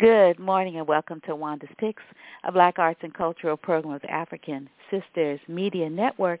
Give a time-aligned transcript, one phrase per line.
[0.00, 2.02] Good morning and welcome to Wanda's Picks,
[2.42, 6.40] a Black Arts and Cultural program of African Sisters Media Network.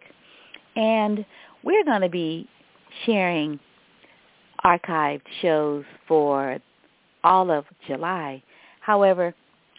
[0.74, 1.24] And
[1.62, 2.48] we're going to be
[3.06, 3.60] sharing
[4.64, 6.58] archived shows for
[7.22, 8.42] all of July.
[8.80, 9.32] However,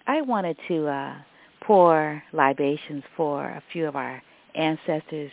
[0.08, 1.16] I wanted to uh,
[1.60, 4.24] pour libations for a few of our
[4.56, 5.32] ancestors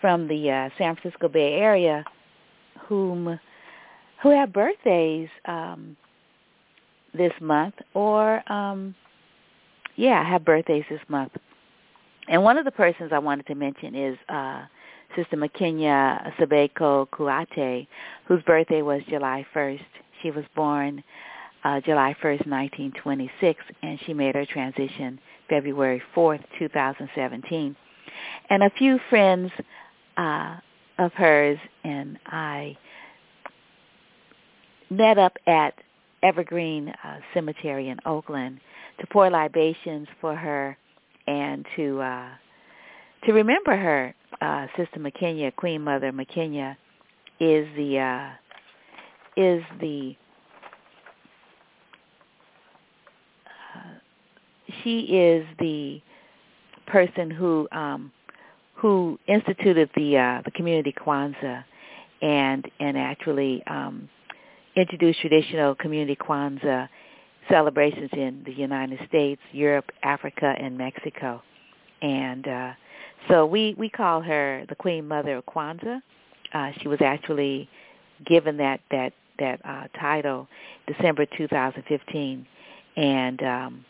[0.00, 2.04] from the uh, San Francisco Bay Area
[2.86, 3.40] whom
[4.22, 5.96] who have birthdays um,
[7.14, 8.94] this month or um
[9.96, 11.32] yeah, I have birthdays this month.
[12.28, 14.64] And one of the persons I wanted to mention is uh
[15.16, 17.86] Sister Makenya Sabeko Kuate,
[18.26, 19.84] whose birthday was July 1st.
[20.22, 21.02] She was born
[21.64, 25.18] uh, July 1st, 1926, and she made her transition
[25.48, 27.76] February 4th, 2017.
[28.50, 29.50] And a few friends
[30.16, 30.56] uh,
[30.98, 32.76] of hers and I
[34.90, 35.74] met up at
[36.22, 38.60] Evergreen uh, Cemetery in Oakland
[39.00, 40.76] to pour libations for her
[41.26, 42.28] and to uh,
[43.24, 44.14] to remember her.
[44.40, 46.76] Uh, Sister McKenya, Queen Mother McKenya,
[47.40, 48.30] is the uh,
[49.36, 50.14] is the
[53.74, 53.98] uh,
[54.82, 56.00] she is the
[56.86, 58.12] person who um,
[58.74, 61.64] who instituted the uh, the community Kwanzaa
[62.22, 64.08] and and actually um,
[64.76, 66.88] introduced traditional community Kwanzaa
[67.48, 71.42] celebrations in the United States, Europe, Africa, and Mexico.
[72.02, 72.72] And uh,
[73.28, 76.00] so we, we call her the Queen Mother of Kwanzaa.
[76.52, 77.68] Uh, she was actually
[78.26, 80.46] given that that that uh, title
[80.86, 82.46] December 2015,
[82.96, 83.84] and um,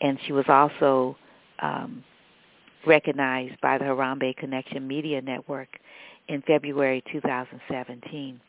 [0.00, 1.16] and she was also
[1.60, 2.02] um,
[2.86, 5.68] recognized by the Harambe Connection Media Network
[6.28, 8.40] in February 2017.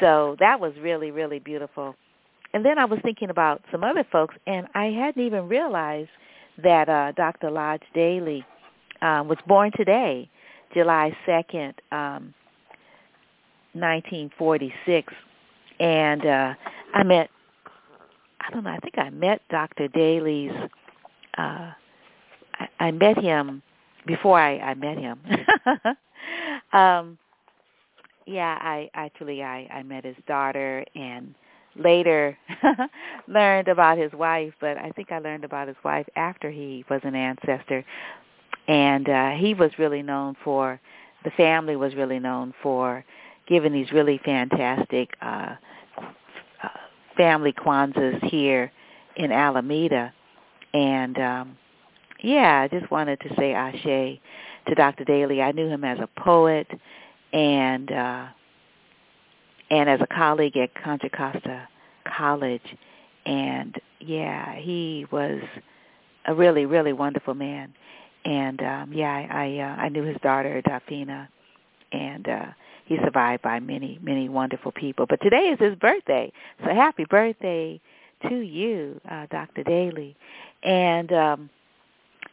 [0.00, 1.94] So that was really, really beautiful.
[2.54, 6.10] And then I was thinking about some other folks, and I hadn't even realized
[6.62, 7.50] that uh, Dr.
[7.50, 8.44] Lodge Daly
[9.00, 10.28] um, was born today,
[10.74, 12.34] July 2nd, um,
[13.72, 15.12] 1946.
[15.80, 16.54] And uh,
[16.94, 17.30] I met,
[18.40, 19.88] I don't know, I think I met Dr.
[19.88, 20.52] Daly's,
[21.38, 21.72] uh,
[22.54, 23.62] I, I met him
[24.06, 25.18] before I, I met him.
[26.72, 27.18] um,
[28.26, 31.34] yeah, I actually I I met his daughter and
[31.76, 32.36] later
[33.28, 37.00] learned about his wife, but I think I learned about his wife after he was
[37.04, 37.84] an ancestor.
[38.68, 40.80] And uh he was really known for
[41.24, 43.04] the family was really known for
[43.48, 45.54] giving these really fantastic uh,
[46.62, 46.68] uh
[47.16, 48.70] family Kwanzaas here
[49.16, 50.12] in Alameda.
[50.74, 51.56] And um
[52.22, 54.20] yeah, I just wanted to say Ashe
[54.68, 55.04] to Dr.
[55.04, 55.42] Daly.
[55.42, 56.68] I knew him as a poet
[57.32, 58.26] and uh,
[59.70, 61.68] and as a colleague at Contra Costa
[62.16, 62.76] College,
[63.24, 65.40] and yeah, he was
[66.26, 67.72] a really really wonderful man,
[68.24, 71.28] and um, yeah, I I, uh, I knew his daughter Dafina,
[71.92, 72.46] and uh,
[72.84, 75.06] he's survived by many many wonderful people.
[75.06, 76.32] But today is his birthday,
[76.64, 77.80] so happy birthday
[78.28, 79.64] to you, uh, Dr.
[79.64, 80.16] Daly,
[80.62, 81.50] and um,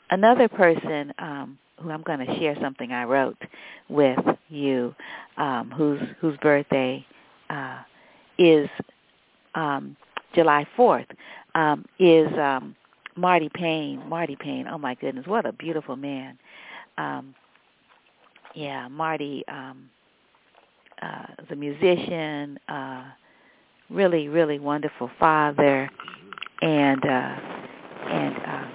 [0.10, 1.14] another person.
[1.20, 3.42] Um, who I'm going to share something I wrote
[3.90, 4.20] with
[4.50, 4.94] you,
[5.38, 7.06] um, whose whose birthday
[7.50, 7.80] uh,
[8.38, 8.70] is
[9.56, 9.96] um,
[10.34, 11.08] July 4th,
[11.56, 12.76] um, is um,
[13.16, 14.08] Marty Payne.
[14.08, 14.68] Marty Payne.
[14.68, 16.38] Oh my goodness, what a beautiful man.
[16.98, 17.34] Um,
[18.56, 19.90] yeah, Marty um,
[21.02, 23.04] uh, is a musician, uh,
[23.90, 25.90] really, really wonderful father,
[26.62, 27.36] and uh,
[28.10, 28.66] and uh,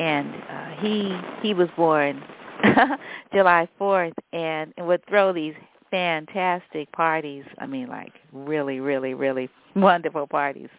[0.00, 2.22] and uh, he he was born
[3.32, 5.54] July 4th and, and would throw these
[5.90, 7.44] fantastic parties.
[7.58, 10.70] I mean, like really, really, really wonderful parties.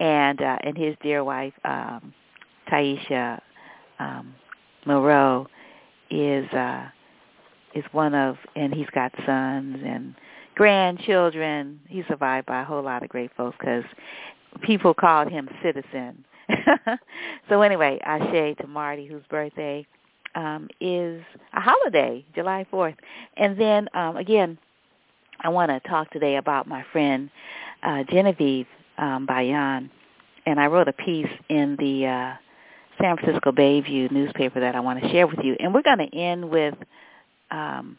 [0.00, 2.12] And uh, and his dear wife, um,
[2.68, 3.40] Taisha
[4.00, 4.34] um,
[4.86, 5.46] Moreau,
[6.10, 6.88] is uh,
[7.74, 10.14] is one of, and he's got sons and
[10.54, 11.78] grandchildren.
[11.88, 13.84] He's survived by a whole lot of great folks because
[14.62, 16.24] people called him Citizen
[17.48, 19.86] so anyway, Ashe to Marty, whose birthday
[20.34, 22.96] um, is a holiday, July 4th.
[23.36, 24.58] And then um, again,
[25.40, 27.30] I want to talk today about my friend
[27.82, 28.66] uh, Genevieve
[28.98, 29.90] um, Bayan.
[30.46, 32.34] And I wrote a piece in the uh,
[33.00, 35.56] San Francisco Bayview newspaper that I want to share with you.
[35.58, 36.74] And we're going to end with
[37.50, 37.96] um,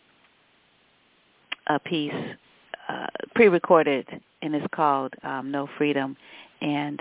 [1.67, 2.13] a piece
[2.87, 4.07] uh, pre-recorded,
[4.41, 6.15] and it's called um, No Freedom.
[6.61, 6.99] And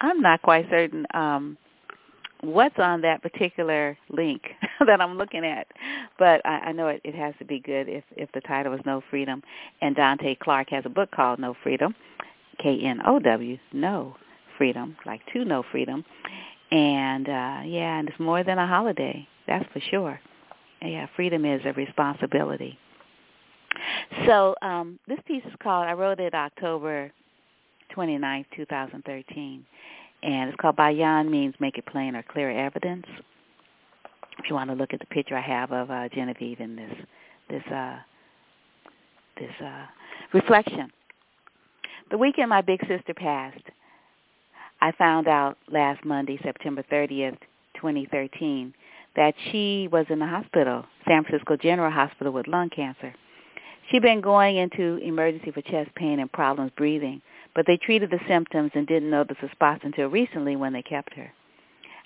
[0.00, 1.56] I'm not quite certain um,
[2.42, 4.42] what's on that particular link
[4.86, 5.66] that I'm looking at,
[6.18, 8.80] but I, I know it, it has to be good if if the title is
[8.84, 9.42] No Freedom.
[9.80, 11.94] And Dante Clark has a book called No Freedom.
[12.58, 14.16] K-N-O-W, No
[14.56, 16.04] freedom, like to No freedom.
[16.70, 20.20] And uh, yeah, and it's more than a holiday, that's for sure.
[20.82, 22.78] Yeah, freedom is a responsibility.
[24.26, 27.12] So um, this piece is called, I wrote it October
[27.90, 29.66] 29, 2013.
[30.22, 33.06] And it's called Bayan means make it plain or clear evidence.
[34.38, 36.92] If you want to look at the picture I have of uh, Genevieve in this
[37.48, 37.96] this uh,
[39.38, 39.86] this uh,
[40.32, 40.90] reflection.
[42.10, 43.64] The weekend my big sister passed,
[44.80, 47.38] I found out last Monday, September 30th,
[47.76, 48.74] 2013,
[49.16, 53.14] that she was in the hospital, San Francisco General Hospital with lung cancer.
[53.90, 57.22] She'd been going into emergency for chest pain and problems breathing,
[57.56, 61.14] but they treated the symptoms and didn't know the spots until recently when they kept
[61.14, 61.32] her.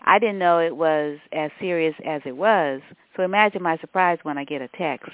[0.03, 2.81] I didn't know it was as serious as it was,
[3.17, 5.11] so imagine my surprise when I get a text,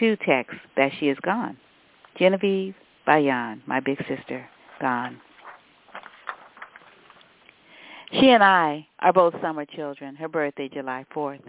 [0.00, 1.58] two texts, that she is gone.
[2.18, 4.48] Genevieve Bayan, my big sister,
[4.80, 5.20] gone.
[8.12, 10.16] She and I are both summer children.
[10.16, 11.42] Her birthday, July 4th.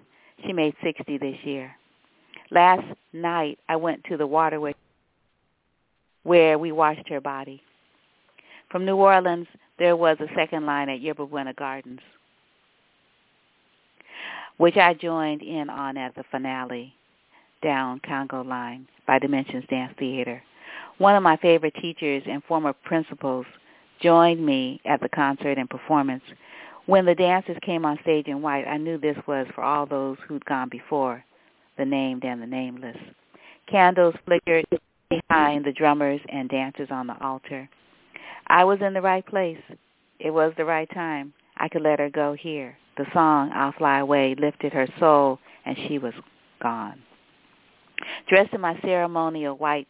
[0.45, 1.71] She made 60 this year.
[2.51, 4.75] Last night, I went to the waterway
[6.23, 7.61] where we washed her body.
[8.75, 9.47] From New Orleans,
[9.79, 12.01] there was a second line at Yerba Buena Gardens,
[14.57, 16.93] which I joined in on as a finale
[17.63, 20.43] down Congo Line by Dimensions Dance Theater.
[20.97, 23.45] One of my favorite teachers and former principals
[24.01, 26.23] joined me at the concert and performance.
[26.85, 30.17] When the dancers came on stage in white, I knew this was for all those
[30.27, 31.23] who'd gone before
[31.77, 32.97] the named and the nameless.
[33.71, 34.65] Candles flickered
[35.09, 37.69] behind the drummers and dancers on the altar.
[38.47, 39.61] I was in the right place.
[40.19, 41.33] It was the right time.
[41.57, 42.77] I could let her go here.
[42.97, 46.13] The song, I'll Fly Away, lifted her soul, and she was
[46.61, 47.01] gone.
[48.27, 49.87] Dressed in my ceremonial white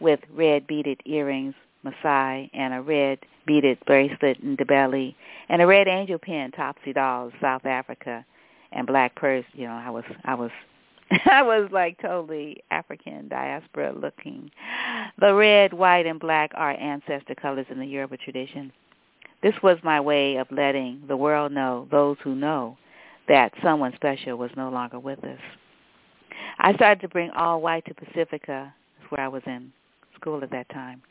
[0.00, 1.54] with red beaded earrings,
[1.84, 5.16] Maasai, and a red beaded bracelet in the belly,
[5.48, 8.24] and a red angel pin, Topsy Dolls, South Africa,
[8.72, 9.44] and black purse.
[9.52, 10.50] You know, I was I was
[11.30, 14.50] I was like totally African diaspora looking.
[15.20, 18.72] The red, white, and black are ancestor colors in the Yoruba tradition.
[19.42, 22.78] This was my way of letting the world know, those who know,
[23.28, 25.38] that someone special was no longer with us.
[26.58, 28.72] I started to bring all white to Pacifica,
[29.10, 29.72] where I was in
[30.16, 31.02] school at that time.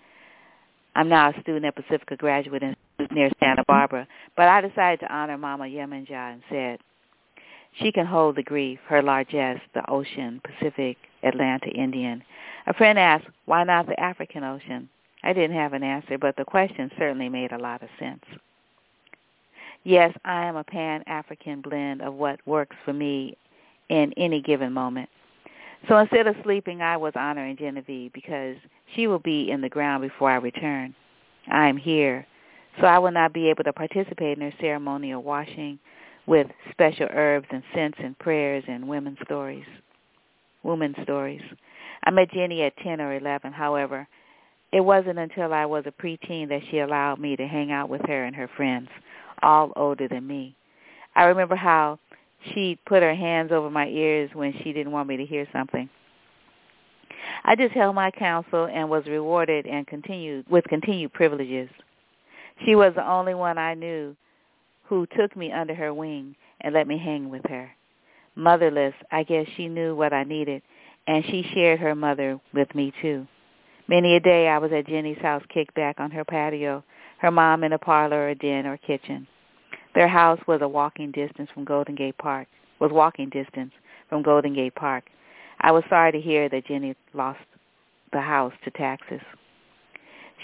[0.95, 5.13] I'm now a student at Pacifica Graduate Institute near Santa Barbara, but I decided to
[5.13, 6.80] honor Mama Yemenja and said,
[7.79, 12.23] she can hold the grief, her largesse, the ocean, Pacific, Atlanta, Indian.
[12.67, 14.89] A friend asked, why not the African Ocean?
[15.23, 18.23] I didn't have an answer, but the question certainly made a lot of sense.
[19.83, 23.37] Yes, I am a pan-African blend of what works for me
[23.89, 25.09] in any given moment.
[25.89, 28.55] So instead of sleeping, I was honoring Genevieve because
[28.95, 30.95] she will be in the ground before I return.
[31.51, 32.25] I am here,
[32.79, 35.79] so I will not be able to participate in her ceremonial washing
[36.25, 39.65] with special herbs and scents and prayers and women's stories.
[40.63, 41.41] Women's stories.
[42.05, 43.51] I met Jenny at 10 or 11.
[43.51, 44.07] However,
[44.71, 48.01] it wasn't until I was a preteen that she allowed me to hang out with
[48.07, 48.89] her and her friends,
[49.41, 50.55] all older than me.
[51.15, 51.99] I remember how
[52.53, 55.89] she put her hands over my ears when she didn't want me to hear something.
[57.43, 61.69] I just held my counsel and was rewarded and continued with continued privileges.
[62.65, 64.15] She was the only one I knew
[64.94, 67.71] who took me under her wing and let me hang with her.
[68.35, 70.62] Motherless, I guess she knew what I needed,
[71.07, 73.26] and she shared her mother with me too.
[73.88, 76.83] Many a day I was at Jenny's house kicked back on her patio,
[77.18, 79.26] her mom in a parlor or den or kitchen.
[79.95, 82.47] Their house was a walking distance from Golden Gate Park,
[82.80, 83.71] was walking distance
[84.09, 85.06] from Golden Gate Park.
[85.59, 87.40] I was sorry to hear that Jenny lost
[88.12, 89.21] the house to taxes.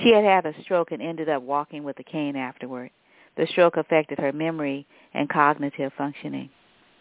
[0.01, 2.89] She had had a stroke and ended up walking with a cane afterward.
[3.39, 6.49] The stroke affected her memory and cognitive functioning.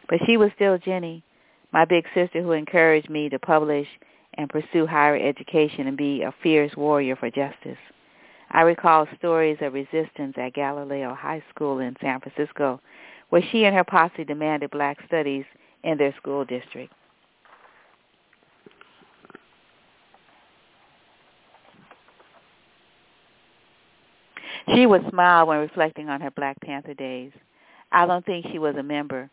[0.09, 1.25] But she was still Jenny,
[1.73, 3.89] my big sister who encouraged me to publish
[4.35, 7.77] and pursue higher education and be a fierce warrior for justice.
[8.53, 12.81] I recall stories of resistance at Galileo High School in San Francisco,
[13.31, 15.45] where she and her posse demanded black studies
[15.83, 16.93] in their school district.
[24.75, 27.33] She would smile when reflecting on her Black Panther days.
[27.93, 29.31] I don't think she was a member.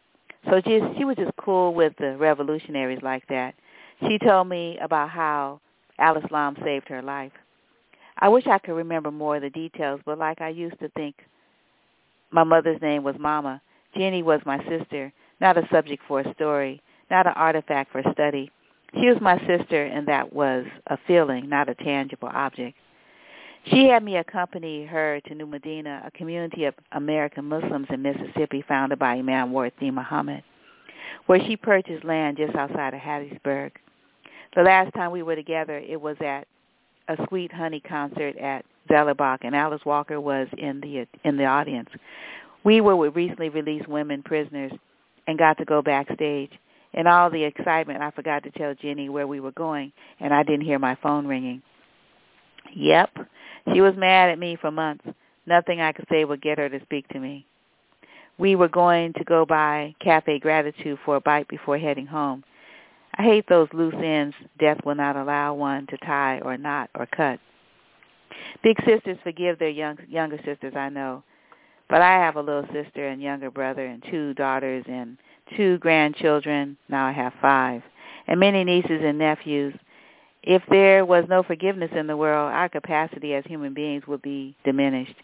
[0.49, 3.55] So just, she was just cool with the revolutionaries like that.
[4.01, 5.59] She told me about how
[5.97, 7.31] Alice Lam saved her life.
[8.19, 11.15] I wish I could remember more of the details, but like I used to think
[12.31, 13.61] my mother's name was Mama.
[13.97, 15.11] Jenny was my sister,
[15.41, 18.51] not a subject for a story, not an artifact for study.
[18.93, 22.77] She was my sister, and that was a feeling, not a tangible object.
[23.71, 28.63] She had me accompany her to New Medina, a community of American Muslims in Mississippi
[28.67, 30.43] founded by Imam Warith Muhammad,
[31.25, 33.71] where she purchased land just outside of Hattiesburg.
[34.55, 36.47] The last time we were together, it was at
[37.07, 41.89] a Sweet Honey concert at Zellerbach, and Alice Walker was in the in the audience.
[42.63, 44.71] We were with recently released women prisoners
[45.27, 46.51] and got to go backstage.
[46.93, 50.43] In all the excitement, I forgot to tell Jenny where we were going, and I
[50.43, 51.61] didn't hear my phone ringing.
[52.73, 53.17] Yep,
[53.73, 55.05] she was mad at me for months.
[55.45, 57.45] Nothing I could say would get her to speak to me.
[58.37, 62.43] We were going to go by Cafe Gratitude for a bite before heading home.
[63.17, 67.05] I hate those loose ends death will not allow one to tie or knot or
[67.05, 67.39] cut.
[68.61, 71.23] Big sisters forgive their young, younger sisters, I know.
[71.87, 75.17] But I have a little sister and younger brother and two daughters and
[75.55, 76.77] two grandchildren.
[76.89, 77.83] Now I have five.
[78.27, 79.75] And many nieces and nephews.
[80.45, 84.55] If there was no forgiveness in the world, our capacity as human beings would be
[84.63, 85.15] diminished.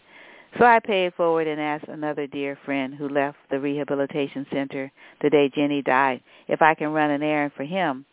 [0.58, 4.90] So I paid forward and asked another dear friend who left the rehabilitation center
[5.22, 8.04] the day Jenny died if I can run an errand for him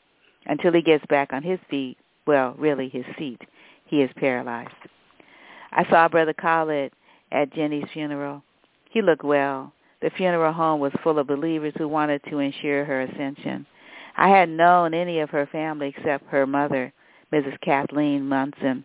[0.45, 1.97] until he gets back on his feet.
[2.27, 3.41] Well, really his seat.
[3.85, 4.69] He is paralyzed.
[5.71, 6.93] I saw Brother Khalid
[7.31, 8.43] at Jenny's funeral.
[8.91, 9.73] He looked well.
[10.01, 13.65] The funeral home was full of believers who wanted to ensure her ascension.
[14.15, 16.93] I hadn't known any of her family except her mother,
[17.31, 17.59] Mrs.
[17.61, 18.83] Kathleen Munson.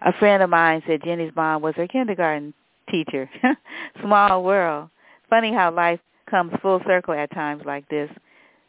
[0.00, 2.54] A friend of mine said Jenny's mom was her kindergarten
[2.90, 3.28] teacher.
[4.02, 4.90] Small world.
[5.28, 6.00] Funny how life
[6.30, 8.10] comes full circle at times like this.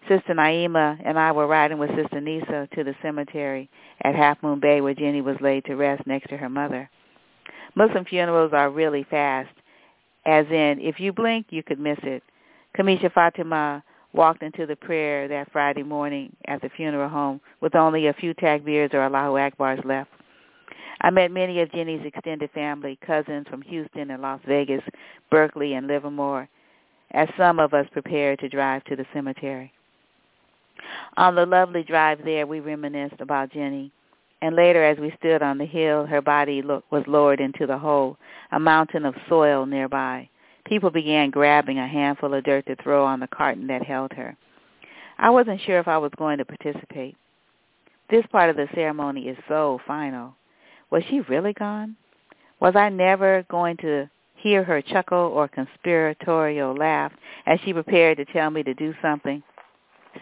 [0.07, 3.69] Sister Naima and I were riding with Sister Nisa to the cemetery
[4.01, 6.89] at Half Moon Bay where Jenny was laid to rest next to her mother.
[7.75, 9.53] Muslim funerals are really fast,
[10.25, 12.23] as in if you blink, you could miss it.
[12.77, 18.07] Kamisha Fatima walked into the prayer that Friday morning at the funeral home with only
[18.07, 20.09] a few takbirs or Allahu Akbars left.
[21.01, 24.83] I met many of Jenny's extended family, cousins from Houston and Las Vegas,
[25.31, 26.49] Berkeley and Livermore,
[27.11, 29.71] as some of us prepared to drive to the cemetery.
[31.17, 33.91] On the lovely drive there, we reminisced about Jenny.
[34.41, 38.17] And later, as we stood on the hill, her body was lowered into the hole,
[38.51, 40.29] a mountain of soil nearby.
[40.65, 44.35] People began grabbing a handful of dirt to throw on the carton that held her.
[45.17, 47.17] I wasn't sure if I was going to participate.
[48.09, 50.35] This part of the ceremony is so final.
[50.89, 51.95] Was she really gone?
[52.59, 57.11] Was I never going to hear her chuckle or conspiratorial laugh
[57.45, 59.43] as she prepared to tell me to do something?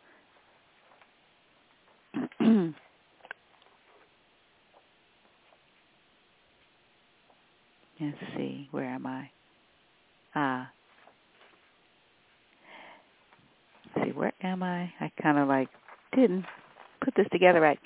[8.00, 9.29] Let's see, where am I?
[10.39, 10.70] Ah.
[13.96, 14.94] see, where am I?
[15.00, 15.67] I kind of like
[16.15, 16.46] didn't
[17.03, 17.79] put this together right.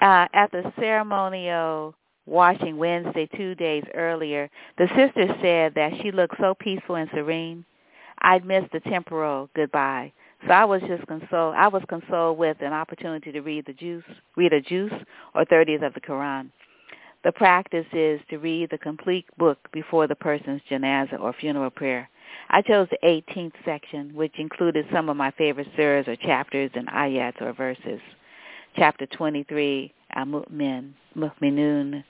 [0.00, 1.96] Uh, at the ceremonial
[2.26, 4.48] washing Wednesday, two days earlier,
[4.78, 7.64] the sister said that she looked so peaceful and serene.
[8.20, 10.12] I'd missed the temporal goodbye.
[10.46, 11.56] So I was just consoled.
[11.56, 14.04] I was consoled with an opportunity to read the juz,
[14.36, 14.92] read a juz
[15.34, 16.50] or 30th of the Quran.
[17.26, 22.08] The practice is to read the complete book before the person's janazah or funeral prayer.
[22.50, 26.86] I chose the 18th section, which included some of my favorite surahs or chapters and
[26.86, 27.98] ayats or verses.
[28.76, 32.04] Chapter 23, Al-Mu'min, Mu'minun,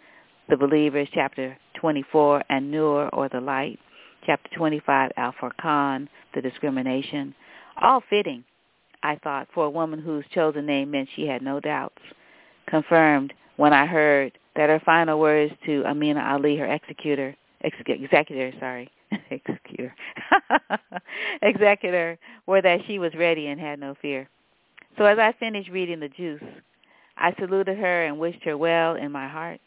[0.51, 1.09] the believers.
[1.15, 3.79] Chapter 24, An-Nur, or the light.
[4.27, 7.35] Chapter 25, Al-Furqan, the discrimination.
[7.81, 8.45] All fitting,
[9.03, 12.03] I thought, for a woman whose chosen name meant she had no doubts.
[12.67, 18.91] Confirmed when I heard that her final words to Amina Ali, her executor, executor, sorry,
[19.31, 19.95] executor,
[21.43, 24.29] executor, were that she was ready and had no fear.
[24.99, 26.41] So as I finished reading the juz,
[27.19, 29.61] I saluted her and wished her well in my heart.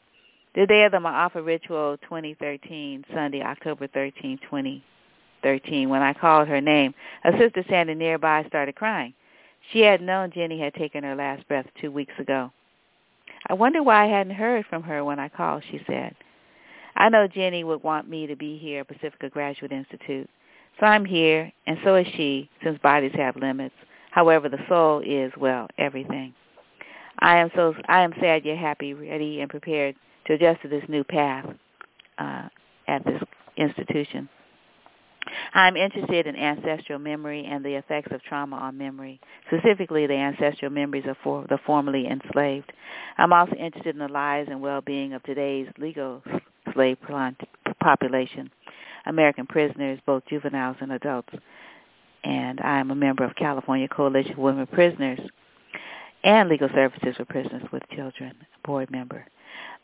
[0.55, 6.59] The day of the Ma'afa Ritual 2013, Sunday, October 13, 2013, when I called her
[6.59, 9.13] name, a sister standing nearby started crying.
[9.71, 12.51] She had known Jenny had taken her last breath two weeks ago.
[13.47, 16.15] I wonder why I hadn't heard from her when I called, she said.
[16.95, 20.29] I know Jenny would want me to be here at Pacifica Graduate Institute.
[20.79, 23.75] So I'm here, and so is she, since bodies have limits.
[24.11, 26.33] However, the soul is, well, everything.
[27.19, 30.83] I am so I am sad you're happy, ready, and prepared to adjust to this
[30.87, 31.45] new path
[32.17, 32.47] uh,
[32.87, 33.21] at this
[33.57, 34.29] institution.
[35.53, 40.71] I'm interested in ancestral memory and the effects of trauma on memory, specifically the ancestral
[40.71, 42.71] memories of for, the formerly enslaved.
[43.17, 46.23] I'm also interested in the lives and well-being of today's legal
[46.73, 46.97] slave
[47.81, 48.49] population,
[49.05, 51.33] American prisoners, both juveniles and adults.
[52.23, 55.19] And I am a member of California Coalition for Women Prisoners
[56.23, 58.33] and Legal Services for Prisoners with Children,
[58.65, 59.25] board member.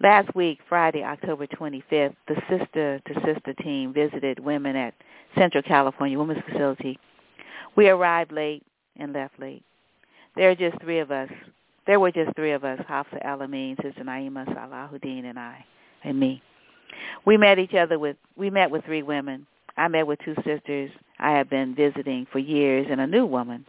[0.02, 4.94] Last week, Friday, October 25th, the Sister to Sister team visited women at
[5.38, 7.00] Central California Women's Facility.
[7.76, 8.64] We arrived late
[8.98, 9.64] and left late.
[10.36, 11.30] There are just three of us.
[11.88, 15.64] There were just three of us, Hafsa Alameen, Sister Naima Salahuddin, and I,
[16.04, 16.42] and me.
[17.26, 19.46] We met each other with, we met with three women.
[19.78, 23.66] I met with two sisters I had been visiting for years and a new woman.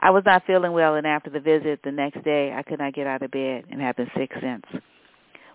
[0.00, 2.94] I was not feeling well, and after the visit the next day, I could not
[2.94, 4.64] get out of bed and have been sick since.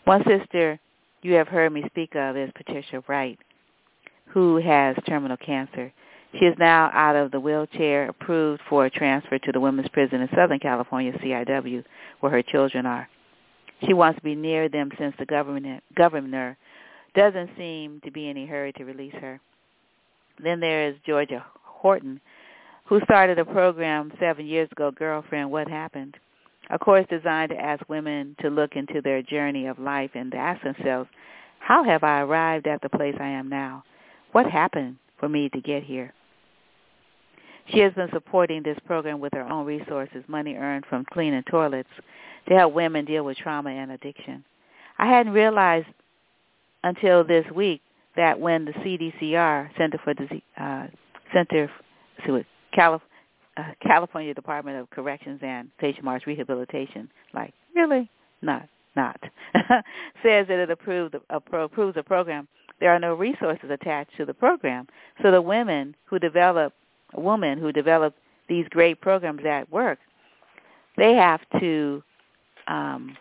[0.03, 0.79] One sister
[1.21, 3.39] you have heard me speak of is Patricia Wright,
[4.27, 5.93] who has terminal cancer.
[6.33, 10.21] She is now out of the wheelchair, approved for a transfer to the women's prison
[10.21, 11.83] in Southern California, CIW,
[12.19, 13.07] where her children are.
[13.85, 15.25] She wants to be near them since the
[15.95, 16.57] governor,
[17.15, 19.39] doesn't seem to be in any hurry to release her.
[20.43, 22.19] Then there is Georgia Horton,
[22.85, 26.17] who started a program seven years ago, Girlfriend, What Happened?
[26.69, 30.37] A course designed to ask women to look into their journey of life and to
[30.37, 31.09] ask themselves,
[31.59, 33.83] how have I arrived at the place I am now?
[34.31, 36.13] What happened for me to get here?
[37.67, 41.89] She has been supporting this program with her own resources, money earned from cleaning toilets,
[42.49, 44.43] to help women deal with trauma and addiction.
[44.97, 45.87] I hadn't realized
[46.83, 47.81] until this week
[48.17, 50.87] that when the CDCR, Center for Disease, uh,
[51.33, 51.71] Center
[52.73, 53.01] Calif-
[53.57, 58.09] uh, California Department of Corrections and Patient March Rehabilitation, like really
[58.41, 59.19] not not
[60.23, 62.47] says that it approved approves a program.
[62.79, 64.87] There are no resources attached to the program,
[65.21, 66.73] so the women who develop
[67.15, 68.15] women who develop
[68.49, 69.99] these great programs at work,
[70.97, 72.03] they have to
[72.67, 73.15] um,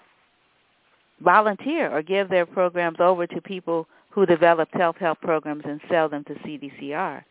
[1.21, 6.25] volunteer or give their programs over to people who develop self-help programs and sell them
[6.25, 7.23] to CDCR.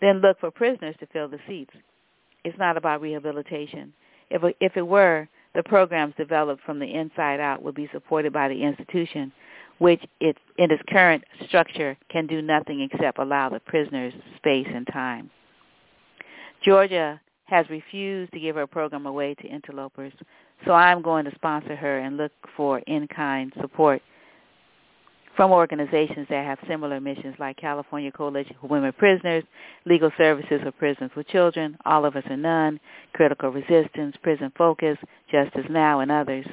[0.00, 1.74] Then look for prisoners to fill the seats.
[2.44, 3.92] It's not about rehabilitation.
[4.30, 8.48] If, if it were, the programs developed from the inside out would be supported by
[8.48, 9.32] the institution,
[9.78, 14.86] which it, in its current structure can do nothing except allow the prisoners space and
[14.86, 15.30] time.
[16.62, 20.12] Georgia has refused to give her program away to interlopers,
[20.64, 24.02] so I'm going to sponsor her and look for in-kind support
[25.36, 29.44] from organizations that have similar missions like California Coalition for Women Prisoners,
[29.86, 32.80] Legal Services for Prisons for Children, All of Us or None,
[33.14, 34.98] Critical Resistance, Prison Focus,
[35.30, 36.46] Justice Now, and others.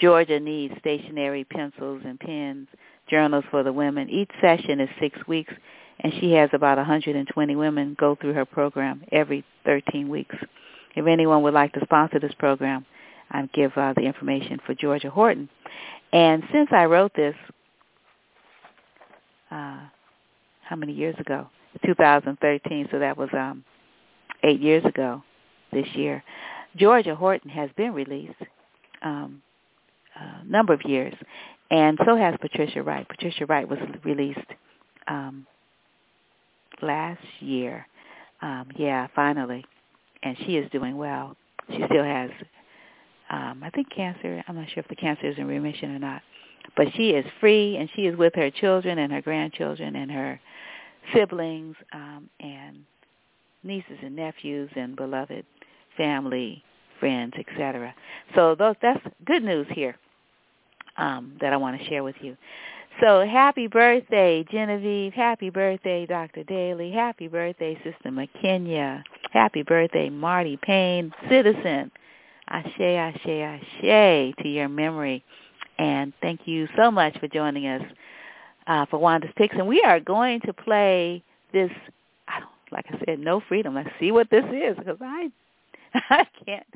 [0.00, 2.68] Georgia needs stationery, pencils, and pens,
[3.08, 4.08] journals for the women.
[4.08, 5.52] Each session is six weeks,
[6.00, 10.34] and she has about 120 women go through her program every 13 weeks.
[10.96, 12.86] If anyone would like to sponsor this program,
[13.30, 15.48] I give uh, the information for Georgia Horton.
[16.12, 17.34] And since I wrote this,
[19.50, 19.80] uh,
[20.62, 21.48] how many years ago?
[21.84, 23.64] 2013, so that was um,
[24.42, 25.22] eight years ago
[25.72, 26.22] this year.
[26.76, 28.34] Georgia Horton has been released
[29.02, 29.42] um,
[30.16, 31.14] a number of years,
[31.70, 33.08] and so has Patricia Wright.
[33.08, 34.38] Patricia Wright was released
[35.08, 35.46] um,
[36.82, 37.86] last year.
[38.42, 39.64] Um, yeah, finally,
[40.22, 41.36] and she is doing well.
[41.70, 42.30] She still has
[43.30, 44.42] um, I think cancer.
[44.48, 46.22] I'm not sure if the cancer is in remission or not,
[46.76, 50.40] but she is free and she is with her children and her grandchildren and her
[51.14, 52.78] siblings um, and
[53.62, 55.44] nieces and nephews and beloved
[55.96, 56.62] family,
[56.98, 57.94] friends, etc.
[58.34, 59.96] So those, that's good news here
[60.96, 62.36] um, that I want to share with you.
[63.00, 65.14] So happy birthday, Genevieve.
[65.14, 66.42] Happy birthday, Dr.
[66.44, 66.90] Daly.
[66.90, 69.02] Happy birthday, Sister McKenya.
[69.30, 71.90] Happy birthday, Marty Payne, citizen.
[72.50, 75.24] Ashe, ashe, ashe to your memory.
[75.78, 77.82] And thank you so much for joining us
[78.66, 79.54] uh, for Wanda's Picks.
[79.56, 81.70] And we are going to play this,
[82.70, 83.74] like I said, no freedom.
[83.74, 85.30] Let's see what this is because I
[85.94, 86.66] I can't.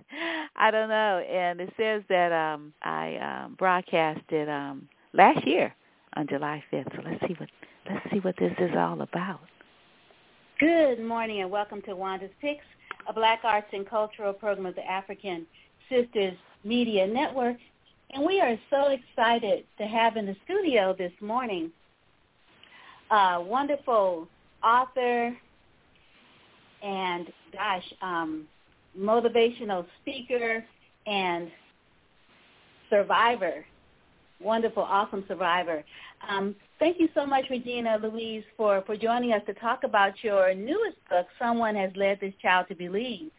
[0.56, 1.18] I don't know.
[1.18, 5.74] And it says that um I um broadcasted um last year
[6.16, 6.96] on July 5th.
[6.96, 7.48] So let's see what
[7.88, 9.40] let's see what this is all about.
[10.60, 12.64] Good morning and welcome to Wanda's Picks,
[13.08, 15.46] a black arts and cultural program of the African
[15.88, 17.56] Sisters Media Network.
[18.12, 21.70] And we are so excited to have in the studio this morning
[23.10, 24.28] a wonderful
[24.62, 25.36] author
[26.82, 28.46] and, gosh, um,
[28.98, 30.64] motivational speaker
[31.06, 31.50] and
[32.90, 33.64] survivor,
[34.40, 35.82] wonderful, awesome survivor.
[36.28, 40.54] Um, thank you so much, Regina Louise, for, for joining us to talk about your
[40.54, 43.30] newest book, Someone Has Led This Child to Believe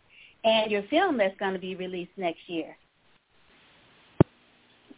[0.45, 2.77] and your film that's going to be released next year.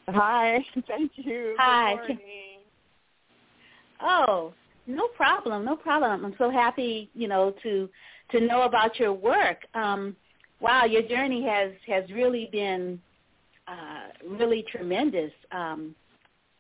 [0.10, 1.56] Hi, thank you.
[1.58, 1.96] Hi.
[4.02, 4.54] Oh,
[4.86, 6.24] no problem, no problem.
[6.24, 7.90] I'm so happy, you know, to
[8.32, 9.60] to know about your work.
[9.74, 10.16] Um,
[10.60, 13.02] wow, your journey has has really been
[13.68, 15.96] uh, really tremendous um,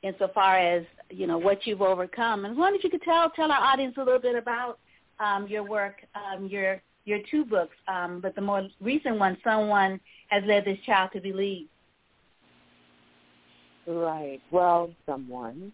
[0.03, 2.45] insofar as you know what you've overcome.
[2.45, 4.79] And I wonder if you could tell tell our audience a little bit about
[5.19, 9.99] um, your work, um, your your two books, um, but the more recent one, someone
[10.27, 11.67] has led this child to believe.
[13.87, 14.41] Right.
[14.51, 15.71] Well, someone,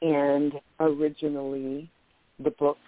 [0.00, 1.88] and originally
[2.42, 2.80] the books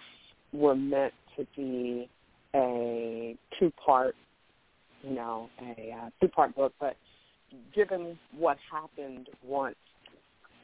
[0.51, 2.09] were meant to be
[2.53, 4.15] a two-part,
[5.03, 6.97] you know, a uh, two-part book, but
[7.73, 9.75] given what happened once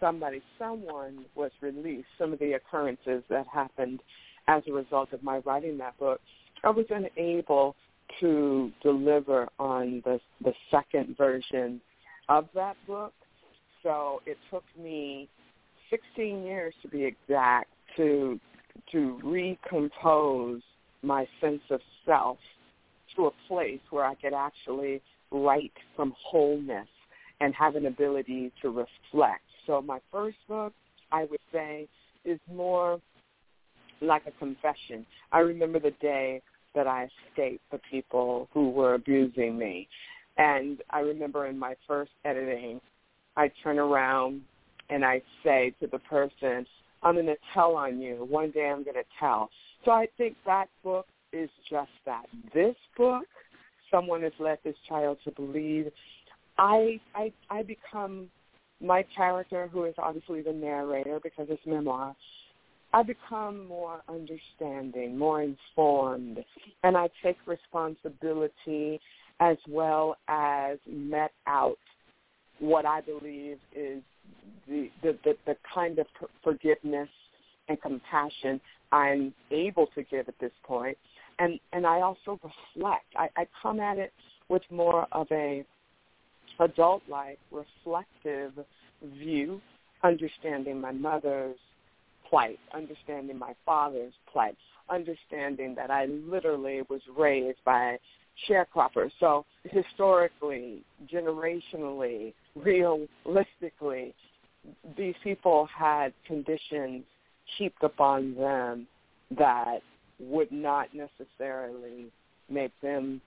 [0.02, 4.02] somebody, someone was released, some of the occurrences that happened
[4.48, 6.20] as a result of my writing that book,
[6.64, 7.76] I was unable
[8.20, 11.80] to deliver on the the second version
[12.28, 13.14] of that book.
[13.84, 15.30] So it took me
[15.90, 18.40] 16 years to be exact to
[18.92, 20.62] to recompose
[21.04, 22.38] my sense of self
[23.16, 26.88] to a place where I could actually write from wholeness
[27.40, 29.42] and have an ability to reflect.
[29.68, 30.74] So my first book,
[31.12, 31.88] I would say,
[32.26, 33.00] is more
[34.02, 35.06] like a confession.
[35.32, 36.42] I remember the day
[36.76, 39.88] that I escaped the people who were abusing me.
[40.38, 42.80] And I remember in my first editing,
[43.36, 44.42] I turn around
[44.90, 46.66] and I say to the person,
[47.04, 48.26] I'm going to tell on you.
[48.30, 49.50] One day I'm going to tell.
[49.86, 52.26] So I think that book is just that.
[52.54, 53.24] This book,
[53.90, 55.92] someone has led this child to believe.
[56.58, 58.30] I I I become
[58.82, 62.16] my character, who is obviously the narrator because it's memoir.
[62.94, 66.40] I become more understanding, more informed,
[66.84, 69.00] and I take responsibility
[69.40, 71.78] as well as met out
[72.60, 74.04] what I believe is
[74.68, 76.06] the the, the, the kind of
[76.44, 77.10] forgiveness
[77.70, 78.60] and compassion
[78.92, 80.98] I'm able to give at this point.
[81.40, 83.06] And and I also reflect.
[83.16, 84.12] I, I come at it
[84.50, 85.66] with more of a
[86.62, 88.54] adult like reflective
[89.20, 89.60] view,
[90.04, 91.58] understanding my mother's
[92.30, 94.56] plight, understanding my father's plight,
[94.90, 97.98] understanding that I literally was raised by
[98.50, 99.12] sharecroppers.
[99.20, 104.14] So historically, generationally, realistically,
[104.98, 107.04] these people had conditions
[107.58, 108.88] heaped upon them
[109.38, 109.80] that
[110.20, 112.06] would not necessarily
[112.50, 113.20] make them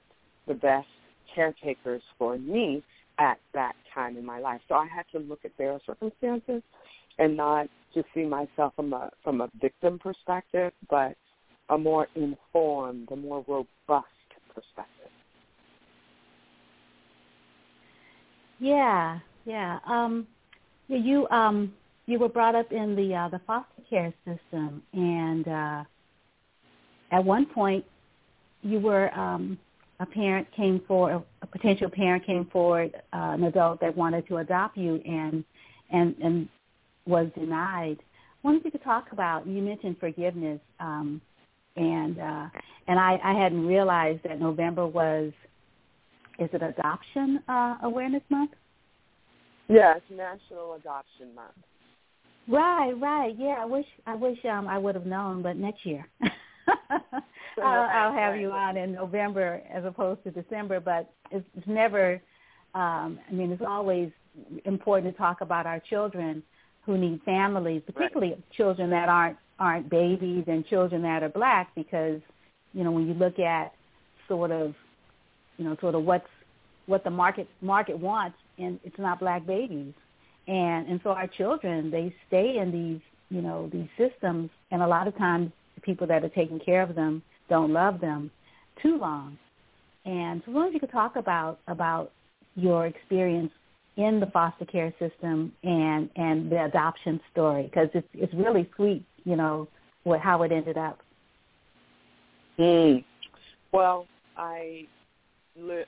[0.46, 0.86] the best
[1.34, 2.82] caretakers for me
[3.18, 4.60] at that time in my life.
[4.68, 6.62] So I had to look at their circumstances
[7.18, 11.16] and not just see myself from a from a victim perspective, but
[11.70, 14.06] a more informed, a more robust
[14.54, 15.10] perspective.
[18.58, 19.78] Yeah, yeah.
[19.86, 20.26] Um,
[20.88, 21.72] you um,
[22.06, 25.84] you were brought up in the uh, the foster care system, and uh,
[27.12, 27.84] at one point
[28.62, 29.58] you were um,
[30.00, 34.38] a parent came for a potential parent came forward, uh, an adult that wanted to
[34.38, 35.44] adopt you, and
[35.90, 36.48] and and
[37.06, 37.98] was denied.
[38.00, 39.46] I wonder if you could talk about.
[39.46, 41.20] You mentioned forgiveness, um,
[41.76, 42.48] and uh,
[42.88, 45.32] and I, I hadn't realized that November was
[46.38, 48.50] is it Adoption uh, Awareness Month?
[49.68, 51.54] Yes, National Adoption Month.
[52.48, 53.34] Right, right.
[53.38, 56.06] Yeah, I wish I wish um I would have known, but next year.
[57.62, 62.20] I'll, I'll have you on in November as opposed to December, but it's, it's never.
[62.74, 64.10] Um, I mean, it's always
[64.64, 66.42] important to talk about our children
[66.84, 68.52] who need families, particularly right.
[68.56, 72.20] children that aren't aren't babies and children that are black, because
[72.72, 73.72] you know when you look at
[74.28, 74.74] sort of,
[75.56, 76.26] you know, sort of what's
[76.86, 79.94] what the market market wants, and it's not black babies,
[80.48, 84.86] and and so our children they stay in these you know these systems, and a
[84.86, 88.30] lot of times the people that are taking care of them don't love them
[88.82, 89.38] too long.
[90.04, 92.12] And so, as you could talk about about
[92.56, 93.50] your experience
[93.96, 99.04] in the foster care system and and the adoption story because it's it's really sweet,
[99.24, 99.68] you know,
[100.04, 100.98] what how it ended up.
[102.58, 103.04] Mm.
[103.72, 104.86] Well, I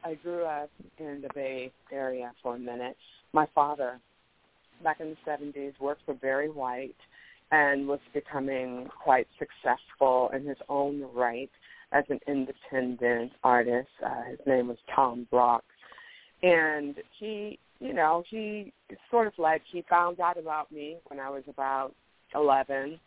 [0.05, 2.97] I grew up in the Bay Area for a minute.
[3.33, 3.99] My father,
[4.83, 6.95] back in the 70s, worked for Barry White
[7.51, 11.51] and was becoming quite successful in his own right
[11.93, 13.89] as an independent artist.
[14.05, 15.65] Uh, his name was Tom Brock.
[16.43, 18.73] And he, you know, he
[19.11, 21.95] sort of like he found out about me when I was about
[22.35, 22.99] 11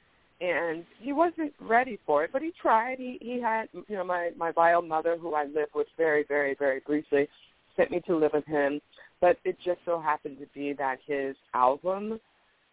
[0.41, 2.97] and he wasn't ready for it, but he tried.
[2.97, 6.55] He he had, you know, my my bio mother, who I lived with very, very,
[6.57, 7.27] very briefly,
[7.75, 8.79] sent me to live with him.
[9.19, 12.19] But it just so happened to be that his album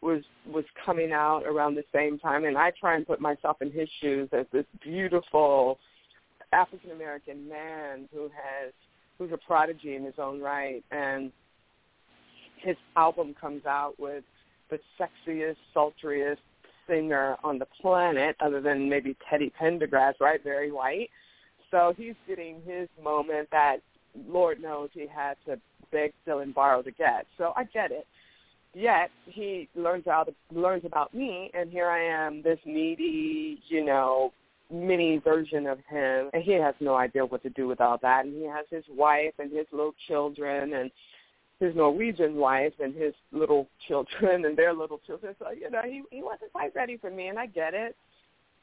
[0.02, 3.70] was was coming out around the same time, and I try and put myself in
[3.70, 5.78] his shoes as this beautiful
[6.52, 8.72] African American man who has
[9.18, 11.32] who's a prodigy in his own right, and
[12.58, 14.24] his album comes out with
[14.70, 16.38] the sexiest, sultriest
[16.88, 20.42] singer on the planet, other than maybe Teddy Pendergrass, right?
[20.42, 21.10] Barry White.
[21.70, 23.78] So he's getting his moment that
[24.28, 25.58] Lord knows he had to
[25.90, 27.26] beg, steal, and borrow to get.
[27.38, 28.06] So I get it.
[28.76, 34.34] Yet he learns out learns about me, and here I am, this needy, you know,
[34.70, 38.26] mini version of him, and he has no idea what to do with all that.
[38.26, 40.90] And he has his wife and his little children, and
[41.58, 45.34] his Norwegian wife and his little children and their little children.
[45.38, 47.96] So you know, he he wasn't quite ready for me, and I get it.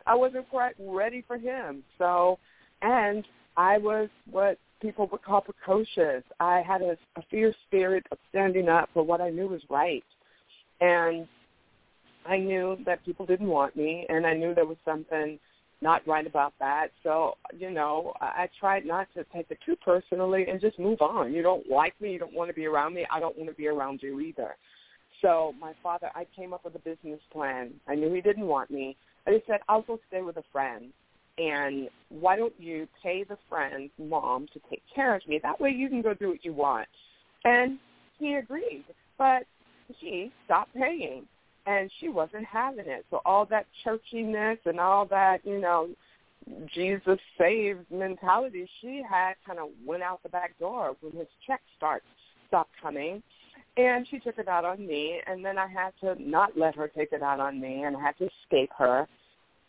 [0.05, 1.81] I wasn't quite ready for him.
[1.97, 2.37] So,
[2.83, 3.25] and
[3.57, 6.23] I was what people would call precocious.
[6.39, 10.03] I had a, a fierce spirit of standing up for what I knew was right.
[10.81, 11.25] And
[12.25, 15.39] I knew that people didn't want me, and I knew there was something
[15.81, 16.87] not right about that.
[17.01, 21.33] So, you know, I tried not to take it too personally and just move on.
[21.33, 23.55] You don't like me, you don't want to be around me, I don't want to
[23.55, 24.55] be around you either.
[25.21, 27.71] So my father, I came up with a business plan.
[27.87, 28.97] I knew he didn't want me.
[29.25, 30.91] I just said, I'll go stay with a friend
[31.37, 35.39] and why don't you pay the friend's mom to take care of me?
[35.41, 36.87] That way you can go do what you want.
[37.43, 37.79] And
[38.19, 38.85] he agreed,
[39.17, 39.43] but
[39.99, 41.25] she stopped paying,
[41.65, 43.05] and she wasn't having it.
[43.09, 45.89] So all that churchiness and all that, you know,
[46.73, 51.61] Jesus saves mentality she had kind of went out the back door when his check
[51.77, 52.03] start
[52.47, 53.23] stopped coming.
[53.75, 56.87] And she took it out on me, and then I had to not let her
[56.87, 59.07] take it out on me, and I had to escape her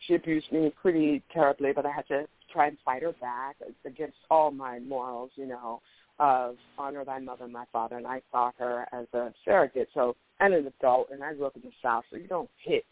[0.06, 4.16] she abused me pretty terribly, but I had to try and fight her back against
[4.30, 5.80] all my morals, you know,
[6.18, 7.96] of honor thy mother and my father.
[7.96, 11.08] And I saw her as a surrogate, so and an adult.
[11.10, 12.84] And I grew up in the South, so you don't hit.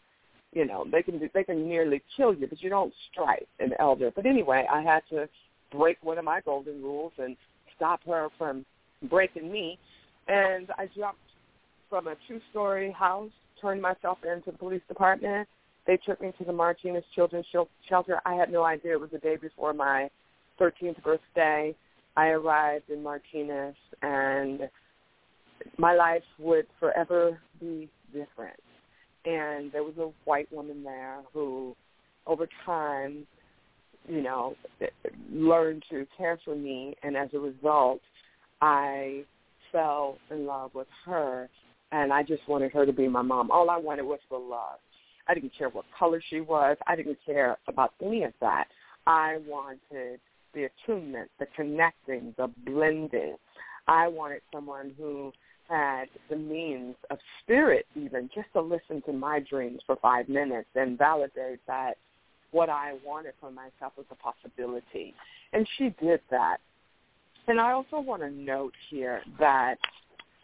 [0.51, 4.11] You know, they can they can nearly kill you, but you don't strike an elder.
[4.15, 5.27] But anyway, I had to
[5.71, 7.35] break one of my golden rules and
[7.75, 8.65] stop her from
[9.09, 9.79] breaking me.
[10.27, 11.19] And I jumped
[11.89, 15.47] from a two-story house, turned myself into the police department,
[15.85, 17.45] they took me to the Martinez Children's
[17.87, 18.19] Shelter.
[18.25, 20.09] I had no idea it was the day before my
[20.59, 21.75] 13th birthday.
[22.15, 24.69] I arrived in Martinez, and
[25.77, 28.59] my life would forever be different.
[29.25, 31.75] And there was a white woman there who,
[32.27, 33.25] over time,
[34.07, 34.55] you know,
[35.31, 38.01] learned to care for me, and as a result,
[38.61, 39.23] I
[39.71, 41.49] fell in love with her,
[41.91, 43.49] and I just wanted her to be my mom.
[43.49, 44.79] All I wanted was for love.
[45.27, 46.77] I didn't care what color she was.
[46.87, 48.65] I didn't care about any of that.
[49.07, 50.19] I wanted
[50.53, 53.35] the attunement, the connecting, the blending.
[53.87, 55.31] I wanted someone who
[55.69, 60.67] had the means of spirit even just to listen to my dreams for five minutes
[60.75, 61.93] and validate that
[62.51, 65.13] what I wanted for myself was a possibility.
[65.53, 66.57] And she did that.
[67.47, 69.75] And I also want to note here that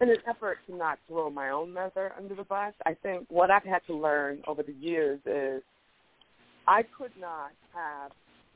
[0.01, 3.51] in an effort to not throw my own mother under the bus, I think what
[3.51, 5.61] I've had to learn over the years is
[6.67, 8.11] I could not have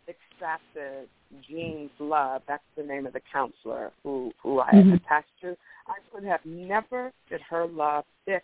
[0.08, 1.08] accepted
[1.48, 2.42] Jean's love.
[2.48, 4.94] That's the name of the counselor who who I mm-hmm.
[4.94, 5.56] attached to.
[5.88, 8.44] I could have never get her love if,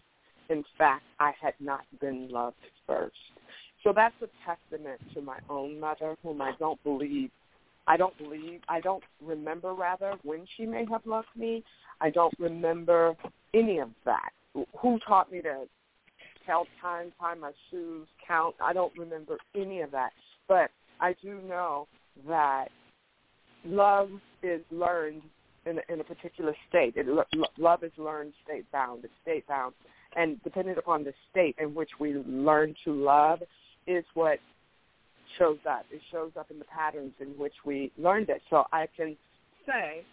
[0.50, 2.58] in fact, I had not been loved
[2.88, 3.16] first.
[3.84, 7.30] So that's a testament to my own mother, whom I don't believe
[7.90, 11.64] I don't believe, I don't remember rather when she may have loved me.
[12.00, 13.16] I don't remember
[13.56, 14.30] any of that.
[14.80, 15.66] Who taught me to
[16.46, 18.56] tell time, tie my shoes, count?
[18.62, 20.12] I don't remember any of that.
[20.48, 20.70] But
[21.02, 21.88] I do know
[22.28, 22.68] that
[23.66, 24.10] love
[24.44, 25.24] is learned
[25.66, 26.94] in a, in a particular state.
[26.96, 27.08] It,
[27.58, 29.04] love is learned state bound.
[29.04, 29.74] It's state bound,
[30.16, 33.40] and dependent upon the state in which we learn to love,
[33.88, 34.38] is what
[35.38, 35.86] shows up.
[35.92, 38.42] It shows up in the patterns in which we learned it.
[38.50, 39.16] So I can
[39.66, 40.04] say,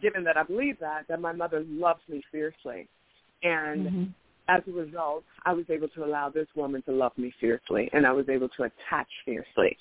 [0.00, 2.88] given that I believe that, that my mother loves me fiercely.
[3.42, 4.04] And mm-hmm.
[4.48, 8.06] as a result, I was able to allow this woman to love me fiercely, and
[8.06, 9.76] I was able to attach fiercely.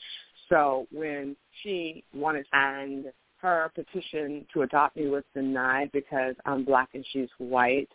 [0.50, 3.06] So when she wanted and
[3.38, 7.90] her petition to adopt me was denied because I'm black and she's white,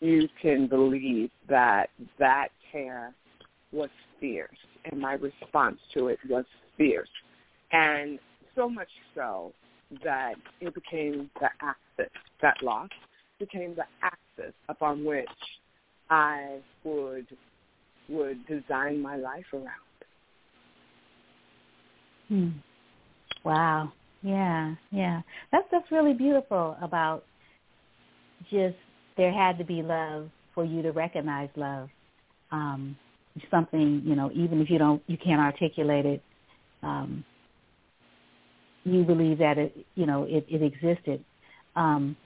[0.00, 3.14] you can believe that that care
[3.72, 3.88] was
[4.20, 6.44] fierce and my response to it was
[6.76, 7.08] fierce.
[7.72, 8.18] And
[8.54, 9.52] so much so
[10.04, 12.88] that it became the axis, that loss
[13.38, 15.26] became the axis upon which
[16.10, 17.26] I would
[18.08, 19.66] would design my life around.
[22.28, 22.48] Hmm.
[23.44, 23.92] Wow.
[24.22, 25.22] Yeah, yeah.
[25.52, 27.24] That's that's really beautiful about
[28.50, 28.76] just
[29.16, 31.88] there had to be love for you to recognize love.
[32.50, 32.96] Um,
[33.50, 36.22] something, you know, even if you don't, you can't articulate it,
[36.82, 37.24] um,
[38.84, 41.24] you believe that it, you know, it, it existed.
[41.74, 42.16] Um,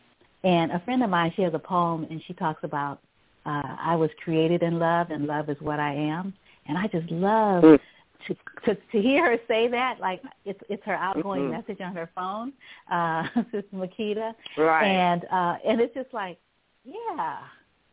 [0.43, 3.01] And a friend of mine, she has a poem, and she talks about
[3.47, 6.33] uh, I was created in love, and love is what I am.
[6.67, 7.79] And I just love mm.
[8.27, 9.99] to, to to hear her say that.
[10.01, 11.53] Like it's it's her outgoing mm-hmm.
[11.53, 12.53] message on her phone,
[12.91, 14.35] uh, Sister Makita.
[14.57, 14.87] Right.
[14.87, 16.39] And uh, and it's just like,
[16.85, 17.39] yeah,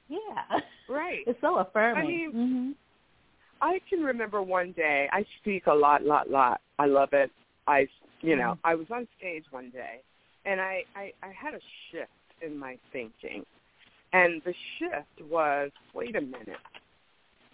[0.10, 0.60] yeah.
[0.90, 1.24] Right.
[1.28, 2.04] It's so affirming.
[2.04, 2.72] I mean, mm-hmm.
[3.62, 5.08] I can remember one day.
[5.12, 6.62] I speak a lot, lot, lot.
[6.80, 7.32] I love it.
[7.68, 7.88] I,
[8.22, 8.68] you know, mm-hmm.
[8.68, 10.02] I was on stage one day,
[10.46, 11.60] and I, I, I had a
[11.92, 13.44] shift in my thinking,
[14.14, 16.58] and the shift was, wait a minute.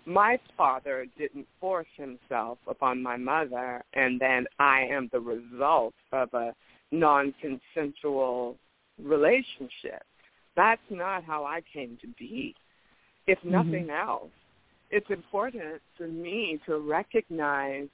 [0.05, 6.33] My father didn't force himself upon my mother, and then I am the result of
[6.33, 6.53] a
[6.91, 8.57] non-consensual
[9.01, 10.03] relationship.
[10.55, 12.53] That's not how I came to be.
[13.25, 13.51] If mm-hmm.
[13.51, 14.09] nothing mm-hmm.
[14.09, 14.29] else,
[14.93, 17.87] it's important for me to recognize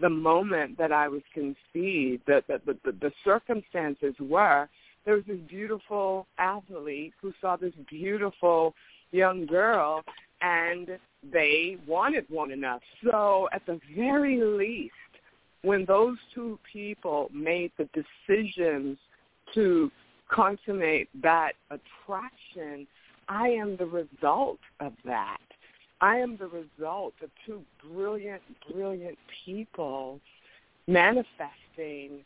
[0.00, 4.66] the moment that I was conceived, that the, the, the, circumstances were,
[5.04, 8.74] there was this beautiful athlete who saw this beautiful
[9.12, 10.02] young girl
[10.40, 10.98] and
[11.30, 12.80] they wanted one another.
[13.04, 14.94] So at the very least,
[15.60, 18.96] when those two people made the decisions
[19.54, 19.90] to
[20.30, 22.86] consummate that attraction,
[23.28, 25.38] I am the result of that.
[26.00, 30.20] I am the result of two brilliant, brilliant people
[30.86, 32.20] manifesting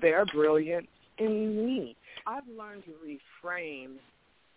[0.00, 0.86] their brilliance
[1.18, 1.96] in me.
[2.26, 3.96] I've learned to reframe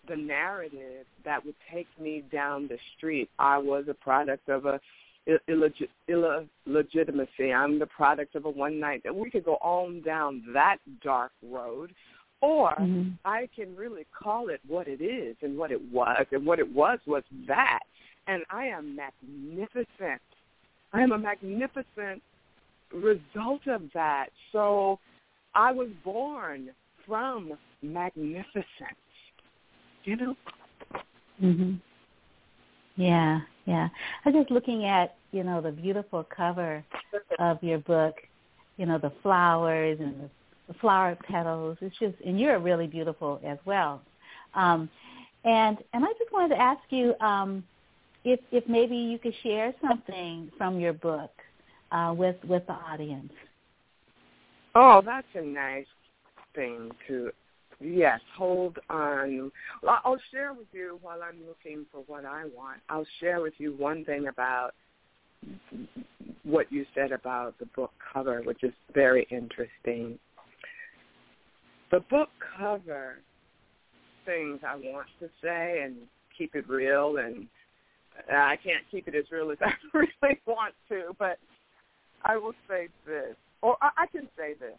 [0.08, 3.30] the narrative that would take me down the street.
[3.38, 4.80] I was a product of a
[5.50, 5.89] illegit-
[6.65, 7.54] illegitimacy.
[7.54, 9.04] I'm the product of a one night.
[9.13, 11.94] We could go on down that dark road
[12.42, 13.12] or mm-hmm.
[13.26, 16.26] I can really call it what it is and what it was.
[16.32, 17.80] And what it was was that.
[18.30, 20.22] And I am magnificent.
[20.94, 22.22] I am a magnificent
[22.94, 24.28] result of that.
[24.52, 25.00] So
[25.56, 26.70] I was born
[27.08, 28.56] from magnificence.
[30.04, 30.36] You know?
[31.42, 31.80] Mhm.
[32.98, 33.89] Yeah, yeah.
[34.24, 36.84] I was just looking at, you know, the beautiful cover
[37.39, 38.15] of your book,
[38.78, 40.30] you know, the flowers and the
[40.68, 41.80] the flower petals.
[41.82, 44.04] It's just, and you're really beautiful as well.
[44.54, 44.88] Um,
[45.44, 47.63] and and I just wanted to ask you um,
[48.32, 51.32] if if maybe you could share something from your book
[51.92, 53.34] uh, with with the audience.
[54.76, 55.86] Oh, that's a nice
[56.56, 57.32] thing to.
[57.82, 59.52] Yes, hold on.
[59.88, 62.82] I'll share with you while I'm looking for what I want.
[62.89, 64.72] I'll share with you one thing about
[66.44, 70.20] what you said about the book cover, which is very interesting
[71.92, 73.20] the book cover
[74.26, 75.96] things I want to say and
[76.38, 77.48] keep it real and
[78.32, 81.38] I can't keep it as real as I really want to, but
[82.24, 84.78] I will say this, or I, can say this.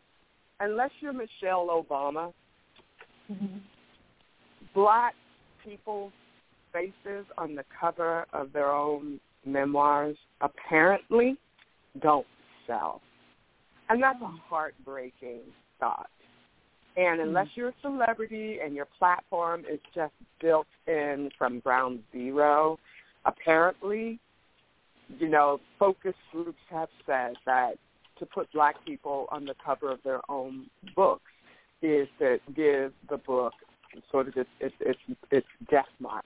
[0.60, 2.32] Unless you're Michelle Obama,
[3.30, 3.58] mm-hmm.
[4.74, 5.14] black
[5.64, 6.12] people's
[6.72, 11.36] faces on the cover of their own memoirs apparently
[12.02, 12.26] don't
[12.66, 13.00] sell.
[13.88, 15.40] And that's a heartbreaking
[15.80, 16.10] thought.
[16.96, 17.60] And unless mm-hmm.
[17.60, 22.78] you're a celebrity and your platform is just built in from ground zero,
[23.24, 24.18] apparently,
[25.18, 27.74] you know, focus groups have said that
[28.18, 31.22] to put black people on the cover of their own books
[31.83, 33.54] is to give the book
[34.11, 34.98] sort of its its its,
[35.30, 36.24] its death mark.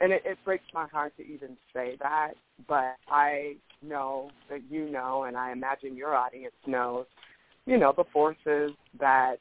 [0.00, 2.32] And it, it breaks my heart to even say that,
[2.68, 7.06] but I know that you know, and I imagine your audience knows,
[7.66, 9.36] you know, the forces that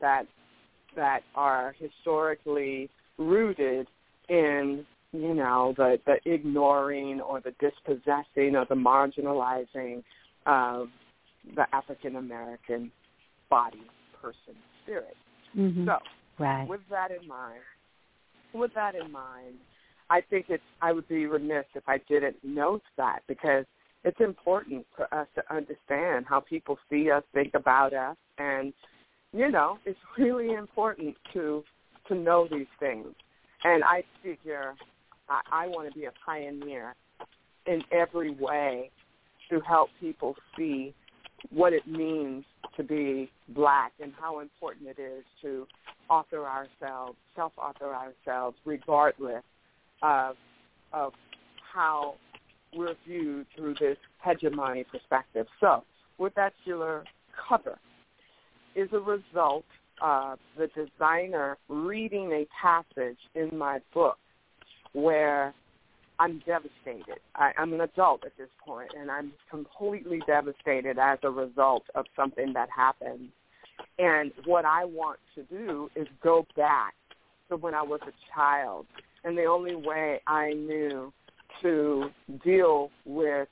[0.00, 0.26] that
[0.96, 3.86] that are historically rooted
[4.28, 10.02] in you know the the ignoring or the dispossessing or the marginalizing
[10.46, 10.88] of
[11.56, 12.90] the African American
[13.48, 13.82] body,
[14.20, 15.16] person, spirit.
[15.56, 15.86] Mm-hmm.
[15.86, 15.98] So,
[16.38, 16.68] right.
[16.68, 17.60] with that in mind,
[18.54, 19.56] with that in mind,
[20.10, 23.64] I think it's I would be remiss if I didn't note that because
[24.04, 28.72] it's important for us to understand how people see us, think about us, and
[29.32, 31.64] you know, it's really important to
[32.08, 33.08] to know these things.
[33.62, 34.74] And I figure
[35.30, 36.94] I, I want to be a pioneer
[37.66, 38.90] in every way
[39.48, 40.94] to help people see
[41.50, 42.44] what it means
[42.76, 45.66] to be black and how important it is to
[46.08, 49.42] author ourselves, self-author ourselves, regardless
[50.02, 50.36] of
[50.92, 51.12] of
[51.72, 52.14] how
[52.74, 55.46] we're viewed through this hegemony perspective.
[55.60, 55.84] So,
[56.18, 57.04] with that killer
[57.48, 57.78] cover,
[58.74, 59.64] is a result
[60.02, 64.18] of the designer reading a passage in my book
[64.92, 65.54] where
[66.18, 67.20] I'm devastated.
[67.34, 72.04] I, I'm an adult at this point, and I'm completely devastated as a result of
[72.14, 73.28] something that happened.
[73.98, 76.94] And what I want to do is go back
[77.48, 78.86] to when I was a child.
[79.24, 81.12] And the only way I knew
[81.62, 82.10] to
[82.44, 83.48] deal with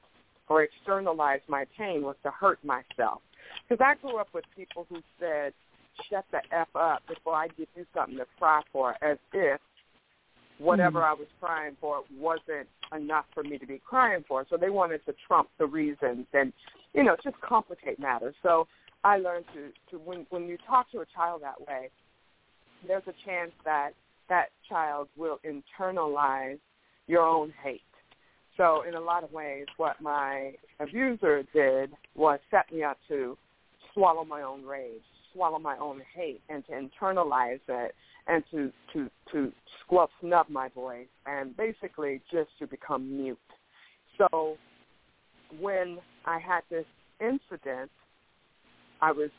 [0.48, 3.20] or externalize my pain was to hurt myself.
[3.68, 5.52] Because I grew up with people who said,
[6.10, 9.60] shut the F up before I give you something to cry for, as if
[10.58, 11.04] whatever mm.
[11.04, 14.44] I was crying for wasn't enough for me to be crying for.
[14.50, 16.52] So they wanted to trump the reasons and,
[16.94, 18.34] you know, just complicate matters.
[18.42, 18.66] So
[19.04, 21.90] I learned to, to when, when you talk to a child that way,
[22.86, 23.90] there's a chance that
[24.28, 26.58] that child will internalize
[27.06, 27.80] your own hate.
[28.56, 33.36] So in a lot of ways, what my abuser did was set me up to
[33.94, 35.02] swallow my own rage,
[35.32, 37.94] swallow my own hate, and to internalize it,
[38.28, 43.38] and to to to squelch snub my voice, and basically just to become mute.
[44.16, 44.56] So
[45.60, 46.84] when I had this
[47.20, 47.90] incident,
[49.00, 49.30] I was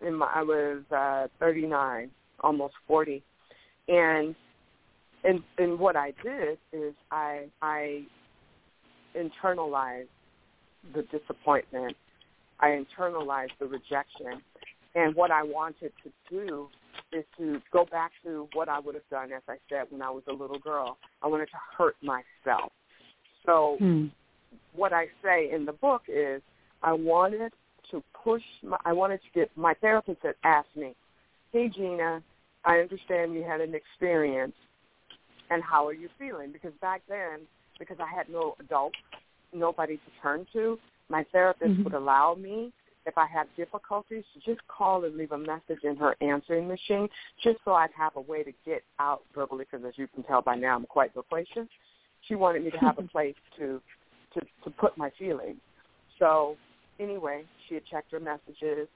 [0.00, 2.10] in my I was uh, 39,
[2.40, 3.22] almost 40,
[3.88, 4.34] and
[5.24, 8.04] and and what I did is I I
[9.14, 10.08] internalized
[10.94, 11.96] the disappointment.
[12.60, 14.42] I internalized the rejection.
[14.94, 16.68] And what I wanted to do
[17.12, 20.10] is to go back to what I would have done, as I said, when I
[20.10, 20.96] was a little girl.
[21.22, 22.72] I wanted to hurt myself.
[23.44, 24.06] So hmm.
[24.74, 26.42] what I say in the book is
[26.82, 27.52] I wanted
[27.90, 30.94] to push, my, I wanted to get, my therapist had asked me,
[31.52, 32.22] hey, Gina,
[32.64, 34.54] I understand you had an experience,
[35.50, 36.52] and how are you feeling?
[36.52, 37.40] Because back then,
[37.78, 38.94] because I had no adult,
[39.52, 41.84] nobody to turn to, my therapist mm-hmm.
[41.84, 42.72] would allow me,
[43.06, 47.08] if I had difficulties, just call and leave a message in her answering machine,
[47.42, 49.64] just so I'd have a way to get out verbally.
[49.70, 51.68] Because as you can tell by now, I'm quite loquacious.
[52.28, 53.80] She wanted me to have a place to
[54.34, 55.58] to to put my feelings.
[56.18, 56.56] So
[57.00, 58.88] anyway, she had checked her messages.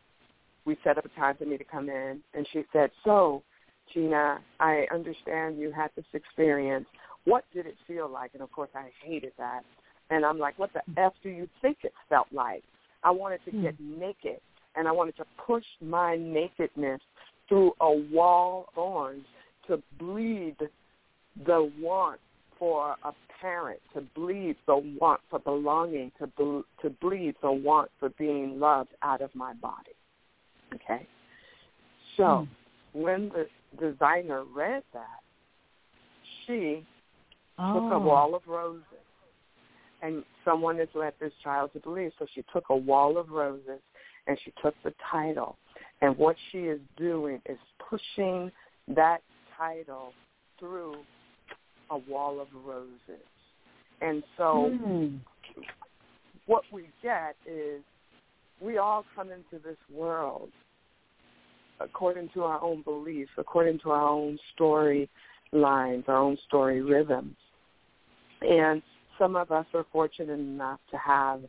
[0.64, 3.42] We set up a time for me to come in, and she said, "So,
[3.92, 6.86] Gina, I understand you had this experience.
[7.24, 9.62] What did it feel like?" And of course, I hated that.
[10.10, 12.62] And I'm like, "What the f do you think it felt like?"
[13.06, 13.98] I wanted to get mm.
[14.00, 14.40] naked,
[14.74, 17.00] and I wanted to push my nakedness
[17.48, 19.24] through a wall of thorns
[19.68, 20.56] to bleed
[21.46, 22.18] the want
[22.58, 27.92] for a parent, to bleed the want for belonging, to ble- to bleed the want
[28.00, 29.94] for being loved out of my body.
[30.74, 31.06] Okay,
[32.16, 32.48] so mm.
[32.92, 33.46] when the
[33.78, 35.20] designer read that,
[36.44, 36.84] she
[37.56, 37.74] oh.
[37.74, 37.98] took a oh.
[38.00, 38.82] wall of roses
[40.02, 42.12] and someone has led this child to believe.
[42.18, 43.80] So she took a wall of roses
[44.26, 45.56] and she took the title.
[46.02, 48.50] And what she is doing is pushing
[48.88, 49.18] that
[49.56, 50.12] title
[50.58, 50.96] through
[51.90, 53.24] a wall of roses.
[54.00, 55.18] And so mm.
[56.46, 57.82] what we get is
[58.60, 60.50] we all come into this world
[61.80, 65.08] according to our own beliefs, according to our own story
[65.52, 67.36] lines, our own story rhythms.
[68.42, 68.82] And
[69.18, 71.40] some of us are fortunate enough to have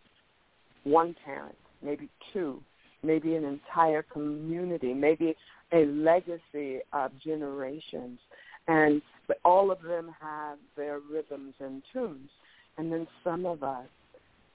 [0.84, 2.62] one parent, maybe two,
[3.04, 5.36] maybe an entire community, maybe
[5.74, 8.20] a legacy of generations.
[8.68, 12.30] And but all of them have their rhythms and tunes.
[12.78, 13.88] And then some of us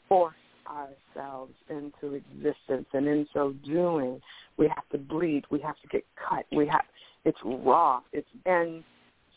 [0.09, 0.35] force
[0.67, 2.87] ourselves into existence.
[2.93, 4.21] And in so doing,
[4.57, 5.45] we have to bleed.
[5.51, 6.47] We have to get cut.
[6.53, 6.85] We have,
[7.25, 8.01] it's raw.
[8.13, 8.83] It's, and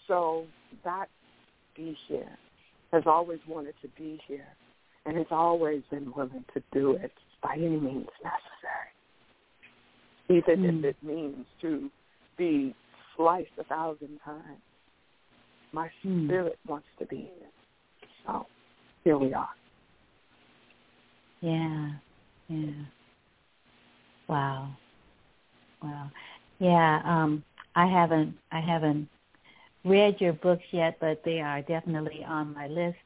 [0.07, 0.45] so
[0.83, 1.07] that
[1.75, 2.37] be here
[2.95, 4.47] has always wanted to be here
[5.05, 7.11] and has always been willing to do it
[7.43, 8.93] by any means necessary,
[10.29, 10.69] even mm.
[10.69, 10.85] if hmm.
[10.85, 11.89] it means to
[12.37, 12.73] be
[13.15, 14.61] sliced a thousand times.
[15.73, 16.25] My mm.
[16.25, 17.49] spirit wants to be here.
[18.25, 18.45] So
[19.03, 19.49] here we are.
[21.41, 21.89] Yeah,
[22.47, 22.71] yeah.
[24.29, 24.69] Wow.
[25.83, 26.09] Wow.
[26.59, 27.43] Yeah, um
[27.75, 29.09] I haven't I haven't
[29.85, 32.97] read your books yet, but they are definitely on my list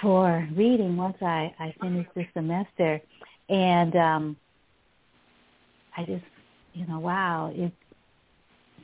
[0.00, 3.00] for reading once I, I finish this semester.
[3.48, 4.36] And um,
[5.96, 6.24] I just,
[6.72, 7.72] you know, wow, it,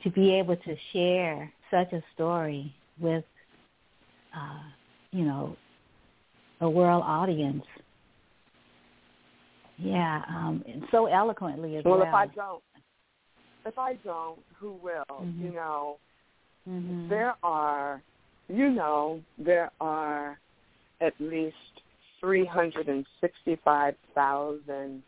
[0.03, 3.23] to be able to share such a story with,
[4.35, 4.63] uh,
[5.11, 5.55] you know,
[6.61, 7.63] a world audience.
[9.77, 11.99] Yeah, um, so eloquently as well.
[11.99, 12.63] Well, if I don't,
[13.65, 15.03] if I don't, who will?
[15.09, 15.45] Mm-hmm.
[15.45, 15.97] You know,
[16.69, 17.09] Mm-hmm.
[17.09, 18.01] There are,
[18.47, 20.39] you know, there are
[21.01, 21.57] at least
[22.21, 25.03] 365,000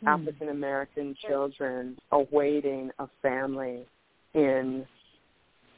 [0.00, 0.08] hmm.
[0.08, 3.86] African American children awaiting a family
[4.34, 4.86] in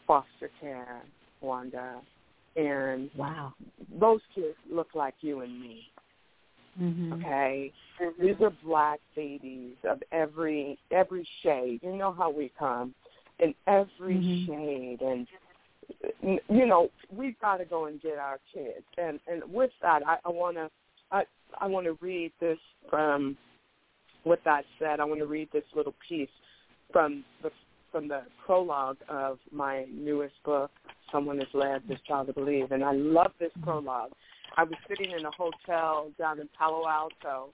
[0.06, 1.02] foster care,
[1.40, 2.02] Wanda.
[2.56, 3.54] And wow,
[3.98, 5.84] those kids look like you and me.
[6.80, 7.12] Mm-hmm.
[7.14, 8.26] Okay, mm-hmm.
[8.26, 11.80] these are black babies of every every shade.
[11.82, 12.94] You know how we come
[13.38, 14.52] in every mm-hmm.
[14.52, 15.26] shade, and
[16.48, 18.84] you know we've got to go and get our kids.
[18.96, 20.70] And and with that, I, I want to
[21.10, 21.24] I
[21.60, 22.58] I want to read this
[22.90, 23.36] from.
[24.24, 26.28] With that said, I want to read this little piece
[26.92, 27.50] from the
[27.92, 30.70] from the prologue of my newest book,
[31.10, 34.10] Someone Has Led This Child to Believe, and I love this prologue
[34.56, 37.50] I was sitting in a hotel down in Palo Alto,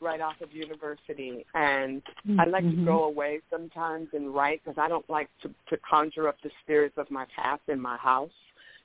[0.00, 2.40] right off of University, and mm-hmm.
[2.40, 3.16] I like to go mm-hmm.
[3.16, 7.10] away sometimes and write because I don't like to to conjure up the spirits of
[7.10, 8.30] my past in my house.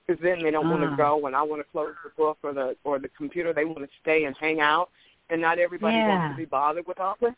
[0.05, 0.95] Because then they don't want to ah.
[0.95, 3.53] go when I want to close the book or the or the computer.
[3.53, 4.89] They want to stay and hang out,
[5.29, 6.07] and not everybody yeah.
[6.07, 7.31] wants to be bothered with all this.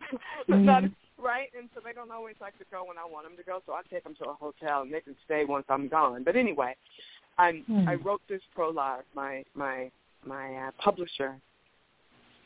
[0.48, 0.64] mm-hmm.
[0.64, 0.84] not,
[1.18, 1.48] right?
[1.58, 3.60] And so they don't always like to go when I want them to go.
[3.66, 6.24] So I take them to a hotel and they can stay once I'm gone.
[6.24, 6.74] But anyway,
[7.36, 7.88] I'm, hmm.
[7.88, 9.04] I wrote this prologue.
[9.14, 9.90] My my
[10.24, 11.36] my uh, publisher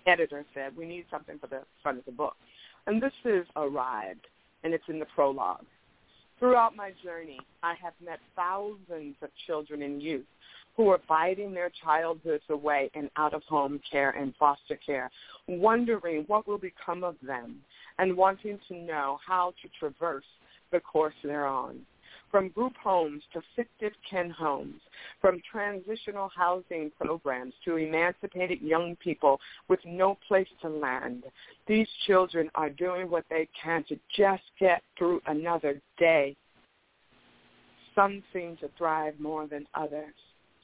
[0.08, 2.34] editor said we need something for the front of the book,
[2.86, 4.26] and this is arrived,
[4.64, 5.64] and it's in the prologue.
[6.38, 10.26] Throughout my journey, I have met thousands of children and youth
[10.76, 15.10] who are biding their childhoods away in out-of-home care and foster care,
[15.48, 17.56] wondering what will become of them
[17.98, 20.24] and wanting to know how to traverse
[20.70, 21.80] the course they're on
[22.30, 24.80] from group homes to fictive kin homes,
[25.20, 31.24] from transitional housing programs to emancipated young people with no place to land.
[31.66, 36.36] These children are doing what they can to just get through another day.
[37.94, 40.14] Some seem to thrive more than others,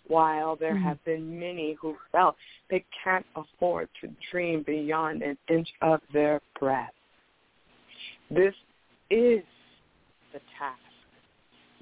[0.06, 0.84] while there mm-hmm.
[0.84, 2.36] have been many who felt
[2.70, 6.92] they can't afford to dream beyond an inch of their breath.
[8.30, 8.54] This
[9.10, 9.42] is
[10.32, 10.84] the task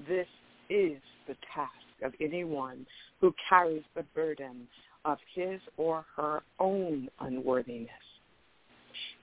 [0.07, 0.27] this
[0.69, 0.97] is
[1.27, 1.71] the task
[2.03, 2.85] of anyone
[3.21, 4.67] who carries the burden
[5.05, 7.89] of his or her own unworthiness.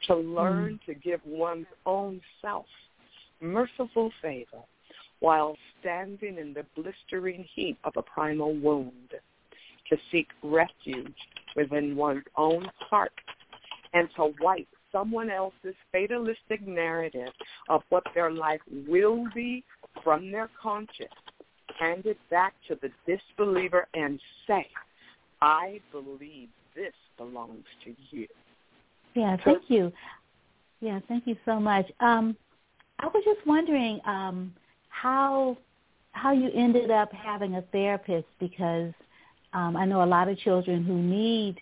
[0.08, 0.86] To learn mm.
[0.86, 2.66] to give one's own self
[3.40, 4.62] merciful favor
[5.20, 9.14] while standing in the blistering heat of a primal wound.
[9.90, 11.14] To seek refuge
[11.56, 13.12] within one's own heart
[13.92, 17.32] and to wipe someone else's fatalistic narrative
[17.68, 19.64] of what their life will be
[20.02, 21.10] from their conscience,
[21.78, 24.66] hand it back to the disbeliever and say,
[25.40, 28.26] I believe this belongs to you.
[29.14, 29.92] Yeah, thank you.
[30.80, 31.86] Yeah, thank you so much.
[32.00, 32.36] Um,
[32.98, 34.54] I was just wondering um,
[34.88, 35.56] how
[36.12, 38.92] how you ended up having a therapist because
[39.52, 41.60] um, I know a lot of children who need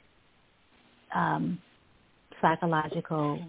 [1.14, 1.58] um,
[2.40, 3.40] psychological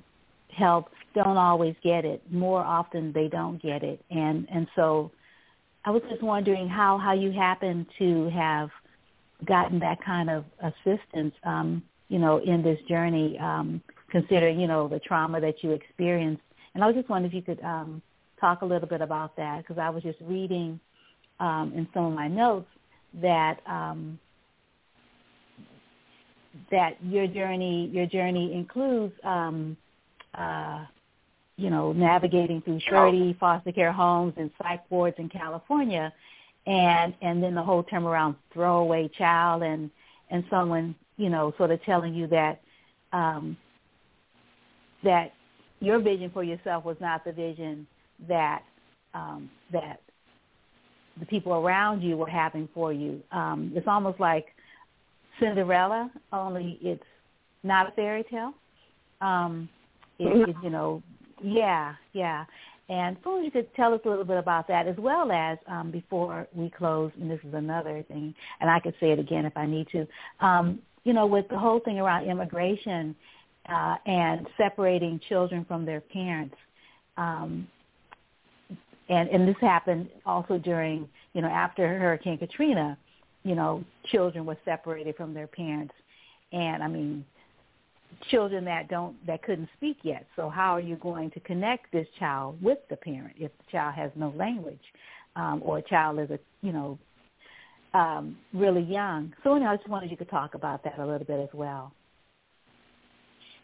[0.52, 2.22] help don't always get it.
[2.32, 4.04] More often they don't get it.
[4.10, 5.12] And and so
[5.86, 8.70] I was just wondering how how you happen to have
[9.46, 13.82] gotten that kind of assistance um you know in this journey um
[14.12, 16.44] considering you know the trauma that you experienced.
[16.74, 18.02] And I was just wondering if you could um
[18.40, 20.80] talk a little bit about that because I was just reading
[21.40, 22.70] um in some of my notes
[23.22, 24.20] that um
[26.72, 29.78] that your journey your journey includes um
[30.36, 30.86] uh
[31.60, 36.12] you know, navigating through 30 foster care homes and psych wards in California,
[36.66, 39.92] and and then the whole term around throwaway child and
[40.32, 42.62] and someone you know sort of telling you that
[43.12, 43.58] um,
[45.04, 45.34] that
[45.82, 47.86] your vision for yourself was not the vision
[48.30, 48.64] that
[49.14, 50.00] um, that
[51.20, 53.22] the people around you were having for you.
[53.34, 54.46] Um, it's almost like
[55.42, 57.04] Cinderella, only it's
[57.64, 58.54] not a fairy tale.
[59.20, 59.68] Um,
[60.20, 61.02] it, it, you know,
[61.42, 62.46] yeah, yeah.
[62.90, 65.92] And so you could tell us a little bit about that as well as um,
[65.92, 69.56] before we close, and this is another thing, and I could say it again if
[69.56, 70.08] I need to,
[70.46, 73.16] um, you know, with the whole thing around immigration
[73.72, 76.56] uh, and separating children from their parents.
[77.18, 77.68] Um,
[79.08, 82.98] and, and this happened also during, you know, after Hurricane Katrina,
[83.44, 85.94] you know, children were separated from their parents.
[86.52, 87.26] And I mean,
[88.30, 90.26] children that don't that couldn't speak yet.
[90.36, 93.96] So how are you going to connect this child with the parent if the child
[93.96, 94.80] has no language,
[95.36, 97.00] um, or a child is a you know
[97.94, 99.34] um, really young?
[99.44, 101.94] So anyway, I just wanted you to talk about that a little bit as well.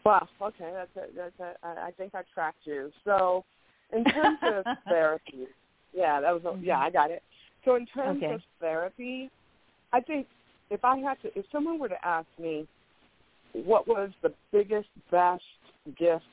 [0.04, 2.92] Well, okay, that's a, that's a, I think I tracked you.
[3.04, 3.44] So
[3.92, 5.48] in terms of therapy,
[5.92, 7.24] yeah, that was a, yeah, I got it.
[7.64, 8.34] So in terms okay.
[8.34, 9.28] of therapy,
[9.92, 10.28] I think
[10.70, 12.68] if I had to, if someone were to ask me
[13.64, 15.42] what was the biggest, best
[15.98, 16.24] gift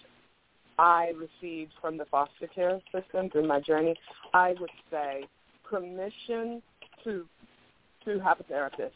[0.78, 3.96] I received from the foster care system through my journey?
[4.34, 5.28] I would say
[5.64, 6.62] permission
[7.04, 7.26] to
[8.06, 8.96] to have a therapist.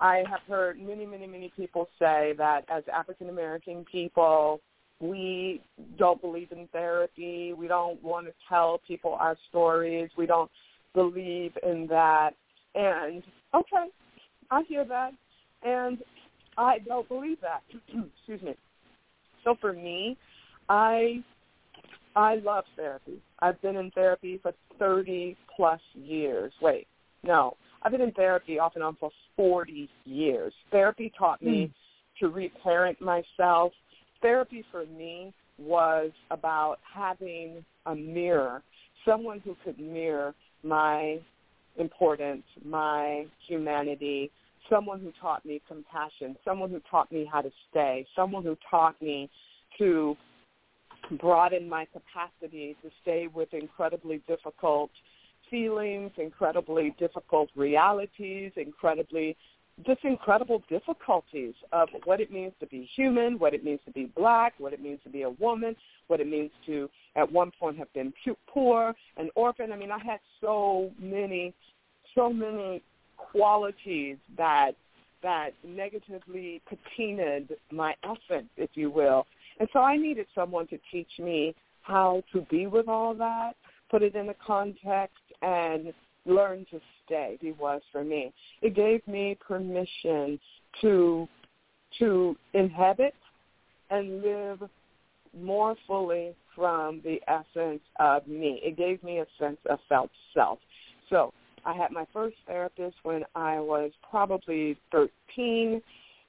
[0.00, 4.60] I have heard many, many, many people say that as African American people,
[5.00, 5.60] we
[5.96, 7.52] don't believe in therapy.
[7.52, 10.10] We don't want to tell people our stories.
[10.16, 10.50] We don't
[10.94, 12.30] believe in that.
[12.74, 13.22] And
[13.54, 13.86] okay,
[14.50, 15.12] I hear that.
[15.62, 15.98] And
[16.58, 17.62] I don't believe that.
[18.18, 18.54] Excuse me.
[19.44, 20.18] So for me,
[20.68, 21.22] I
[22.16, 23.22] I love therapy.
[23.38, 26.52] I've been in therapy for 30 plus years.
[26.60, 26.88] Wait,
[27.22, 27.56] no.
[27.82, 30.52] I've been in therapy off and on for 40 years.
[30.72, 32.20] Therapy taught me mm.
[32.20, 33.72] to reparent myself.
[34.20, 38.62] Therapy for me was about having a mirror,
[39.04, 40.34] someone who could mirror
[40.64, 41.18] my
[41.76, 44.32] importance, my humanity,
[44.70, 49.00] someone who taught me compassion, someone who taught me how to stay, someone who taught
[49.00, 49.30] me
[49.78, 50.16] to
[51.20, 54.90] broaden my capacity to stay with incredibly difficult
[55.50, 59.36] feelings, incredibly difficult realities, incredibly
[59.86, 64.06] just incredible difficulties of what it means to be human, what it means to be
[64.16, 65.76] black, what it means to be a woman,
[66.08, 68.12] what it means to at one point have been
[68.48, 69.72] poor, an orphan.
[69.72, 71.54] I mean, I had so many,
[72.14, 72.82] so many
[73.18, 74.72] qualities that
[75.22, 79.26] that negatively patinaed my essence, if you will.
[79.58, 83.54] And so I needed someone to teach me how to be with all that,
[83.90, 85.92] put it in a context, and
[86.24, 87.38] learn to stay.
[87.40, 88.32] He was for me.
[88.62, 90.38] It gave me permission
[90.82, 91.28] to
[91.98, 93.14] to inhabit
[93.90, 94.62] and live
[95.36, 98.60] more fully from the essence of me.
[98.62, 100.58] It gave me a sense of felt self.
[101.08, 101.32] So
[101.68, 105.82] I had my first therapist when I was probably 13,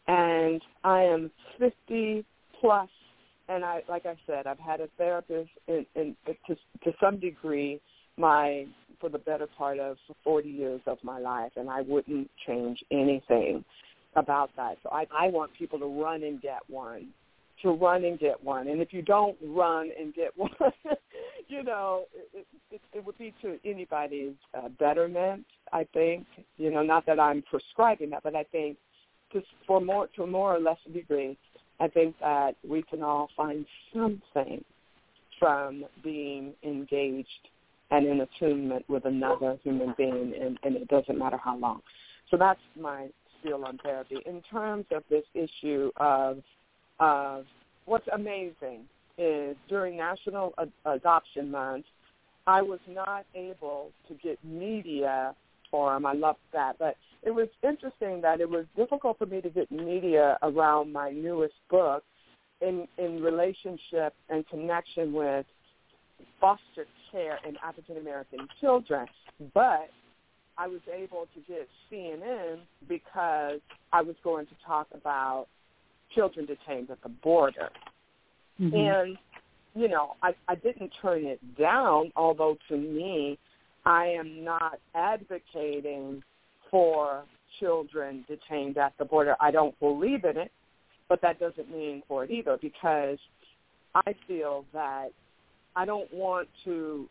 [0.07, 2.25] and I am 50
[2.59, 2.89] plus
[3.49, 6.15] and I, like I said, I've had a therapist in, in
[6.47, 7.81] to, to some degree
[8.15, 8.65] my
[9.01, 13.63] for the better part of 40 years of my life, and I wouldn't change anything
[14.15, 14.77] about that.
[14.83, 17.07] So I, I want people to run and get one,
[17.61, 18.67] to run and get one.
[18.67, 20.51] And if you don't run and get one,
[21.47, 25.45] you know, it, it, it would be to anybody's uh, betterment.
[25.73, 26.25] I think,
[26.57, 28.77] you know, not that I'm prescribing that, but I think
[29.31, 31.37] just for more to a more or less degree,
[31.79, 34.63] I think that we can all find something
[35.39, 37.27] from being engaged
[37.91, 41.81] and in attunement with another human being, and, and it doesn't matter how long.
[42.29, 43.07] So that's my
[43.39, 44.17] spiel on therapy.
[44.25, 46.39] In terms of this issue of,
[46.99, 47.45] of
[47.85, 48.81] what's amazing
[49.17, 51.85] is during National Ad- Adoption Month,
[52.47, 55.35] I was not able to get media
[55.69, 56.05] for forum.
[56.05, 56.77] I loved that.
[56.79, 61.11] But it was interesting that it was difficult for me to get media around my
[61.11, 62.03] newest book
[62.61, 65.45] in, in relationship and connection with
[66.39, 69.07] foster care in African American children.
[69.53, 69.89] But
[70.57, 73.59] I was able to get CNN because
[73.93, 75.47] I was going to talk about
[76.13, 77.69] children detained at the border.
[78.59, 78.75] Mm-hmm.
[78.75, 79.17] And,
[79.75, 83.37] you know, I, I didn't turn it down, although to me
[83.85, 86.21] I am not advocating
[86.69, 87.23] for
[87.59, 89.35] children detained at the border.
[89.39, 90.51] I don't believe in it,
[91.07, 93.17] but that doesn't mean for it either because
[93.95, 95.09] I feel that
[95.75, 97.07] I don't want to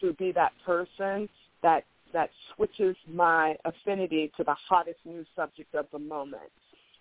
[0.00, 1.28] to be that person
[1.62, 6.50] that that switches my affinity to the hottest news subject of the moment.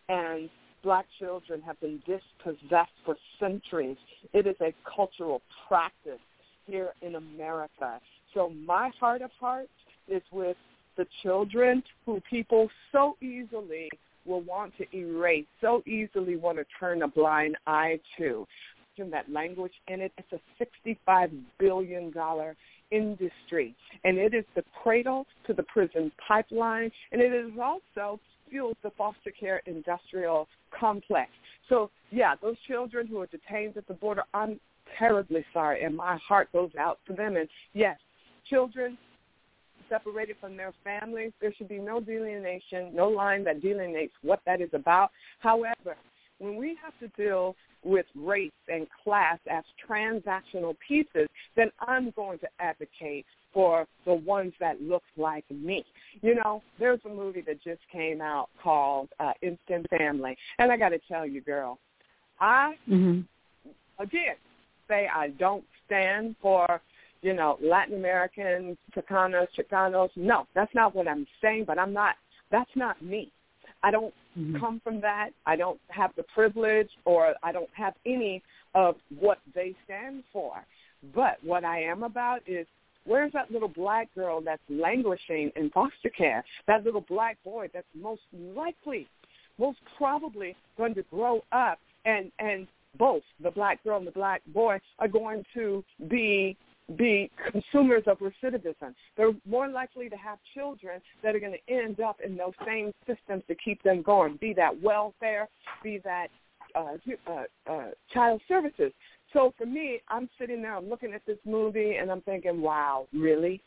[0.09, 0.49] And
[0.83, 3.97] black children have been dispossessed for centuries.
[4.33, 6.19] It is a cultural practice
[6.67, 7.99] here in America.
[8.33, 9.69] So my heart of hearts
[10.07, 10.57] is with
[10.97, 13.89] the children who people so easily
[14.25, 18.45] will want to erase, so easily want to turn a blind eye to.
[18.95, 22.13] That language in it, it's a $65 billion
[22.91, 23.75] industry.
[24.03, 28.19] And it is the cradle to the prison pipeline, and it is also
[28.49, 31.31] fuels the foster care industrial complex.
[31.69, 34.59] So, yeah, those children who are detained at the border, I'm
[34.97, 37.37] terribly sorry, and my heart goes out to them.
[37.37, 37.97] And yes,
[38.49, 38.97] children
[39.89, 41.31] separated from their families.
[41.41, 45.11] There should be no delineation, no line that delineates what that is about.
[45.39, 45.95] However,
[46.39, 52.39] when we have to deal with race and class as transactional pieces, then I'm going
[52.39, 55.85] to advocate for the ones that look like me.
[56.21, 60.77] You know, there's a movie that just came out called uh, Instant Family, and I
[60.77, 61.79] got to tell you, girl,
[62.39, 63.21] I mm-hmm.
[64.01, 64.35] again
[64.87, 66.81] say I don't stand for
[67.23, 70.09] you know, Latin Americans, Chicanos, Chicanos.
[70.15, 72.15] No, that's not what I'm saying, but I'm not,
[72.51, 73.31] that's not me.
[73.81, 74.59] I don't mm-hmm.
[74.59, 75.29] come from that.
[75.45, 78.43] I don't have the privilege or I don't have any
[78.75, 80.53] of what they stand for.
[81.15, 82.67] But what I am about is
[83.05, 86.43] Where's that little black girl that's languishing in foster care?
[86.67, 89.07] That little black boy that's most likely,
[89.57, 94.41] most probably going to grow up and and both the black girl and the black
[94.47, 96.57] boy are going to be
[96.97, 98.93] be consumers of recidivism.
[99.15, 102.91] They're more likely to have children that are going to end up in those same
[103.07, 105.47] systems to keep them going, be that welfare,
[105.81, 106.27] be that
[106.75, 106.95] uh,
[107.27, 108.91] uh, uh, child services.
[109.33, 113.07] So for me, I'm sitting there, I'm looking at this movie, and I'm thinking, wow,
[113.13, 113.61] really?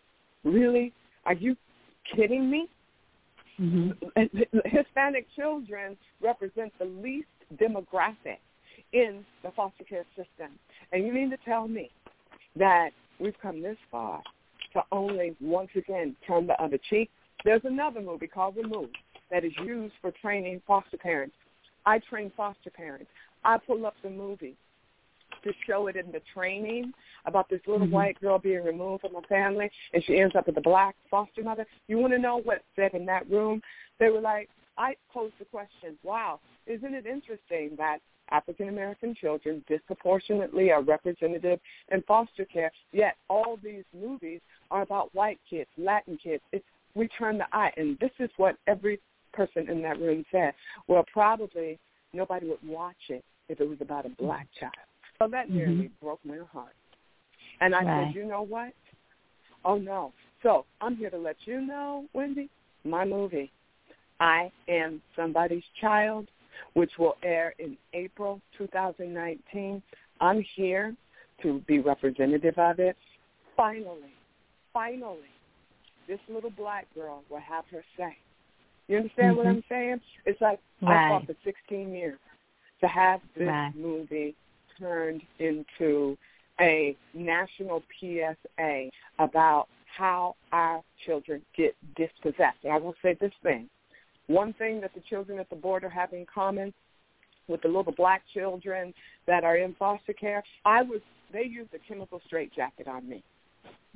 [0.45, 0.93] Really?
[1.25, 1.57] Are you
[2.15, 2.69] kidding me?
[3.61, 3.91] Mm-hmm.
[4.65, 8.39] Hispanic children represent the least demographic
[8.93, 10.53] in the foster care system.
[10.93, 11.91] And you mean to tell me
[12.57, 14.23] that we've come this far
[14.75, 17.11] to only once again turn the other cheek?
[17.45, 18.91] There's another movie called Remove
[19.31, 21.35] that is used for training foster parents.
[21.85, 23.07] I train foster parents.
[23.45, 24.57] I pull up the movie
[25.47, 26.93] to show it in the training
[27.25, 27.95] about this little mm-hmm.
[27.95, 31.43] white girl being removed from her family and she ends up with a black foster
[31.43, 31.67] mother.
[31.89, 33.61] You want to know what said in that room?
[33.99, 37.99] They were like, I posed the question, wow, isn't it interesting that
[38.31, 44.41] African American children disproportionately are represented in foster care, yet all these movies
[44.71, 46.43] are about white kids, Latin kids.
[46.53, 49.01] It's, we turn the eye, and this is what every
[49.33, 50.55] person in that room said.
[50.89, 51.79] Well, probably
[52.13, 54.73] nobody would watch it if it was about a black child.
[55.19, 55.57] So that mm-hmm.
[55.57, 56.75] nearly broke my heart.
[57.61, 58.07] And I right.
[58.07, 58.73] said, you know what?
[59.65, 60.13] Oh, no.
[60.43, 62.51] So I'm here to let you know, Wendy,
[62.85, 63.51] my movie,
[64.21, 66.29] I Am Somebody's Child,
[66.75, 69.83] which will air in April 2019.
[70.21, 70.95] I'm here
[71.43, 72.97] to be representative of it.
[73.57, 74.13] Finally,
[74.73, 75.19] finally,
[76.07, 78.17] this little black girl will have her say.
[78.89, 79.37] You understand mm-hmm.
[79.39, 80.01] what I'm saying?
[80.25, 81.07] It's like right.
[81.07, 82.19] I fought for 16 years
[82.81, 83.73] to have this right.
[83.75, 84.37] movie
[84.79, 86.17] turned into
[86.61, 89.67] a national PSA about
[89.97, 92.59] how our children get dispossessed.
[92.65, 93.69] And I will say this thing.
[94.27, 96.73] One thing that the children at the border have in common
[97.49, 98.93] with the little black children
[99.27, 101.01] that are in foster care, I was
[101.33, 103.23] they used a chemical straitjacket on me.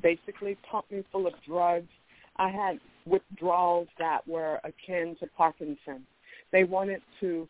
[0.03, 1.89] Basically pumped me full of drugs.
[2.37, 6.07] I had withdrawals that were akin to Parkinson.
[6.53, 7.49] They wanted to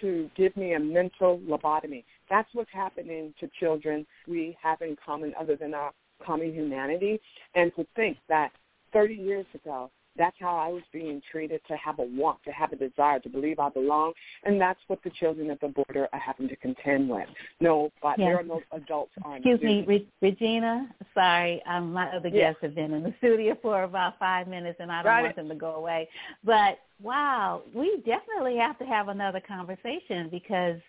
[0.00, 2.04] to give me a mental lobotomy.
[2.28, 5.92] That's what's happening to children we have in common other than our
[6.24, 7.20] common humanity.
[7.54, 8.52] And to think that
[8.92, 12.72] 30 years ago, that's how I was being treated to have a want, to have
[12.72, 14.12] a desire, to believe I belong.
[14.44, 17.28] And that's what the children at the border are having to contend with.
[17.60, 18.26] No, but yes.
[18.26, 20.88] there are no adults on Excuse me, Re- Regina.
[21.14, 22.54] Sorry, um, my other yes.
[22.54, 25.48] guests have been in the studio for about five minutes, and I don't want them
[25.48, 26.08] to go away.
[26.44, 30.80] But wow, we definitely have to have another conversation because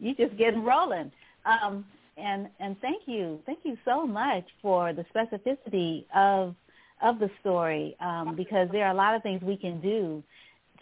[0.00, 1.12] you just getting rolling.
[1.44, 1.84] Um,
[2.16, 6.54] and and thank you, thank you so much for the specificity of
[7.02, 10.22] of the story um, because there are a lot of things we can do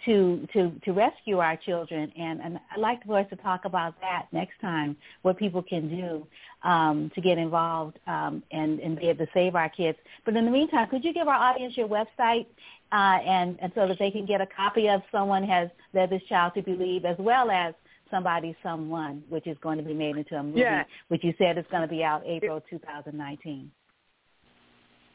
[0.05, 4.01] to to to rescue our children and and I'd like for us to talk about
[4.01, 6.27] that next time what people can do
[6.63, 9.99] um, to get involved um, and and be able to save our kids.
[10.25, 12.47] But in the meantime, could you give our audience your website
[12.93, 16.23] uh, and and so that they can get a copy of someone has led this
[16.29, 17.75] child to believe as well as
[18.11, 20.85] somebody someone which is going to be made into a movie yeah.
[21.09, 23.71] which you said is going to be out April 2019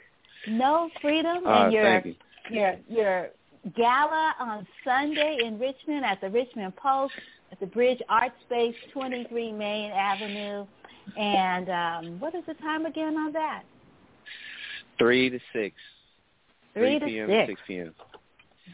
[0.48, 2.16] No Freedom, uh, and your you.
[2.50, 3.30] your your
[3.76, 7.14] gala on Sunday in Richmond at the Richmond Post
[7.52, 10.66] at the Bridge Art Space, 23 Main Avenue.
[11.18, 13.64] And um, what is the time again on that?
[14.98, 15.76] Three to six.
[16.74, 17.30] Three, 3 to p.m.
[17.30, 17.48] six.
[17.48, 17.94] to 6 p.m.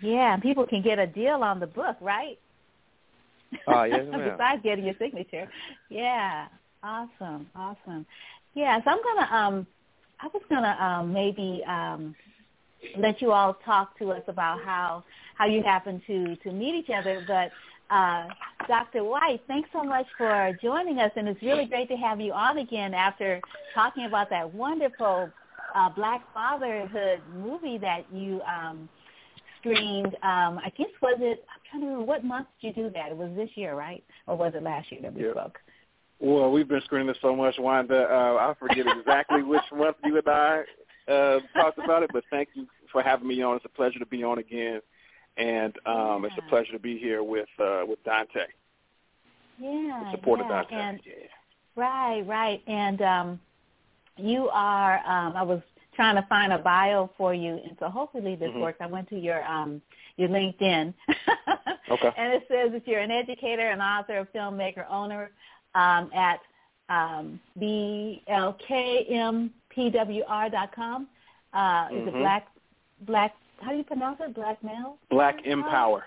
[0.01, 2.39] Yeah, and people can get a deal on the book, right?
[3.67, 4.31] Oh, yes, ma'am.
[4.37, 5.49] Besides getting your signature.
[5.89, 6.47] Yeah.
[6.83, 7.49] Awesome.
[7.55, 8.05] Awesome.
[8.53, 9.67] Yeah, so I'm gonna um
[10.21, 12.15] I was gonna um maybe um
[12.97, 15.03] let you all talk to us about how
[15.35, 17.51] how you happen to to meet each other, but
[17.93, 18.27] uh,
[18.67, 19.03] Dr.
[19.03, 22.59] White, thanks so much for joining us, and it's really great to have you on
[22.59, 23.41] again after
[23.73, 25.29] talking about that wonderful
[25.75, 28.87] uh, Black Fatherhood movie that you um,
[29.59, 30.15] screened.
[30.21, 31.43] Um, I guess was it?
[31.53, 33.09] I'm trying to remember what month did you do that?
[33.11, 35.31] It was this year, right, or was it last year that we Yeah.
[35.31, 35.59] spoke?
[36.19, 38.03] Well, we've been screening this so much, Wanda.
[38.03, 40.63] Uh, I forget exactly which month you and I
[41.07, 43.55] uh, talked about it, but thank you for having me on.
[43.55, 44.81] It's a pleasure to be on again,
[45.37, 48.45] and um, it's a pleasure to be here with uh, with Dante,
[49.57, 50.45] Yeah, the support yeah.
[50.45, 50.75] of Dante.
[50.75, 51.13] And yeah.
[51.75, 52.61] Right, right.
[52.67, 53.39] And um
[54.17, 55.61] you are um I was
[55.95, 58.59] trying to find a bio for you and so hopefully this Mhm.
[58.61, 58.79] works.
[58.81, 59.81] I went to your um
[60.17, 60.93] your LinkedIn.
[61.89, 62.11] Okay.
[62.17, 65.31] and it says that you're an educator, an author, a filmmaker, owner
[65.75, 66.39] um at
[66.89, 67.39] um
[69.77, 71.07] blkmpwr.com.
[71.53, 72.19] Uh is it Mhm.
[72.19, 72.47] black
[73.01, 74.33] black how do you pronounce it?
[74.33, 74.97] Black male?
[75.09, 76.05] Black Empower.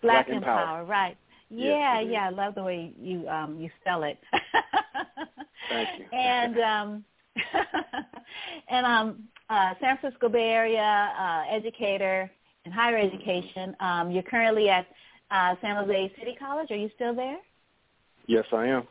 [0.00, 0.60] Black, Black Empower.
[0.60, 1.16] Empower, right.
[1.50, 4.18] Yeah, yeah, I love the way you um you spell it.
[5.68, 6.04] Thank you.
[6.12, 7.04] And um
[8.68, 12.30] and um uh San Francisco Bay Area uh educator
[12.64, 13.74] in higher education.
[13.80, 14.86] Um you're currently at
[15.30, 16.70] uh San Jose City College.
[16.70, 17.38] Are you still there?
[18.28, 18.86] Yes, I am.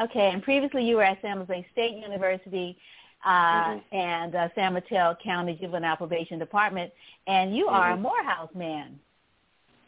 [0.00, 2.76] Okay, and previously you were at San Jose State University
[3.24, 3.82] uh, Mhm.
[3.92, 6.92] and uh, San Mateo County Juvenile Probation Department,
[7.26, 8.00] and you are a Mhm.
[8.02, 8.98] Morehouse man.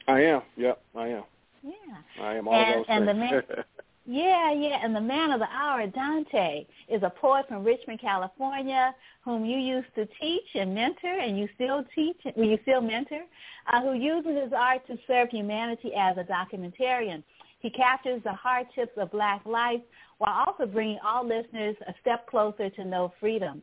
[0.08, 0.42] I am.
[0.56, 1.24] Yep, I am.
[1.62, 1.72] Yeah.
[2.22, 3.30] I am all And- those and the things.
[3.48, 3.64] man-
[4.08, 8.94] Yeah, yeah, and the man of the hour, Dante, is a poet from Richmond, California,
[9.22, 13.24] whom you used to teach and mentor, and you still teach, well, you still mentor,
[13.66, 17.24] uh, who uses his art to serve humanity as a documentarian.
[17.66, 19.80] He captures the hardships of Black life
[20.18, 23.60] while also bringing all listeners a step closer to know freedom.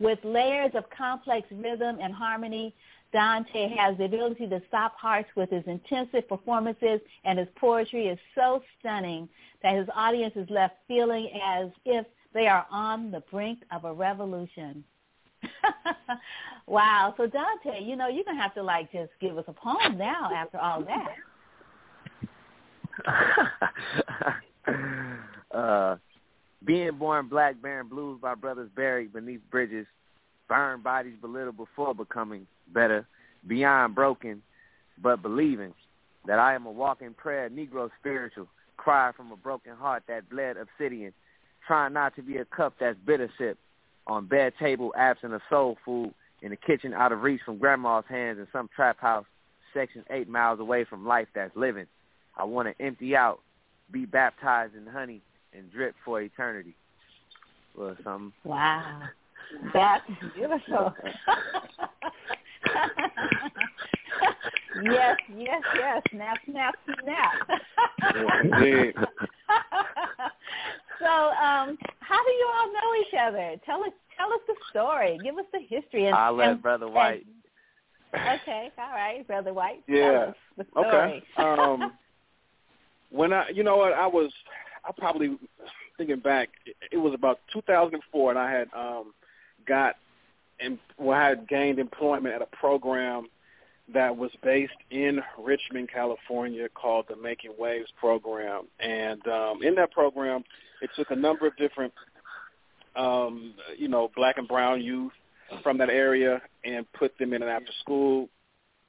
[0.00, 2.74] With layers of complex rhythm and harmony,
[3.12, 8.18] Dante has the ability to stop hearts with his intensive performances, and his poetry is
[8.34, 9.28] so stunning
[9.62, 13.92] that his audience is left feeling as if they are on the brink of a
[13.92, 14.82] revolution.
[16.66, 17.12] wow.
[17.18, 20.30] So Dante, you know, you're gonna have to like just give us a poem now
[20.34, 21.14] after all that.
[25.54, 25.96] uh,
[26.64, 29.86] being born black, bearing blues by brothers buried beneath bridges,
[30.48, 33.06] burned bodies belittled before becoming better,
[33.46, 34.42] beyond broken,
[35.02, 35.72] but believing
[36.26, 40.56] that I am a walking prayer, Negro spiritual, cry from a broken heart that bled
[40.56, 41.12] obsidian,
[41.66, 43.58] trying not to be a cup that's bitter sip,
[44.06, 48.04] on bed table absent of soul food, in the kitchen out of reach from grandma's
[48.08, 49.26] hands in some trap house,
[49.74, 51.86] section eight miles away from life that's living.
[52.38, 53.40] I want to empty out,
[53.90, 55.20] be baptized in honey,
[55.52, 56.74] and drip for eternity.
[57.76, 58.32] Or something.
[58.44, 59.02] Wow.
[59.72, 60.92] That's beautiful.
[64.82, 66.02] yes, yes, yes.
[66.10, 67.32] Snap, snap, snap.
[68.42, 68.94] Indeed.
[70.98, 73.56] so, um, how do you all know each other?
[73.64, 75.18] Tell us, tell us the story.
[75.22, 76.06] Give us the history.
[76.06, 77.26] And, I'll let and- Brother White.
[78.12, 79.82] and- okay, all right, Brother White.
[79.86, 80.10] Yeah.
[80.10, 80.88] Tell us the story.
[80.88, 81.22] Okay.
[81.36, 81.92] Um,
[83.10, 84.32] when I, you know what, I was,
[84.84, 85.36] I probably
[85.96, 86.50] thinking back,
[86.92, 89.12] it, was about 2004, and I had um,
[89.66, 89.96] got,
[90.60, 93.28] and well, I had gained employment at a program
[93.92, 99.92] that was based in Richmond, California, called the Making Waves program, and um, in that
[99.92, 100.44] program,
[100.82, 101.92] it took a number of different,
[102.96, 105.12] um, you know, black and brown youth
[105.62, 108.28] from that area and put them in an after-school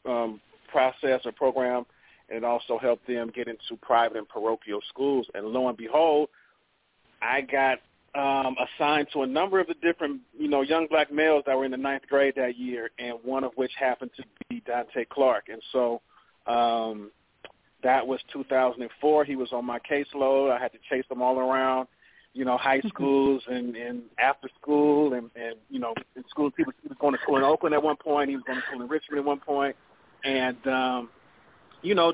[0.05, 1.86] um, process or program
[2.30, 5.27] and it also helped them get into private and parochial schools.
[5.34, 6.30] And lo and behold,
[7.21, 7.80] I got
[8.15, 11.65] um, assigned to a number of the different, you know, young black males that were
[11.65, 15.45] in the ninth grade that year, and one of which happened to be Dante Clark.
[15.49, 16.01] And so
[16.47, 17.11] um,
[17.84, 19.25] that was 2004.
[19.25, 20.51] He was on my caseload.
[20.51, 21.88] I had to chase him all around,
[22.34, 26.51] you know, high schools and, and after school, and, and you know, in school.
[26.57, 28.30] He was, he was going to school in Oakland at one point.
[28.30, 29.75] He was going to school in Richmond at one point,
[30.23, 31.09] and um,
[31.82, 32.13] you know,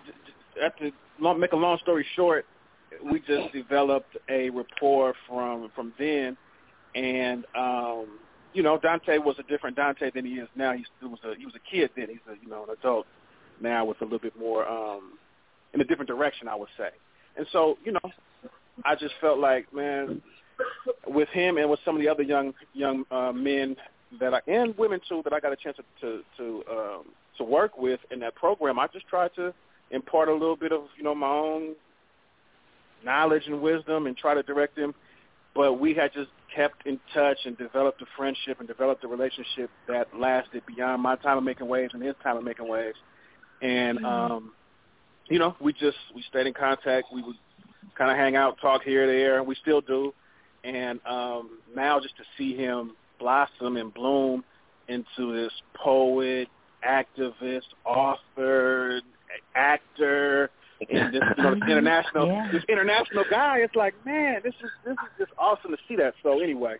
[0.56, 2.46] the long, make a long story short,
[3.12, 6.38] we just developed a rapport from from then,
[6.96, 8.20] and um,
[8.54, 10.74] you know, Dante was a different Dante than he is now.
[10.74, 12.08] He was a he was a kid then.
[12.10, 13.06] He's a you know an adult
[13.62, 15.18] now with a little bit more um
[15.76, 16.90] in a different direction, I would say.
[17.38, 18.12] And so, you know,
[18.84, 20.22] I just felt like, man,
[21.06, 23.76] with him and with some of the other young young uh, men
[24.20, 27.06] that I and women too that I got a chance to to to, um,
[27.38, 29.54] to work with in that program, I just tried to
[29.92, 31.76] impart a little bit of you know my own
[33.04, 34.94] knowledge and wisdom and try to direct them.
[35.54, 39.70] But we had just kept in touch and developed a friendship and developed a relationship
[39.88, 42.98] that lasted beyond my time of making waves and his time of making waves.
[43.62, 44.06] And mm-hmm.
[44.06, 44.52] um,
[45.28, 47.08] you know, we just we stayed in contact.
[47.14, 47.36] We would
[47.98, 50.14] kind of hang out, talk here, there, we still do.
[50.64, 54.44] And um, now, just to see him blossom and bloom
[54.88, 56.48] into this poet,
[56.86, 59.02] activist, author,
[59.56, 60.50] actor,
[60.90, 62.50] and this you know this international yeah.
[62.52, 63.60] this international guy.
[63.60, 66.14] It's like, man, this is this is just awesome to see that.
[66.24, 66.76] So anyway,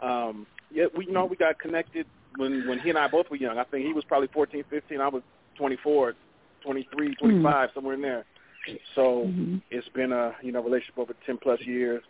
[0.00, 2.06] um, yeah, we you know we got connected
[2.36, 3.58] when when he and I both were young.
[3.58, 5.00] I think he was probably 14, 15.
[5.00, 5.22] I was
[5.56, 6.14] 24,
[6.64, 7.74] 23, 25, mm-hmm.
[7.74, 8.24] somewhere in there.
[8.94, 9.56] So mm-hmm.
[9.70, 12.02] it's been a you know relationship over 10 plus years,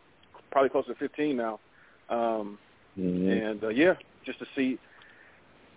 [0.50, 1.60] probably close to 15 now.
[2.10, 2.58] Um,
[2.98, 3.28] mm-hmm.
[3.28, 3.94] And uh, yeah,
[4.24, 4.78] just to see,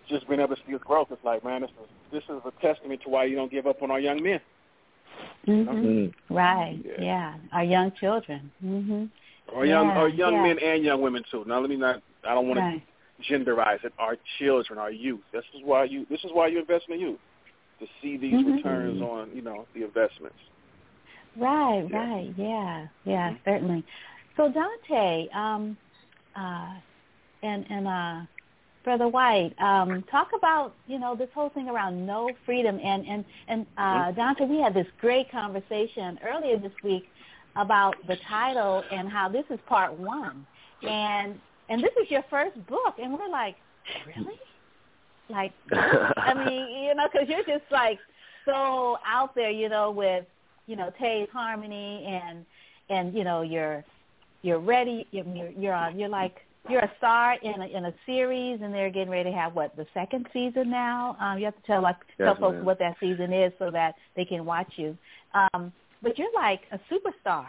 [0.08, 2.52] just being able to see his growth, it's like, man, this is this is a
[2.60, 4.40] testament to why you don't give up on our young men.
[5.46, 5.70] Mm-hmm.
[5.70, 6.34] mm-hmm.
[6.34, 6.78] Right.
[6.84, 7.04] Yeah.
[7.04, 7.34] yeah.
[7.52, 8.50] Our young children.
[8.64, 9.10] Mhm.
[9.54, 9.98] Our young, yeah.
[9.98, 10.42] our young yeah.
[10.42, 11.44] men and young women too.
[11.46, 12.02] Now, let me not.
[12.26, 12.82] I don't want right.
[13.18, 13.92] to genderize it.
[13.98, 15.20] Our children, our youth.
[15.32, 16.06] This is why you.
[16.08, 17.18] This is why you invest in the youth
[17.80, 18.52] to see these mm-hmm.
[18.52, 20.36] returns on you know the investments.
[21.36, 21.96] Right, yeah.
[21.96, 23.36] right, yeah, yeah, mm-hmm.
[23.44, 23.84] certainly.
[24.36, 25.76] So Dante, um,
[26.36, 26.74] uh,
[27.42, 28.20] and and uh,
[28.84, 33.24] Brother White, um, talk about you know this whole thing around no freedom, and and
[33.48, 34.16] and uh, mm-hmm.
[34.16, 37.08] Dante, we had this great conversation earlier this week
[37.56, 40.46] about the title and how this is part one,
[40.82, 43.56] and and this is your first book, and we're like,
[44.06, 44.38] really?
[45.28, 47.98] Like, I mean, you know, because you're just like
[48.44, 50.24] so out there, you know, with
[50.66, 52.44] you know Tay's harmony and
[52.88, 53.84] and you know you're
[54.42, 55.06] you're ready.
[55.10, 55.98] You're you're on.
[55.98, 59.36] You're like you're a star in a, in a series, and they're getting ready to
[59.36, 61.16] have what the second season now.
[61.20, 64.24] Um, you have to tell like tell folks what that season is so that they
[64.24, 64.96] can watch you.
[65.34, 67.46] Um, but you're like a superstar.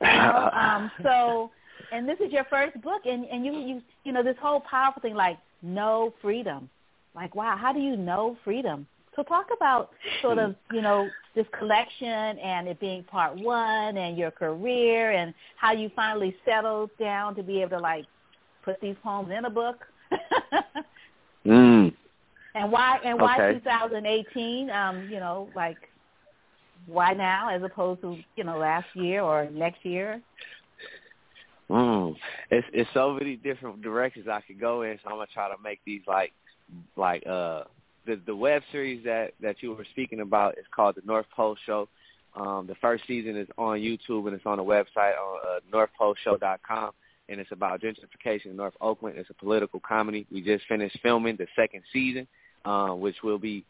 [0.00, 0.50] You know?
[0.52, 1.50] um, so,
[1.92, 5.00] and this is your first book, and and you you you know this whole powerful
[5.00, 6.68] thing like know freedom.
[7.14, 8.86] Like, wow, how do you know freedom?
[9.16, 9.90] So talk about
[10.20, 15.32] sort of, you know, this collection and it being part one and your career and
[15.56, 18.04] how you finally settled down to be able to like
[18.62, 19.78] put these poems in a book.
[21.46, 21.94] mm.
[22.54, 23.58] And why and why okay.
[23.58, 24.70] 2018?
[24.70, 25.78] Um, you know, like
[26.86, 30.20] why now as opposed to you know last year or next year?
[31.70, 32.14] Mm.
[32.50, 35.56] It's it's so many different directions I could go in, so I'm gonna try to
[35.62, 36.32] make these like
[36.96, 37.64] like uh
[38.06, 41.56] the the web series that that you were speaking about is called the North Pole
[41.66, 41.88] Show.
[42.34, 46.90] Um, the first season is on YouTube and it's on the website on uh, northpoleshow.com,
[47.28, 49.16] and it's about gentrification in North Oakland.
[49.16, 50.26] It's a political comedy.
[50.30, 52.26] We just finished filming the second season,
[52.64, 53.64] uh, which will be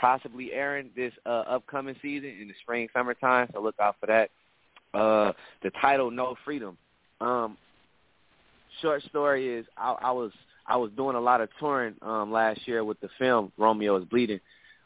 [0.00, 3.48] possibly airing this uh, upcoming season in the spring summertime.
[3.54, 4.30] So look out for that.
[4.92, 6.76] Uh, the title No Freedom.
[7.20, 7.56] Um,
[8.82, 10.30] short story is I, I was
[10.66, 14.04] I was doing a lot of touring um, last year with the film Romeo is
[14.04, 14.40] Bleeding,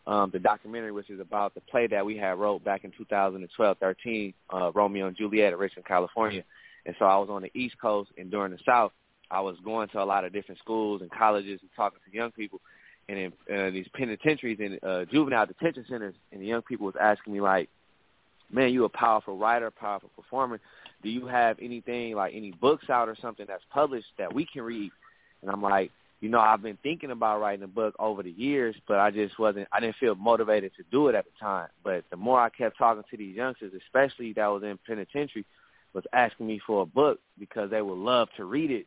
[0.07, 4.35] um, the documentary, which is about the play that we had wrote back in 2012-13,
[4.51, 6.43] uh, Romeo and Juliet in Richmond, California.
[6.87, 8.93] And so I was on the East Coast, and during the South,
[9.31, 12.33] I was going to a lot of different schools and colleges and talking to young
[12.33, 12.61] people,
[13.09, 16.95] and in uh, these penitentiaries and uh, juvenile detention centers, and the young people was
[17.01, 17.69] asking me like,
[18.51, 20.61] "Man, you a powerful writer, powerful performer.
[21.03, 24.63] Do you have anything like any books out or something that's published that we can
[24.63, 24.91] read?"
[25.43, 28.75] And I'm like, you know, I've been thinking about writing a book over the years,
[28.89, 31.69] but I just wasn't, I didn't feel motivated to do it at the time.
[31.85, 35.45] But the more I kept talking to these youngsters, especially that was in penitentiary,
[35.95, 38.87] was asking me for a book because they would love to read it,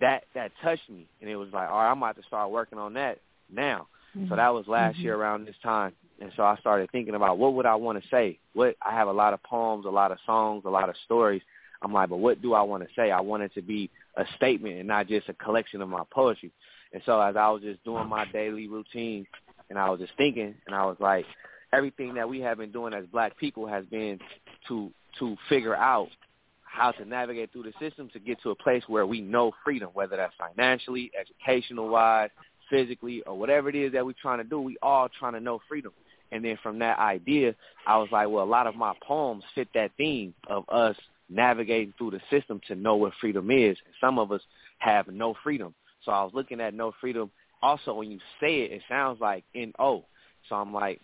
[0.00, 1.06] that that touched me.
[1.20, 3.18] And it was like, all right, I'm about to start working on that
[3.52, 3.86] now.
[4.16, 4.28] Mm-hmm.
[4.28, 5.02] So that was last mm-hmm.
[5.04, 5.92] year around this time.
[6.20, 8.38] And so I started thinking about what would I want to say?
[8.52, 11.42] What I have a lot of poems, a lot of songs, a lot of stories.
[11.82, 13.10] I'm like, but what do I want to say?
[13.10, 16.52] I want it to be a statement and not just a collection of my poetry.
[16.92, 19.26] And so as I was just doing my daily routine
[19.68, 21.24] and I was just thinking and I was like,
[21.72, 24.18] everything that we have been doing as black people has been
[24.68, 26.08] to to figure out
[26.62, 29.90] how to navigate through the system to get to a place where we know freedom,
[29.92, 32.30] whether that's financially, educational wise,
[32.70, 35.60] physically, or whatever it is that we're trying to do, we all trying to know
[35.68, 35.92] freedom.
[36.30, 37.56] And then from that idea,
[37.86, 40.96] I was like, well, a lot of my poems fit that theme of us
[41.30, 43.76] navigating through the system to know what freedom is.
[43.84, 44.42] And some of us
[44.78, 45.74] have no freedom.
[46.04, 47.30] So I was looking at no freedom.
[47.62, 50.04] Also, when you say it, it sounds like N-O.
[50.48, 51.00] So I'm like,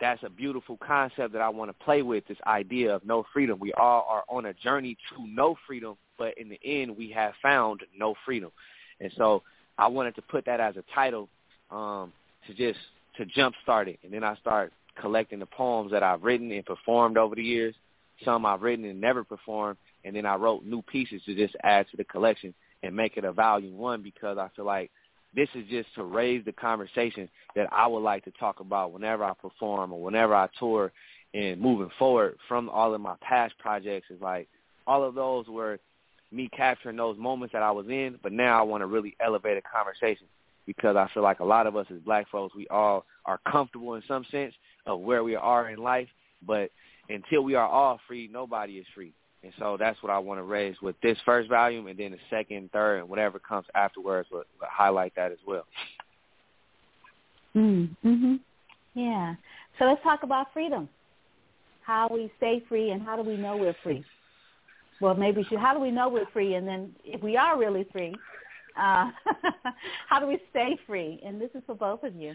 [0.00, 3.58] that's a beautiful concept that I want to play with, this idea of no freedom.
[3.58, 7.34] We all are on a journey to no freedom, but in the end, we have
[7.42, 8.50] found no freedom.
[9.00, 9.42] And so
[9.78, 11.28] I wanted to put that as a title
[11.70, 12.12] um,
[12.46, 12.78] to just
[13.16, 13.98] to jumpstart it.
[14.02, 17.74] And then I start collecting the poems that I've written and performed over the years.
[18.24, 21.86] Some I've written and never performed, and then I wrote new pieces to just add
[21.90, 24.90] to the collection and make it a volume one because I feel like
[25.34, 29.24] this is just to raise the conversation that I would like to talk about whenever
[29.24, 30.92] I perform or whenever I tour.
[31.32, 34.48] And moving forward from all of my past projects is like
[34.86, 35.80] all of those were
[36.30, 39.56] me capturing those moments that I was in, but now I want to really elevate
[39.56, 40.26] a conversation
[40.66, 43.94] because I feel like a lot of us as black folks, we all are comfortable
[43.94, 44.54] in some sense
[44.86, 46.08] of where we are in life,
[46.46, 46.70] but
[47.08, 49.12] until we are all free, nobody is free.
[49.42, 52.18] And so that's what I want to raise with this first volume, and then the
[52.30, 55.66] second, third, and whatever comes afterwards will, will highlight that as well.
[57.54, 58.40] Mm, mhm.
[58.94, 59.34] Yeah.
[59.78, 60.88] So let's talk about freedom.
[61.82, 64.02] How we stay free, and how do we know we're free?
[65.00, 65.58] Well, maybe we should.
[65.58, 66.54] How do we know we're free?
[66.54, 68.14] And then, if we are really free,
[68.78, 69.10] uh,
[70.08, 71.20] how do we stay free?
[71.24, 72.34] And this is for both of you.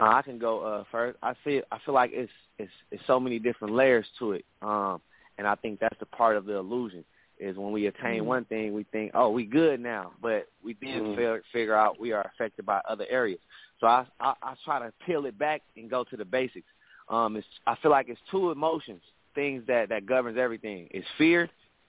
[0.00, 1.18] Uh, I can go uh, first.
[1.22, 5.00] I feel I feel like it's it's it's so many different layers to it, um,
[5.36, 7.04] and I think that's the part of the illusion
[7.38, 8.26] is when we attain mm-hmm.
[8.26, 11.10] one thing, we think, oh, we good now, but we then mm-hmm.
[11.12, 13.40] figure, figure out we are affected by other areas.
[13.80, 16.66] So I, I I try to peel it back and go to the basics.
[17.08, 19.02] Um, it's I feel like it's two emotions,
[19.34, 20.88] things that that governs everything.
[20.92, 21.48] It's fear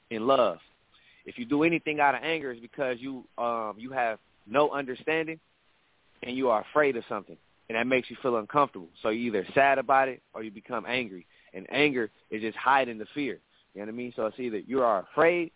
[0.10, 0.58] and love.
[1.26, 5.40] If you do anything out of anger, it's because you um you have no understanding
[6.24, 7.38] and you are afraid of something
[7.72, 8.90] and that makes you feel uncomfortable.
[9.02, 11.26] So you're either sad about it or you become angry.
[11.54, 13.40] And anger is just hiding the fear.
[13.74, 14.12] You know what I mean?
[14.14, 15.52] So it's either you are afraid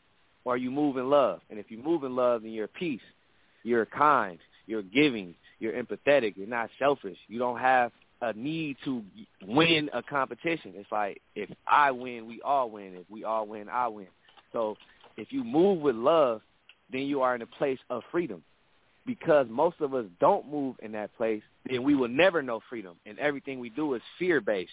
[0.45, 1.41] or you move in love.
[1.49, 3.01] And if you move in love, then you're peace.
[3.63, 4.39] You're kind.
[4.65, 5.35] You're giving.
[5.59, 6.37] You're empathetic.
[6.37, 7.17] You're not selfish.
[7.27, 7.91] You don't have
[8.21, 9.03] a need to
[9.45, 10.71] win a competition.
[10.77, 12.95] It's like if I win, we all win.
[12.95, 14.07] If we all win, I win.
[14.53, 14.77] So
[15.17, 16.39] if you move with love,
[16.93, 18.41] then you are in a place of freedom
[19.05, 22.95] because most of us don't move in that place, then we will never know freedom.
[23.05, 24.71] And everything we do is fear-based.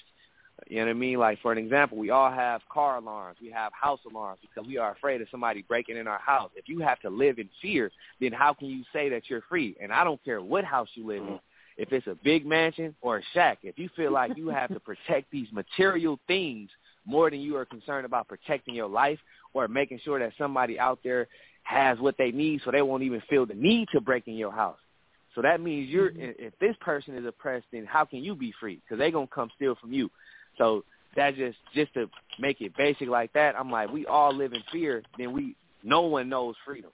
[0.68, 1.18] You know what I mean?
[1.18, 3.39] Like, for an example, we all have car alarms.
[3.43, 6.51] We have house alarms because we are afraid of somebody breaking in our house.
[6.55, 9.76] If you have to live in fear, then how can you say that you're free?
[9.83, 11.41] And I don't care what house you live in.
[11.78, 14.80] If it's a big mansion or a shack, if you feel like you have to
[14.80, 16.70] protect these material things
[17.05, 19.18] more than you are concerned about protecting your life
[19.55, 21.28] or making sure that somebody out there
[21.63, 24.53] has what they need so they won't even feel the need to break in your
[24.53, 24.79] house.
[25.35, 26.45] So that means you're mm-hmm.
[26.45, 28.81] if this person is oppressed, then how can you be free?
[28.85, 30.11] Because they're gonna come steal from you.
[30.59, 30.85] So
[31.17, 32.09] that just just to
[32.39, 35.03] make it basic like that, I'm like, we all live in fear.
[35.19, 36.91] Then we no one knows freedom.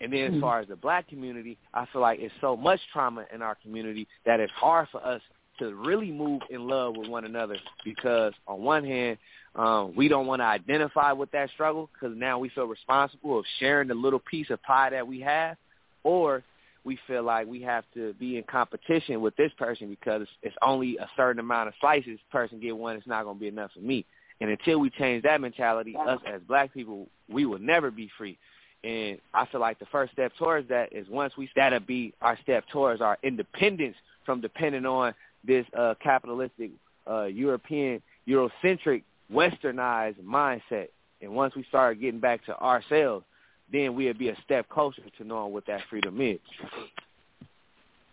[0.00, 0.40] And then as mm-hmm.
[0.40, 4.08] far as the black community, I feel like it's so much trauma in our community
[4.24, 5.20] that it's hard for us
[5.60, 9.18] to really move in love with one another because on one hand,
[9.54, 13.44] um, we don't want to identify with that struggle because now we feel responsible of
[13.58, 15.56] sharing the little piece of pie that we have,
[16.04, 16.42] or
[16.84, 20.96] we feel like we have to be in competition with this person because it's only
[20.98, 22.18] a certain amount of slices.
[22.30, 24.04] Person get one, it's not going to be enough for me.
[24.40, 28.38] And until we change that mentality, us as black people, we will never be free.
[28.82, 32.38] And I feel like the first step towards that is once we that'll be our
[32.42, 35.12] step towards our independence from depending on
[35.44, 36.70] this uh, capitalistic
[37.08, 40.88] uh, European Eurocentric westernized mindset.
[41.22, 43.24] And once we start getting back to ourselves,
[43.72, 46.38] then we'll be a step closer to knowing what that freedom is.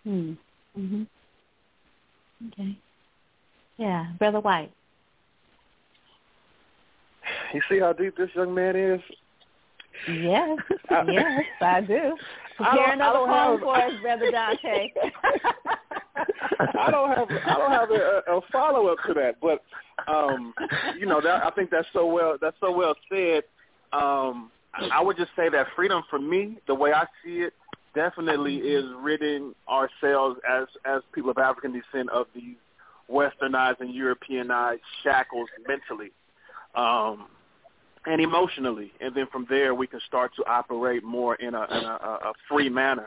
[0.04, 0.34] Hmm.
[0.78, 1.08] Mhm.
[2.50, 2.78] Okay.
[3.78, 4.72] Yeah, brother White.
[7.54, 9.02] You see how deep this young man is?
[10.08, 10.60] Yes,
[11.08, 12.16] yes, I do.
[12.56, 14.92] Prepare another poem for us, brother Dante.
[16.80, 19.64] I don't have I don't have a, a follow up to that, but
[20.12, 20.54] um,
[20.98, 23.44] you know that I think that's so well that's so well said.
[23.94, 24.52] Um,
[24.92, 27.54] I would just say that freedom for me, the way I see it,
[27.96, 32.56] definitely is ridding ourselves as as people of African descent of these
[33.10, 36.12] westernized and Europeanized shackles mentally.
[36.76, 37.28] Um,
[38.06, 41.84] and emotionally, and then from there we can start to operate more in a, in
[41.84, 43.06] a, a free manner.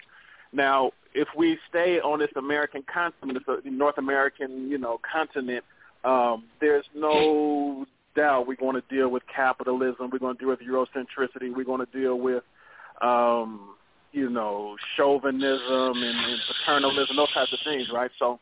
[0.53, 5.65] Now, if we stay on this American continent, this North American, you know, continent,
[6.05, 10.11] um, there's no doubt we're going to deal with capitalism.
[10.12, 11.55] We're going to deal with Eurocentricity.
[11.55, 12.43] We're going to deal with,
[13.01, 13.74] um,
[14.12, 18.11] you know, chauvinism and, and paternalism, those types of things, right?
[18.19, 18.39] So,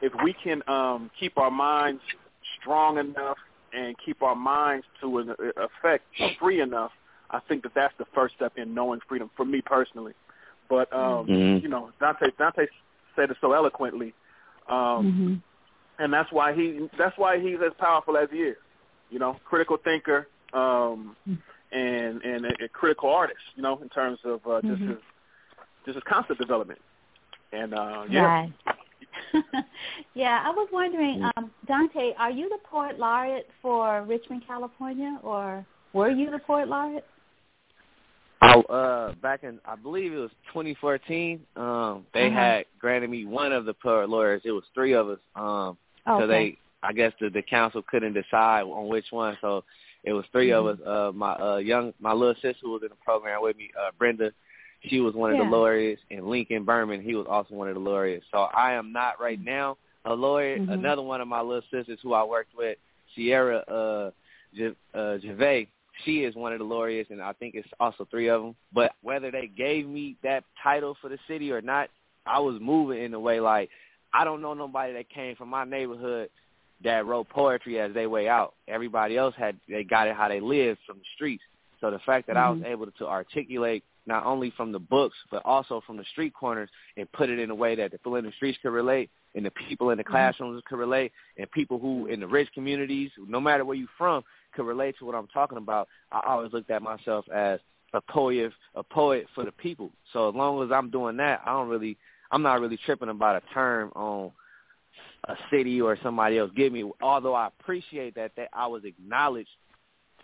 [0.00, 2.02] if we can um, keep our minds
[2.60, 3.36] strong enough
[3.72, 6.04] and keep our minds to an effect
[6.40, 6.90] free enough,
[7.30, 10.12] I think that that's the first step in knowing freedom for me personally.
[10.68, 11.62] But um, mm-hmm.
[11.62, 12.66] you know, Dante Dante
[13.16, 14.14] said it so eloquently,
[14.68, 15.34] um, mm-hmm.
[16.02, 18.56] and that's why he that's why he's as powerful as he is.
[19.10, 21.16] You know, critical thinker um,
[21.72, 23.40] and and a, a critical artist.
[23.54, 24.88] You know, in terms of uh, just mm-hmm.
[24.90, 24.98] his
[25.84, 26.80] just his concept development.
[27.52, 28.22] And uh, yeah.
[28.22, 28.52] Right.
[30.14, 31.30] yeah, I was wondering, mm.
[31.36, 36.68] um, Dante, are you the poet laureate for Richmond, California, or were you the poet
[36.68, 37.06] laureate?
[38.42, 41.40] I, uh, back in, I believe it was 2014.
[41.54, 42.36] Um, they uh-huh.
[42.36, 44.44] had granted me one of the poet laureates.
[44.44, 45.18] It was three of us.
[45.36, 45.78] Um,
[46.08, 46.22] okay.
[46.22, 49.36] so they, I guess the the council couldn't decide on which one.
[49.40, 49.62] So
[50.02, 50.66] it was 3 mm-hmm.
[50.66, 50.86] of us.
[50.86, 53.90] Uh, my uh, young, my little sister who was in the program with me, uh,
[53.98, 54.32] Brenda.
[54.86, 55.44] She was one of yeah.
[55.44, 58.26] the laureates, and Lincoln Berman, he was also one of the laureates.
[58.32, 59.48] So I am not right mm-hmm.
[59.48, 60.62] now a laureate.
[60.62, 60.72] Mm-hmm.
[60.72, 62.78] Another one of my little sisters who I worked with,
[63.14, 64.10] Sierra uh,
[64.56, 65.68] J- uh, Gervais,
[66.04, 68.56] she is one of the laureates, and I think it's also three of them.
[68.72, 71.90] But whether they gave me that title for the city or not,
[72.26, 73.70] I was moving in a way like
[74.14, 76.28] I don't know nobody that came from my neighborhood
[76.84, 78.54] that wrote poetry as their way out.
[78.68, 81.42] Everybody else had they got it how they lived from the streets.
[81.80, 82.46] So the fact that mm-hmm.
[82.46, 82.72] I was mm-hmm.
[82.72, 87.10] able to articulate not only from the books but also from the street corners and
[87.12, 89.52] put it in a way that the people in the streets could relate and the
[89.68, 90.12] people in the mm-hmm.
[90.12, 90.74] classrooms mm-hmm.
[90.74, 94.22] could relate and people who in the rich communities, no matter where you're from,
[94.54, 95.88] could relate to what I'm talking about.
[96.10, 97.60] I always looked at myself as
[97.94, 99.90] a poet, a poet for the people.
[100.12, 101.96] So as long as I'm doing that, I don't really,
[102.30, 104.32] I'm not really tripping about a term on
[105.28, 106.90] a city or somebody else give me.
[107.02, 109.48] Although I appreciate that that I was acknowledged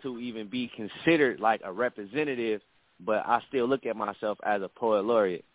[0.01, 2.61] to even be considered like a representative,
[3.05, 5.45] but I still look at myself as a poet laureate.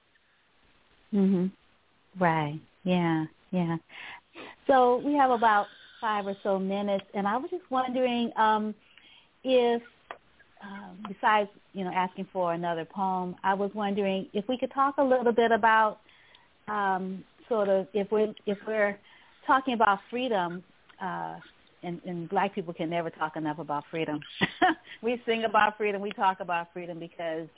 [1.12, 1.50] Mhm.
[2.18, 2.60] Right.
[2.84, 3.26] Yeah.
[3.50, 3.76] Yeah.
[4.66, 5.68] So we have about
[6.04, 8.74] five or so minutes, and I was just wondering um,
[9.42, 9.80] if,
[10.62, 14.96] um, besides you know asking for another poem, I was wondering if we could talk
[14.98, 16.00] a little bit about
[16.68, 18.98] um, sort of if we if we're
[19.46, 20.62] talking about freedom,
[21.00, 21.36] uh,
[21.82, 24.20] and, and black people can never talk enough about freedom.
[25.02, 27.48] we sing about freedom, we talk about freedom because,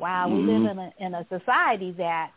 [0.00, 2.32] wow, we live in a in a society that,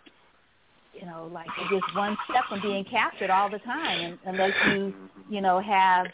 [1.00, 4.94] you know, like just one step from being captured all the time, and, unless you,
[5.30, 6.08] you know, have,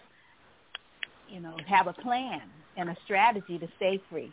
[1.29, 2.41] you know, have a plan
[2.77, 4.31] and a strategy to stay free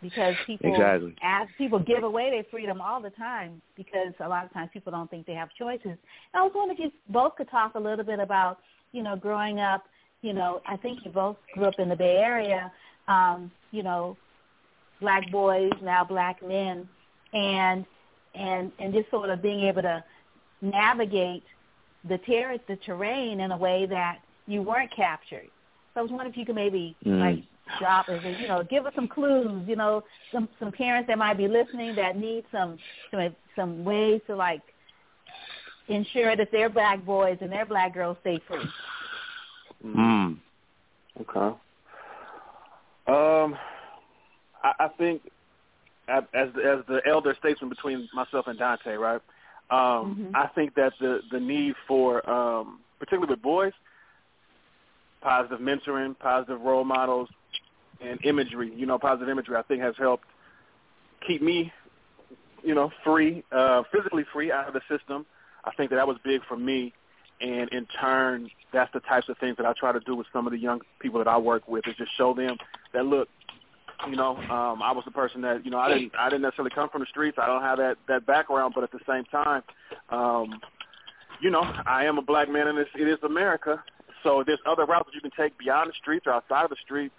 [0.00, 1.14] because people exactly.
[1.22, 4.92] ask people give away their freedom all the time because a lot of times people
[4.92, 5.84] don't think they have choices.
[5.84, 5.98] And
[6.34, 8.58] I was wondering if you both could talk a little bit about,
[8.92, 9.84] you know, growing up,
[10.20, 12.70] you know, I think you both grew up in the Bay Area,
[13.08, 14.16] um, you know,
[15.00, 16.88] black boys, now black men
[17.32, 17.86] and
[18.34, 20.02] and and just sort of being able to
[20.60, 21.44] navigate
[22.08, 25.48] the ter- the terrain in a way that you weren't captured.
[25.94, 27.20] So I was wondering if you could maybe mm.
[27.20, 27.44] like
[27.78, 30.02] job is, you know, give us some clues, you know,
[30.32, 32.78] some some parents that might be listening that need some
[33.10, 34.62] some some ways to like
[35.88, 38.64] ensure that their black boys and their black girls stay free.
[39.84, 40.38] Mm.
[41.20, 41.56] Okay.
[43.08, 43.56] Um,
[44.62, 45.22] I, I think
[46.08, 49.20] as as the elder statesman between myself and Dante, right?
[49.70, 50.36] Um, mm-hmm.
[50.36, 53.72] I think that the the need for um, particularly with boys,
[55.20, 57.28] positive mentoring, positive role models,
[58.00, 60.24] and imagery, you know, positive imagery, I think has helped
[61.26, 61.72] keep me,
[62.62, 65.26] you know, free, uh, physically free out of the system.
[65.64, 66.92] I think that that was big for me.
[67.40, 70.46] And in turn, that's the types of things that I try to do with some
[70.46, 72.56] of the young people that I work with is just show them
[72.92, 73.28] that, look,
[74.08, 76.72] you know, um, I was the person that, you know, I didn't, I didn't necessarily
[76.74, 77.38] come from the streets.
[77.40, 79.62] I don't have that, that background, but at the same time,
[80.10, 80.60] um,
[81.40, 83.82] you know, I am a black man and it's, it is America.
[84.22, 86.76] So there's other routes that you can take beyond the streets or outside of the
[86.84, 87.14] streets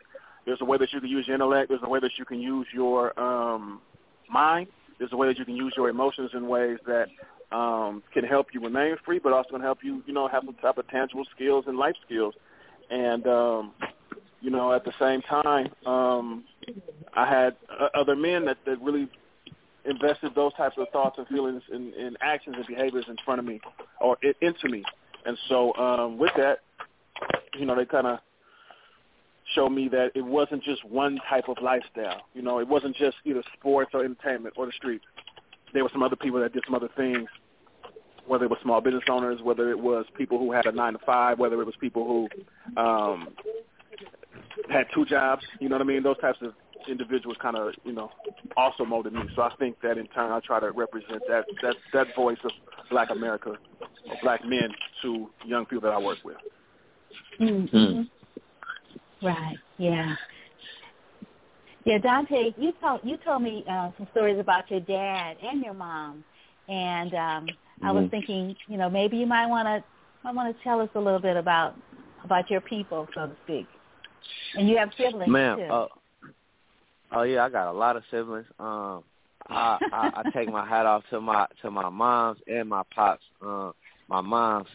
[0.46, 1.70] there's a way that you can use your intellect.
[1.70, 3.82] There's a way that you can use your um,
[4.30, 4.68] mind.
[5.00, 7.08] There's a way that you can use your emotions in ways that
[7.56, 10.56] um, can help you remain free, but also can help you, you know, have some
[10.56, 12.34] type of tangible skills and life skills.
[12.90, 13.72] And um,
[14.44, 16.44] you know, at the same time, um,
[17.16, 17.56] I had
[17.96, 19.08] other men that, that really
[19.86, 23.46] invested those types of thoughts and feelings and, and actions and behaviors in front of
[23.46, 23.62] me
[24.02, 24.84] or it, into me.
[25.26, 26.60] And so um, with that,
[27.58, 28.20] you know, they kind of
[29.56, 32.24] showed me that it wasn't just one type of lifestyle.
[32.34, 35.06] You know, it wasn't just either sports or entertainment or the streets.
[35.74, 37.30] There were some other people that did some other things,
[38.28, 41.00] whether it was small business owners, whether it was people who had a nine to
[41.06, 42.30] five, whether it was people
[42.76, 43.30] who um,
[44.70, 45.44] had two jobs.
[45.60, 46.04] You know what I mean?
[46.04, 46.54] Those types of
[46.88, 48.12] individuals kind of, you know,
[48.58, 49.22] also molded me.
[49.36, 52.52] So I think that in turn I try to represent that that that voice of
[52.90, 54.70] Black America, or Black men
[55.02, 56.38] to young people that I work with.
[57.40, 57.76] Mm-hmm.
[57.76, 58.10] Mm.
[59.22, 59.58] Right.
[59.78, 60.16] Yeah.
[61.86, 65.74] Yeah, Dante, you told you told me uh, some stories about your dad and your
[65.74, 66.24] mom,
[66.70, 67.86] and um, mm-hmm.
[67.86, 68.10] I was mm-hmm.
[68.10, 69.84] thinking, you know, maybe you might want to
[70.24, 71.76] might want to tell us a little bit about
[72.24, 73.68] about your people, so to speak.
[74.56, 75.64] And you have siblings Ma'am, too.
[75.64, 75.88] Uh,
[77.12, 78.46] oh yeah, I got a lot of siblings.
[78.60, 79.04] Um,
[79.50, 83.24] I, I I take my hat off to my to my moms and my pops.
[83.42, 83.74] Um,
[84.08, 84.68] my mom's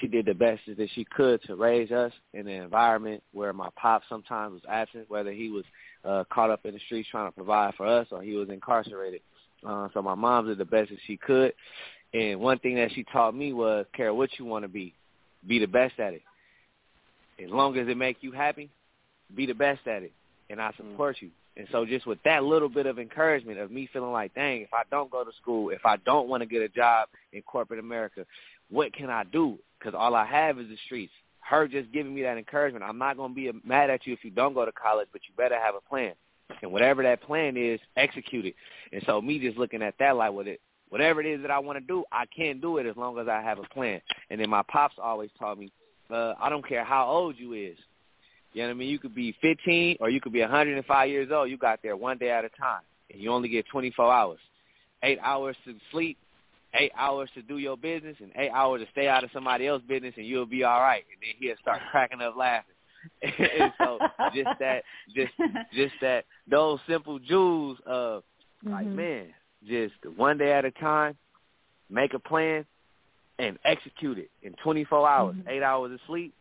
[0.00, 3.68] she did the best that she could to raise us in an environment where my
[3.76, 5.64] pop sometimes was absent, whether he was
[6.04, 9.20] uh, caught up in the streets trying to provide for us or he was incarcerated.
[9.64, 11.52] Uh, so my mom did the best that she could.
[12.14, 14.92] And one thing that she taught me was, care what you want to be,
[15.46, 16.22] be the best at it.
[17.42, 18.70] As long as it make you happy,
[19.34, 20.12] be the best at it,
[20.50, 21.22] and I support mm.
[21.22, 21.30] you.
[21.56, 24.72] And so just with that little bit of encouragement of me feeling like, dang, if
[24.72, 27.78] I don't go to school, if I don't want to get a job in corporate
[27.78, 28.24] America,
[28.70, 29.58] what can I do?
[29.78, 31.12] Because all I have is the streets.
[31.40, 32.84] Her just giving me that encouragement.
[32.84, 35.20] I'm not going to be mad at you if you don't go to college, but
[35.28, 36.14] you better have a plan.
[36.62, 38.54] And whatever that plan is, execute it.
[38.92, 41.58] And so me just looking at that like, with it, whatever it is that I
[41.58, 44.00] want to do, I can do it as long as I have a plan.
[44.30, 45.72] And then my pops always taught me,
[46.10, 47.76] uh, I don't care how old you is.
[48.52, 48.88] You know what I mean?
[48.88, 51.50] You could be 15 or you could be 105 years old.
[51.50, 54.38] You got there one day at a time, and you only get 24 hours.
[55.02, 56.18] Eight hours to sleep,
[56.74, 59.88] eight hours to do your business, and eight hours to stay out of somebody else's
[59.88, 61.04] business, and you'll be all right.
[61.12, 62.74] And then he'll start cracking up laughing.
[63.22, 63.98] and so
[64.32, 64.84] just that,
[65.14, 65.32] just
[65.74, 68.22] just that, those simple jewels of
[68.64, 68.72] mm-hmm.
[68.72, 69.26] like, man,
[69.66, 71.16] just one day at a time,
[71.90, 72.64] make a plan,
[73.38, 75.34] and execute it in 24 hours.
[75.36, 75.48] Mm-hmm.
[75.48, 76.32] Eight hours of sleep,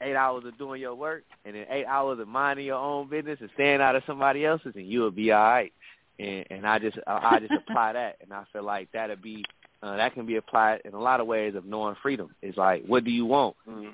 [0.00, 3.38] eight hours of doing your work, and then eight hours of minding your own business
[3.40, 5.72] and staying out of somebody else's, and you'll be all right.
[6.18, 9.44] And and I just I just apply that, and I feel like that'll be
[9.82, 12.34] uh, that can be applied in a lot of ways of knowing freedom.
[12.42, 13.56] It's like, what do you want?
[13.68, 13.90] Mm-hmm.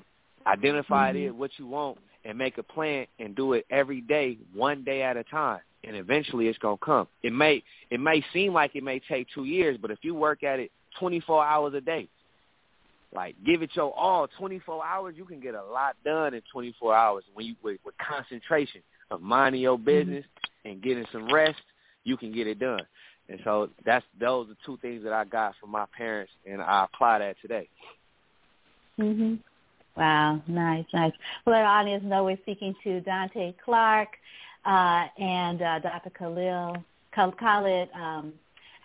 [0.47, 1.27] Identify mm-hmm.
[1.27, 5.03] it, what you want, and make a plan and do it every day, one day
[5.03, 5.59] at a time.
[5.83, 7.07] And eventually, it's gonna come.
[7.23, 10.43] It may it may seem like it may take two years, but if you work
[10.43, 12.07] at it 24 hours a day,
[13.13, 14.27] like give it your all.
[14.39, 17.23] 24 hours you can get a lot done in 24 hours.
[17.33, 18.81] When you with, with concentration
[19.11, 19.85] of minding your mm-hmm.
[19.85, 20.69] business mm-hmm.
[20.69, 21.61] and getting some rest
[22.03, 22.85] you can get it done.
[23.29, 26.85] And so that's those are two things that i got from my parents and i
[26.85, 27.67] apply that today.
[28.99, 29.39] Mhm
[29.95, 30.41] wow.
[30.47, 31.13] Nice nice.
[31.45, 34.09] Well our audience know we're speaking to dante clark
[34.65, 36.83] uh, and uh, dr khalil
[37.15, 38.33] khalid um,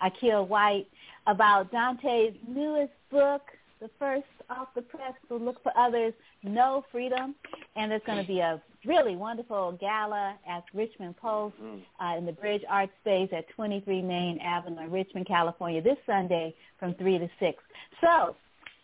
[0.05, 0.87] akil white
[1.27, 3.43] about dante's newest book
[3.81, 7.35] the first off the press to look for others, No Freedom,
[7.77, 11.81] and there's going to be a really wonderful gala at Richmond Post mm.
[12.01, 16.55] uh, in the Bridge Arts Space at 23 Main Avenue in Richmond, California, this Sunday
[16.79, 17.63] from three to six.
[18.01, 18.37] So,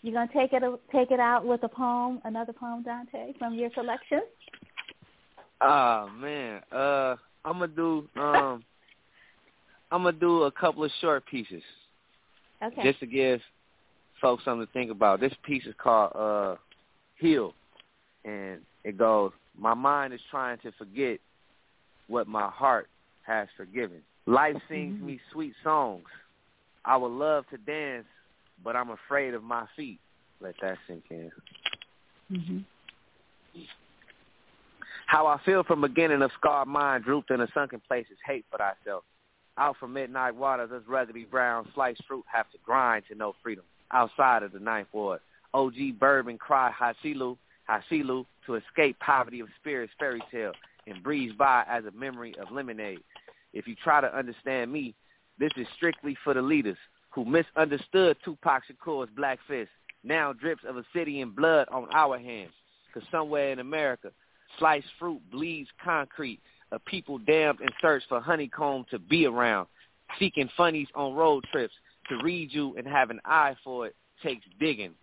[0.03, 0.63] you're gonna take it
[0.93, 4.21] take it out with a poem, another poem, Dante, from your collection?
[5.63, 8.63] Oh man, uh, I'm gonna do um,
[9.91, 11.63] I'm gonna do a couple of short pieces.
[12.63, 12.83] Okay.
[12.83, 13.41] Just to give
[14.25, 15.21] folks something to think about.
[15.21, 16.57] This piece is called uh
[17.17, 17.53] Heal
[18.25, 21.19] and it goes, My mind is trying to forget
[22.09, 22.89] what my heart
[23.27, 24.01] has forgiven.
[24.27, 25.07] Life sings mm-hmm.
[25.07, 26.07] me sweet songs.
[26.87, 28.07] I would love to dance,
[28.63, 30.01] but I'm afraid of my feet.
[30.41, 31.31] Let that sink in.
[32.33, 32.59] Mm-hmm.
[35.07, 38.47] How I feel from beginning of scarred mind, drooped in a sunken place is hate
[38.51, 39.05] for thyself.
[39.59, 43.65] Out from midnight waters, us ruggedy brown sliced fruit have to grind to know freedom
[43.95, 45.21] outside of the Ninth Ward.
[45.55, 47.39] OG Bourbon cried Hasilu,
[47.71, 50.53] Hasilu to escape poverty of spirit's fairy tale
[50.87, 53.01] and breeze by as a memory of lemonade.
[53.53, 54.95] If you try to understand me,
[55.39, 56.77] this is strictly for the leaders
[57.11, 59.71] who misunderstood Tupac Shakur's black fist.
[60.03, 62.53] Now drips of a city in blood on our hands.
[62.93, 64.11] Because somewhere in America,
[64.59, 66.41] sliced fruit bleeds concrete.
[66.73, 69.69] A people damned in search for honeycomb to be around.
[70.19, 71.75] Seeking funnies on road trips
[72.09, 74.95] to read you and have an eye for it takes digging.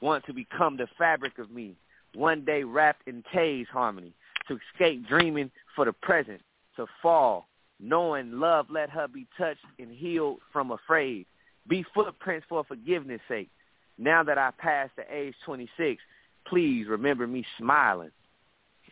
[0.00, 1.76] Want to become the fabric of me.
[2.14, 4.12] One day wrapped in Tay's harmony.
[4.48, 6.40] To escape dreaming for the present.
[6.76, 7.46] To fall.
[7.80, 11.26] Knowing love let her be touched and healed from afraid.
[11.68, 13.50] Be footprints for forgiveness sake.
[13.98, 16.00] Now that I passed the age 26,
[16.46, 18.10] please remember me smiling.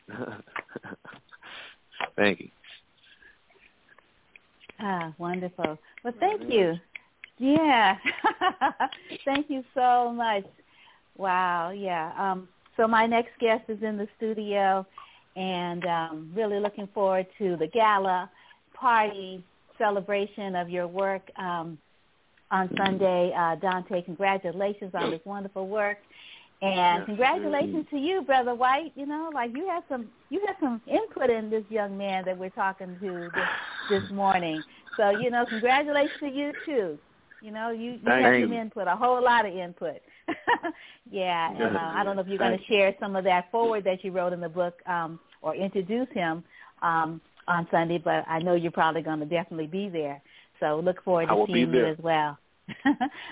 [2.16, 2.48] Thank you.
[4.80, 5.78] Ah, wonderful.
[6.02, 6.74] Well, thank you.
[7.40, 7.96] Yeah.
[9.24, 10.44] Thank you so much.
[11.16, 11.70] Wow.
[11.70, 12.12] Yeah.
[12.18, 14.86] Um, so my next guest is in the studio,
[15.36, 18.30] and um, really looking forward to the gala
[18.74, 19.42] party
[19.78, 21.78] celebration of your work um,
[22.50, 23.32] on Sunday.
[23.36, 25.98] Uh, Dante, congratulations on this wonderful work.
[26.62, 28.92] And congratulations to you, brother White.
[28.94, 32.36] You know, like you had some you had some input in this young man that
[32.36, 34.62] we're talking to this, this morning.
[34.98, 36.98] So you know, congratulations to you too.
[37.42, 40.02] You know, you, you had some input, a whole lot of input.
[41.10, 43.84] yeah, and uh, I don't know if you're going to share some of that forward
[43.84, 46.44] that you wrote in the book um, or introduce him
[46.82, 50.20] um, on Sunday, but I know you're probably going to definitely be there.
[50.60, 52.38] So look forward to seeing you as well.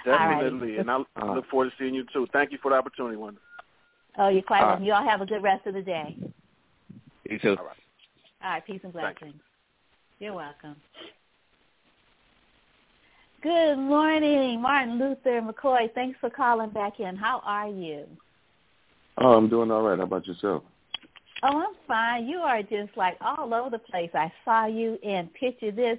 [0.05, 2.27] Definitely, and I, I look forward to seeing you too.
[2.33, 3.39] Thank you for the opportunity, Wanda.
[4.19, 4.85] Oh, you're quite welcome.
[4.85, 6.17] You all have a good rest of the day.
[7.31, 7.57] You too.
[7.57, 7.77] All right.
[8.43, 9.19] All right, peace and blessings.
[9.21, 9.39] Thanks.
[10.19, 10.75] You're welcome.
[13.41, 15.95] Good morning, Martin Luther McCoy.
[15.95, 17.15] Thanks for calling back in.
[17.15, 18.05] How are you?
[19.17, 19.97] Oh, I'm doing all right.
[19.97, 20.65] How about yourself?
[21.45, 22.27] Oh, I'm fine.
[22.27, 24.11] You are just like all over the place.
[24.13, 25.99] I saw you in Picture This,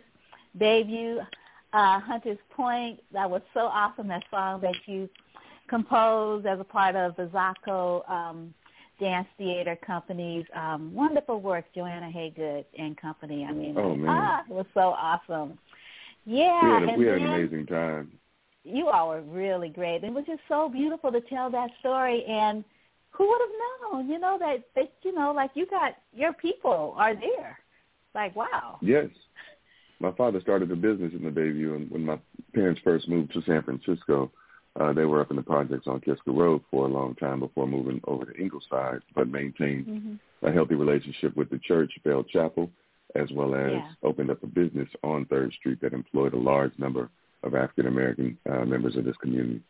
[0.59, 1.25] Bayview,
[1.71, 2.99] uh, Hunters Point.
[3.13, 5.07] That was so awesome, that song that you
[5.69, 8.53] composed as a part of the Zaccho um,
[8.99, 13.45] Dance Theater Company's um, wonderful work, Joanna Haigood and Company.
[13.45, 14.09] I mean, oh, man.
[14.09, 15.57] ah, it was so awesome.
[16.25, 18.11] Yeah, we had, a, we had an amazing time.
[18.63, 20.03] You all were really great.
[20.03, 22.63] It was just so beautiful to tell that story, and
[23.11, 24.09] who would have known?
[24.09, 27.57] You know that that you know, like you got your people are there.
[28.13, 28.77] Like wow.
[28.81, 29.07] Yes,
[29.99, 32.19] my father started a business in the Bayview, and when my
[32.53, 34.31] parents first moved to San Francisco,
[34.79, 37.67] uh, they were up in the projects on Kiska Road for a long time before
[37.67, 40.45] moving over to Ingleside, but maintained mm-hmm.
[40.45, 42.69] a healthy relationship with the church, Bell Chapel,
[43.15, 43.91] as well as Yeah.
[44.03, 47.09] opened up a business on Third Street that employed a large number
[47.43, 49.61] of African American uh, members of this community.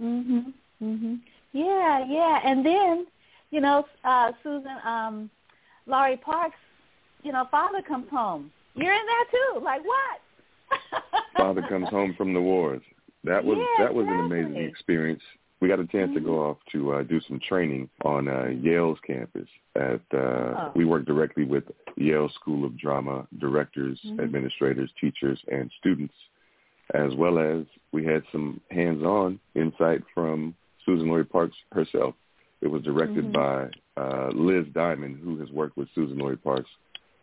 [0.00, 0.52] Mhm.
[0.82, 1.20] Mhm.
[1.52, 2.40] Yeah, yeah.
[2.44, 3.06] And then,
[3.50, 5.30] you know, uh Suzan um
[5.86, 6.58] Lori Parks,
[7.22, 8.50] you know, father comes home.
[8.74, 9.60] You're in there too.
[9.60, 10.20] Like what?
[11.36, 12.82] Father comes home from the wars.
[13.24, 15.22] That was Yeah, that was an amazing experience.
[15.60, 18.98] We got a chance to go off to uh, do some training on uh, Yale's
[19.06, 19.48] campus.
[19.74, 20.72] At uh, Oh.
[20.74, 21.64] we work directly with
[21.96, 24.20] Yale School of Drama directors, Mhm.
[24.22, 26.14] administrators, teachers, and students,
[26.94, 30.54] as well as we had some hands-on insight from
[30.86, 32.14] Suzan-Lori Parks herself.
[32.60, 33.32] It was directed Mhm.
[33.32, 36.68] by uh, Liz Diamond, who has worked with Suzan-Lori Parks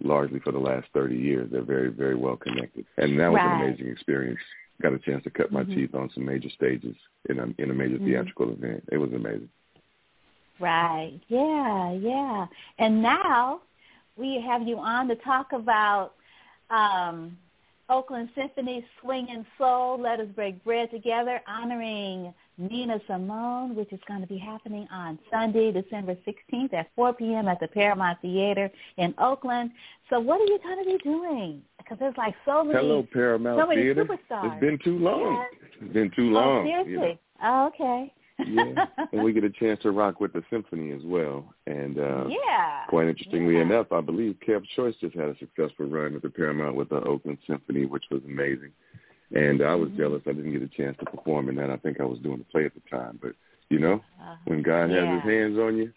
[0.01, 1.49] largely for the last 30 years.
[1.51, 2.85] They're very, very well connected.
[2.97, 3.61] And that was Right.
[3.61, 4.39] an amazing experience.
[4.83, 5.75] Got a chance to cut my Mhm.
[5.75, 6.95] teeth on some major stages
[7.29, 8.05] in a, in a major Mhm.
[8.05, 8.83] theatrical event.
[8.91, 9.49] It was amazing.
[10.59, 11.19] Right.
[11.29, 12.47] Yeah, yeah.
[12.79, 13.61] And now
[14.17, 16.15] we have you on to talk about
[16.69, 17.37] um,
[17.89, 24.21] Oakland Symphony Swinging Soul, Let Us Break Bread Together, honoring Nina Simone, which is going
[24.21, 27.47] to be happening on Sunday, December 16th at 4 p.m.
[27.47, 29.71] at the Paramount Theater in Oakland.
[30.09, 31.61] So what are you going to be doing?
[31.77, 34.05] Because there's like so many, Hello, Paramount so many Theater.
[34.05, 34.53] superstars.
[34.53, 35.45] It's been too long.
[35.51, 35.69] Yes.
[35.81, 36.59] It's been too oh, long.
[36.59, 36.91] Oh, seriously?
[36.91, 37.17] you know.
[37.43, 38.13] Oh, okay.
[38.47, 41.53] Yeah, and we get a chance to rock with the symphony as well.
[41.67, 42.85] And uh, yeah.
[42.87, 43.61] quite interestingly yeah.
[43.61, 47.01] enough, I believe Kev Choice just had a successful run with the Paramount with the
[47.01, 48.71] Oakland Symphony, which was amazing.
[49.35, 49.97] And I was Mhm.
[49.97, 51.71] jealous I didn't get a chance to perform in that.
[51.71, 53.19] I think I was doing the play at the time.
[53.21, 53.33] But,
[53.69, 55.91] you know, Uh, when God has his hands on you,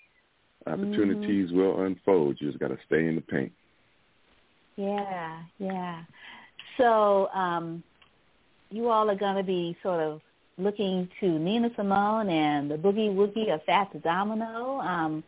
[0.67, 2.41] opportunities will unfold.
[2.41, 3.53] You just got to stay in the paint.
[4.77, 6.03] Yeah, yeah.
[6.77, 7.83] So um,
[8.71, 10.21] you all are going to be sort of
[10.59, 14.81] looking to Nina Simone and the Boogie Woogie of Fats Domino.
[14.81, 15.23] Um,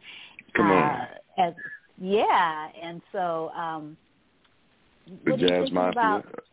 [0.54, 0.82] Come on.
[0.82, 1.06] uh,
[1.38, 1.54] As,
[2.00, 3.96] yeah, and so um,
[5.24, 5.90] The what are you Jazz Mafia.
[5.90, 6.44] About?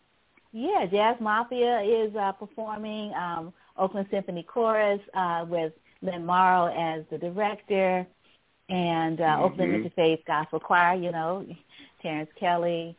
[0.52, 7.04] Yeah, Jazz Mafia is uh, performing um, Oakland Symphony Chorus uh, with Lynn Morrow as
[7.12, 8.06] the director,
[8.70, 9.92] and uh, Oakland Mhm.
[9.98, 10.96] Interfaith Gospel Choir.
[10.96, 11.46] You know,
[12.02, 12.96] Terrance Kelly.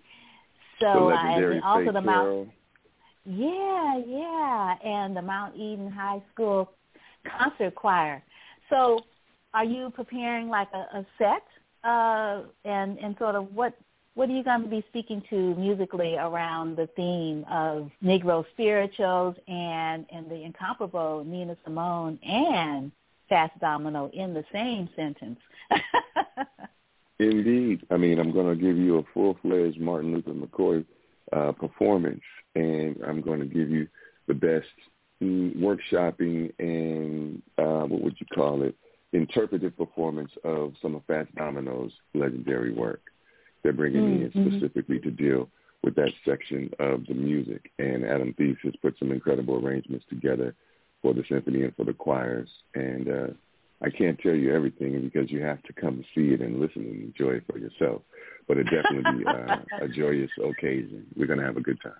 [0.80, 2.48] So the uh, and also Faith the Mount.
[3.28, 6.70] Yeah, yeah, and the Mount Eden High School
[7.38, 8.22] concert choir.
[8.70, 9.00] So,
[9.52, 11.42] are you preparing like a, a set,
[11.82, 13.74] uh, and and sort of what
[14.14, 19.34] what are you going to be speaking to musically around the theme of Negro spirituals
[19.48, 22.92] and and the incomparable Nina Simone and
[23.28, 25.40] Fats Domino in the same sentence?
[27.18, 27.84] Indeed.
[27.90, 30.84] I mean, I'm going to give you a full-fledged Martin Luther McCoy
[31.32, 32.22] uh, performance,
[32.54, 33.88] and I'm going to give you
[34.28, 34.66] the best
[35.22, 38.74] mm, workshopping and uh, what would you call it,
[39.12, 43.00] interpretive performance of some of Fats Domino's legendary work.
[43.62, 44.58] They're bringing me in Mm, mhm.
[44.58, 45.48] specifically to deal
[45.82, 50.54] with that section of the music, and Adam Theis has put some incredible arrangements together
[51.02, 53.26] for the symphony and for the choirs, and uh,
[53.82, 57.02] I can't tell you everything because you have to come see it and listen and
[57.02, 58.02] enjoy it for yourself.
[58.48, 61.06] But it definitely be uh, a joyous occasion.
[61.16, 61.92] We're going to have a good time.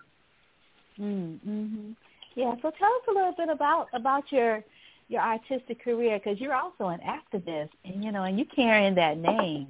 [0.98, 1.93] Mm, hmm
[2.35, 2.55] Yeah.
[2.62, 4.65] So tell us a little bit about about your
[5.09, 9.19] your artistic career because you're also an activist, and you know, and you carrying that
[9.19, 9.69] name,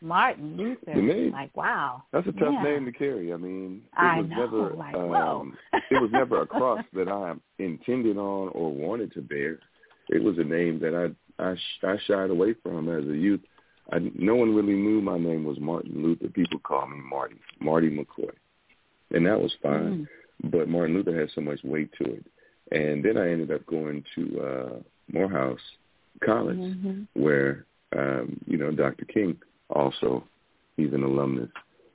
[0.00, 0.94] Martin Luther.
[0.94, 2.62] The name, like wow, that's a tough yeah.
[2.62, 3.32] name to carry.
[3.32, 7.08] I mean, it I was know, never, like, um, it was never a cross that
[7.08, 9.60] I intended on or wanted to bear.
[10.08, 13.40] It was a name that I I, I shied away from as a youth.
[13.92, 16.28] I, no one really knew my name was Martin Luther.
[16.28, 18.32] People called me Marty, Marty McCoy,
[19.12, 20.08] and that was fine.
[20.44, 20.50] Mm.
[20.50, 22.26] But Martin Luther had so much weight to it.
[22.72, 24.78] And then I ended up going to uh,
[25.12, 25.60] Morehouse
[26.24, 27.02] College, mm-hmm.
[27.14, 27.64] where
[27.96, 29.04] um, you know Dr.
[29.04, 29.36] King
[29.70, 30.24] also
[30.76, 31.50] he's an alumnus.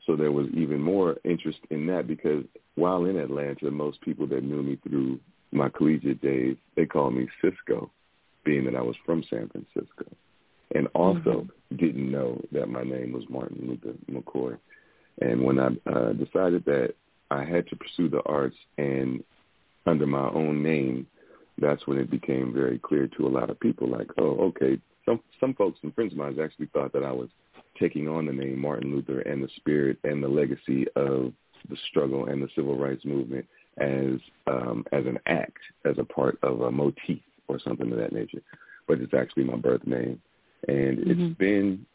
[0.05, 2.43] So there was even more interest in that because
[2.75, 5.19] while in Atlanta, most people that knew me through
[5.51, 7.91] my collegiate days, they called me Cisco,
[8.43, 10.05] being that I was from San Francisco,
[10.73, 11.76] and also mm-hmm.
[11.77, 14.57] didn't know that my name was Martin Luther McCoy.
[15.22, 16.95] And when I uh, decided that
[17.30, 19.23] I had to pursue the arts and
[19.85, 21.07] under my own name,
[21.57, 25.19] that's when it became very clear to a lot of people like, oh, okay, some
[25.39, 27.30] some folks and friends of mine actually thought that I was
[27.80, 31.34] taking on the name Martin Luther and the spirit and the legacy of
[31.69, 33.45] the struggle and the civil rights movement
[33.77, 37.19] as um, as an act, as a part of a motif
[37.53, 38.41] or something of that nature.
[38.88, 40.22] But it's actually my birth name,
[40.68, 41.11] and mm-hmm.
[41.11, 41.86] it's been,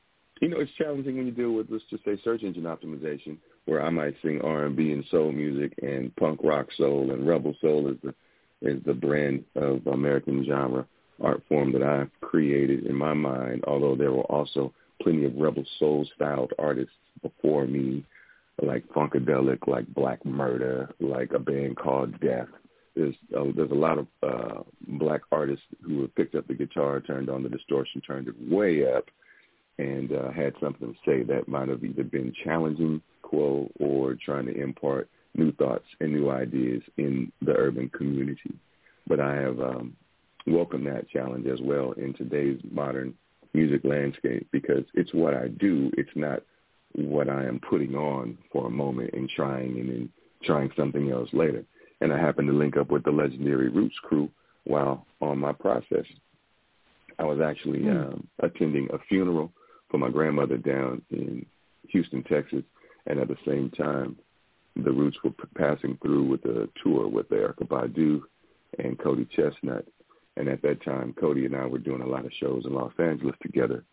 [0.40, 3.84] you know, it's challenging when you deal with let's just say search engine optimization, where
[3.84, 7.54] I might sing R and B and soul music and punk rock soul and rebel
[7.60, 8.14] soul is the
[8.62, 10.86] is the brand of American genre
[11.22, 13.64] art form that I've created in my mind.
[13.66, 14.72] Although there were also
[15.02, 18.04] plenty of rebel soul styled artists before me,
[18.62, 22.48] like Funkadelic, like Black Merda, like a band called Death.
[22.96, 27.00] There's uh, there's a lot of uh, black artists who have picked up the guitar,
[27.00, 29.04] turned on the distortion, turned it way up,
[29.78, 34.46] and uh, had something to say that might have either been challenging quo or trying
[34.46, 38.54] to impart new thoughts and new ideas in the urban community.
[39.06, 39.94] But I have um,
[40.46, 43.14] welcomed that challenge as well in today's modern
[43.52, 45.90] music landscape because it's what I do.
[45.96, 46.42] It's not
[46.94, 50.08] what I am putting on for a moment and trying and then
[50.44, 51.64] trying something else later.
[52.00, 54.30] And I happened to link up with the legendary Roots crew
[54.64, 56.04] while on my process.
[57.18, 58.12] I was actually Mm.
[58.12, 59.52] um, attending a funeral
[59.88, 61.46] for my grandmother down in
[61.88, 62.64] Houston, Texas,
[63.06, 64.16] and at the same time,
[64.74, 68.22] the Roots were p- passing through with a tour with Erykah Badu
[68.78, 69.86] and Cody ChesnuTT.
[70.36, 72.92] And at that time, Cody and I were doing a lot of shows in Los
[72.98, 73.84] Angeles together.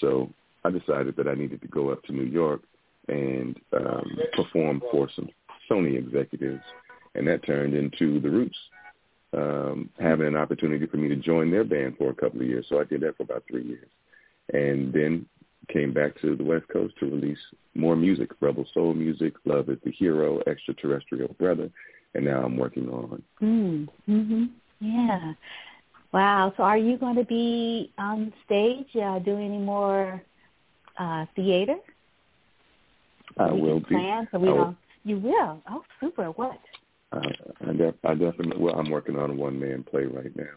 [0.00, 0.32] So
[0.64, 2.62] I decided that I needed to go up to New York
[3.08, 5.28] and um, perform for some
[5.70, 6.62] Sony executives.
[7.14, 8.56] And that turned into the Roots
[9.34, 12.66] um, having an opportunity for me to join their band for a couple of years.
[12.68, 13.88] So I did that for about three years.
[14.52, 15.26] And then
[15.72, 17.38] came back to the West Coast to release
[17.74, 21.70] more music, Rebel Soul music, Love is the Hero, Extraterrestrial Brother,
[22.14, 23.22] and now I'm working on.
[23.40, 23.88] Mm.
[24.08, 24.50] Mhm.
[24.80, 25.32] Yeah.
[26.12, 26.52] Wow.
[26.56, 30.20] So are you going to be on stage uh, doing any more
[30.98, 31.76] uh, theater?
[33.38, 33.94] I will be.
[34.30, 34.76] So we I will-.
[35.04, 35.62] You will.
[35.68, 36.26] Oh, super.
[36.26, 36.58] What?
[37.12, 37.20] Uh,
[37.68, 38.56] I, def- I definitely.
[38.58, 40.54] Well, I'm working on a one man play right now,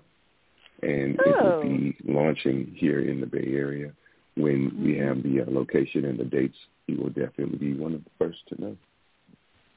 [0.82, 1.57] and it Oh.
[1.60, 3.91] will be launching here in the Bay Area.
[4.36, 5.07] When we Mhm.
[5.07, 6.57] have the uh, location and the dates,
[6.88, 8.77] you will definitely be one of the first to know.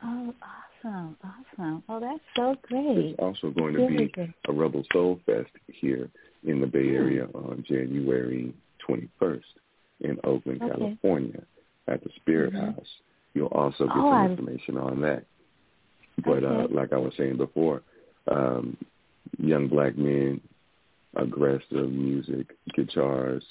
[0.02, 1.16] Oh, awesome.
[1.24, 1.82] Awesome.
[1.88, 2.94] Oh, that's so great.
[2.94, 4.34] There's also going to Really be good.
[4.48, 6.08] a Rebel Soul Fest here
[6.44, 6.88] in the Bay.
[6.94, 9.42] Area on January 21st
[10.00, 10.70] in Oakland, Okay.
[10.76, 11.42] California,
[11.88, 12.74] at the Spirit Mhm.
[12.74, 13.00] House.
[13.34, 15.24] You'll also get Oh, some I'm- information on that.
[16.24, 17.82] But uh, like I was saying before,
[18.30, 18.76] um,
[19.38, 20.40] young black men,
[21.16, 23.44] aggressive music, guitars,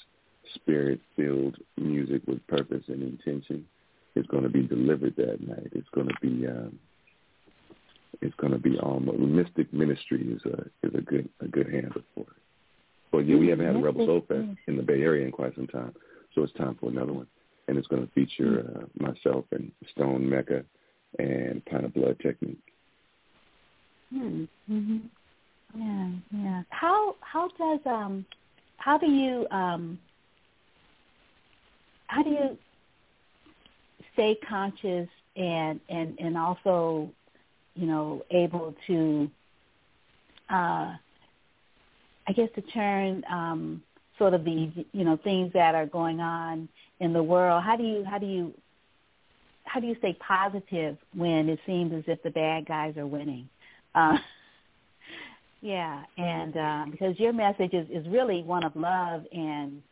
[0.54, 3.64] spirit-filled music with purpose and intention
[4.14, 5.70] is going to be delivered that night.
[5.72, 6.78] It's going to be um,
[8.20, 12.02] it's going to be almost Mystic Ministry is a is a good a good handle
[12.14, 12.42] for it.
[13.10, 15.54] But yeah, we haven't had a Rebel Soul Fest in the Bay Area in quite
[15.54, 15.94] some time,
[16.34, 17.26] so it's time for another one,
[17.66, 20.64] and it's going to feature uh, myself and Stone Mecca
[21.18, 22.58] and Pint of Blood Technique.
[24.10, 24.44] Hmm.
[24.70, 25.02] Mhm.
[25.74, 26.10] Yeah.
[26.30, 26.62] Yeah.
[26.70, 28.24] How how does um
[28.78, 29.98] how do you um
[32.06, 32.58] how do you
[34.14, 37.10] stay conscious and and and also
[37.74, 39.30] you know able to
[40.50, 40.94] uh
[42.26, 43.82] I guess to turn um
[44.18, 46.68] sort of the you know things that are going on
[47.00, 48.52] in the world how do you how do you
[49.68, 53.48] how do you stay positive when it seems as if the bad guys are winning
[53.94, 54.16] uh
[55.60, 59.82] yeah and uh because your message is is really one of love and,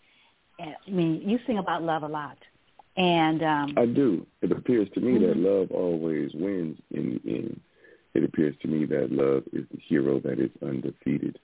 [0.58, 2.38] and I mean you sing about love a lot
[2.96, 4.26] and um I do.
[4.42, 5.44] It appears to me that Mhm.
[5.44, 7.60] love always wins in end.
[8.14, 11.38] It appears to me that love is the hero that is undefeated.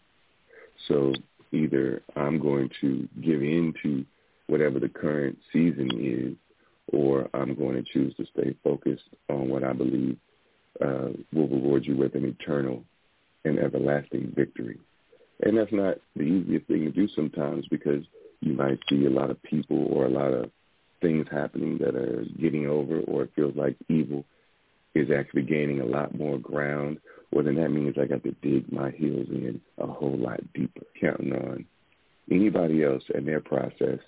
[0.89, 1.13] So
[1.53, 4.05] either I'm going to give in to
[4.47, 6.35] whatever the current season is,
[6.89, 10.17] or I'm going to choose to stay focused on what I believe
[10.81, 12.85] uh, will reward you with an eternal
[13.45, 14.79] and everlasting victory.
[15.43, 18.05] And that's not the easiest thing to do sometimes because
[18.41, 20.51] you might see a lot of people or a lot of
[21.01, 24.25] things happening that are getting over or it feels like evil
[24.95, 26.99] is actually gaining a lot more ground,
[27.33, 30.83] well then that means I got to dig my heels in a whole lot deeper,
[31.01, 31.65] counting on
[32.31, 33.99] anybody else and their process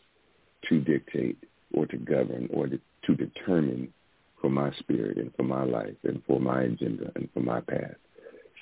[0.69, 1.39] to dictate
[1.75, 3.93] or to govern or to, to determine
[4.41, 7.97] for my spirit and for my life and for my agenda and for my path.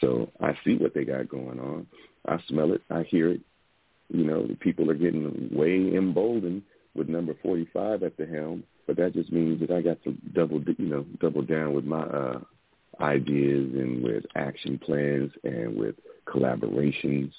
[0.00, 1.86] So I see what they got going on.
[2.26, 2.82] I smell it.
[2.90, 3.40] I hear it.
[4.08, 6.62] You know, the people are getting way emboldened
[6.94, 10.62] with number 45 at the helm, but that just means that I got to double,
[10.62, 12.40] you know, double down with my uh,
[13.00, 15.94] ideas and with action plans and with
[16.26, 17.32] collaborations.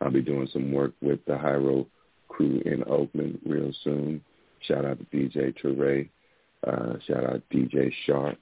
[0.00, 1.86] I'll be doing some work with the Hiero
[2.28, 4.22] crew in Oakland real soon.
[4.66, 6.08] Shout out to DJ Teray.
[6.66, 8.38] Uh, shout out DJ Sharp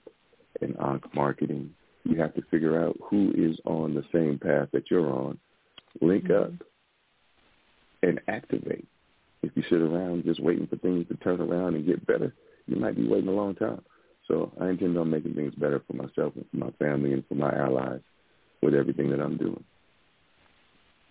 [0.61, 1.71] and Ankh Marketing.
[2.05, 5.39] You have to figure out who is on the same path that you're on.
[6.01, 6.55] Link mm-hmm.
[6.55, 6.67] up
[8.03, 8.87] and activate.
[9.43, 12.35] If you sit around just waiting for things to turn around and get better,
[12.67, 13.83] you might be waiting a long time.
[14.27, 17.35] So I intend on making things better for myself and for my family and for
[17.35, 18.01] my allies
[18.63, 19.65] with everything that I'm doing.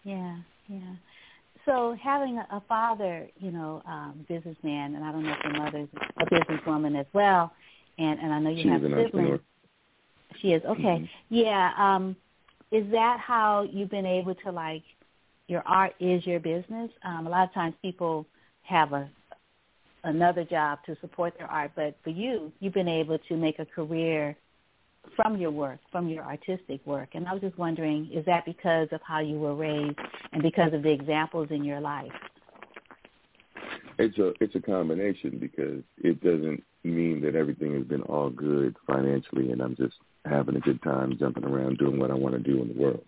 [0.03, 0.95] Yeah, yeah.
[1.67, 5.61] So having a, a father, you know, um, businessman, and I don't know if your
[5.61, 7.51] mother's a businesswoman as well,
[7.97, 9.41] and and I know you she have siblings.
[10.41, 10.81] She is okay.
[10.81, 11.05] Mm-hmm.
[11.29, 11.71] Yeah.
[11.77, 12.15] Um,
[12.71, 14.83] is that how you've been able to like
[15.47, 16.89] your art is your business?
[17.03, 18.25] Um, a lot of times people
[18.61, 19.09] have a
[20.05, 23.65] another job to support their art, but for you, you've been able to make a
[23.65, 24.37] career
[25.15, 27.09] from your work, from your artistic work.
[27.13, 29.97] And I was just wondering, is that because of how you were raised
[30.31, 32.11] and because of the examples in your life?
[33.99, 38.75] It's a it's a combination because it doesn't mean that everything has been all good
[38.85, 42.39] financially and I'm just having a good time jumping around doing what I want to
[42.39, 43.03] do in the world.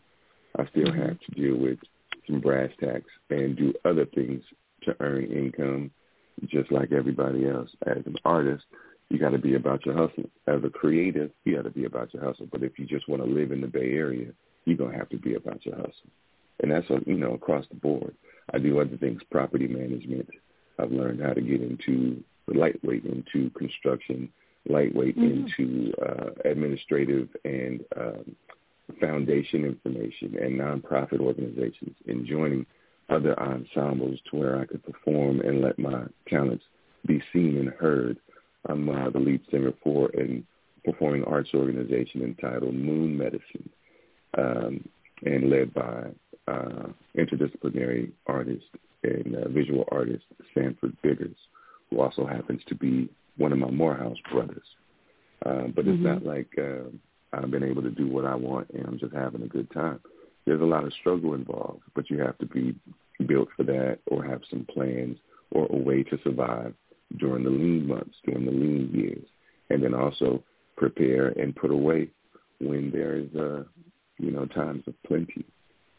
[0.58, 1.02] I still mm-hmm.
[1.02, 1.78] have to deal with
[2.28, 4.42] some brass tacks and do other things
[4.84, 5.92] to earn income
[6.48, 7.70] just like everybody else.
[7.86, 8.64] As an artist,
[9.10, 10.30] you got to be about your hustle.
[10.48, 12.48] As a creative, you got to be about your hustle.
[12.52, 14.28] But if you just want to live in the Bay Area,
[14.66, 16.12] you're to have to be about your hustle.
[16.62, 18.16] And that's, you know, across the board.
[18.54, 20.28] I do other things, property management.
[20.78, 24.30] I've learned how to get into lightweight into construction,
[24.68, 25.62] lightweight mm-hmm.
[25.62, 28.36] into uh, administrative and um,
[29.00, 32.66] foundation information and nonprofit organizations and joining
[33.10, 36.64] other ensembles to where I could perform and let my talents
[37.06, 38.18] be seen and heard.
[38.68, 40.44] I'm uh, the lead singer for a
[40.84, 43.70] performing arts organization entitled Moon Medicin
[44.38, 44.88] um,
[45.26, 46.08] and led by
[46.48, 46.88] uh,
[47.18, 48.66] interdisciplinary artist
[49.04, 51.36] and uh, visual artist Sanford Biggers,
[51.90, 54.66] who also happens to be one of my Morehouse brothers.
[55.46, 56.04] Uh, but it's mm-hmm.
[56.04, 56.90] not like uh,
[57.32, 60.00] I've been able to do what I want and I'm just having a good time
[60.50, 62.76] there's a lot of struggle involved, but you have to be
[63.26, 65.18] built for that or have some plans
[65.52, 66.74] or a way to survive
[67.18, 69.26] during the lean months, during the lean years,
[69.70, 70.44] and then also
[70.78, 72.10] prepare and put away
[72.60, 73.64] when there's uh,
[74.18, 75.46] you know times of plenty.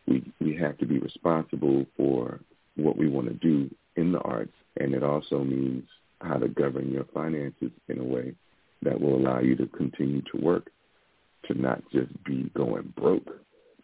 [0.07, 2.41] We we have to be responsible for
[2.77, 5.85] what we want to do in the arts, and it also means
[6.21, 8.35] how to govern your finances in a way
[8.83, 10.71] that will allow you to continue to work,
[11.47, 13.29] to not just be going broke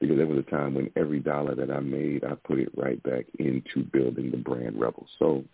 [0.01, 3.03] because there was a time when every dollar that I made, I put it right
[3.03, 5.44] back into building the brand Rebel Soul.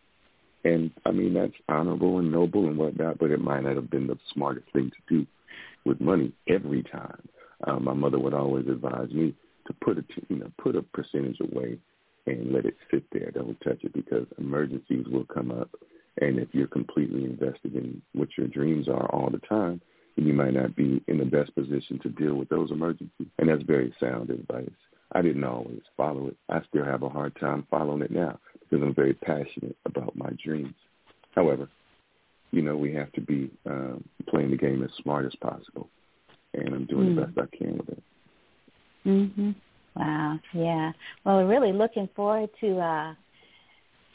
[0.64, 4.06] And I mean, that's honorable and noble and whatnot, but it might not have been
[4.06, 5.26] the smartest thing to do
[5.84, 7.28] with money every time.
[7.66, 9.34] Um, my mother would always advise me
[9.66, 11.78] to put a, you know, put a percentage away
[12.26, 13.30] and let it sit there.
[13.32, 15.70] Don't touch it because emergencies will come up.
[16.20, 19.80] And if you're completely invested in what your dreams are all the time,
[20.16, 23.28] then you might not be in the best position to deal with those emergencies.
[23.38, 24.68] And that's very sound advice.
[25.12, 26.36] I didn't always follow it.
[26.48, 28.38] I still have a hard time following it now
[28.72, 30.74] because I'm very passionate about my dreams.
[31.34, 31.68] However,
[32.52, 35.88] you know, we have to be um, playing the game as smart as possible.
[36.54, 37.16] And I'm doing mm.
[37.16, 38.02] the best I can with it.
[39.06, 39.54] Mhm.
[39.94, 40.38] Wow.
[40.54, 40.92] Yeah.
[41.24, 43.14] Well, we're really looking forward to uh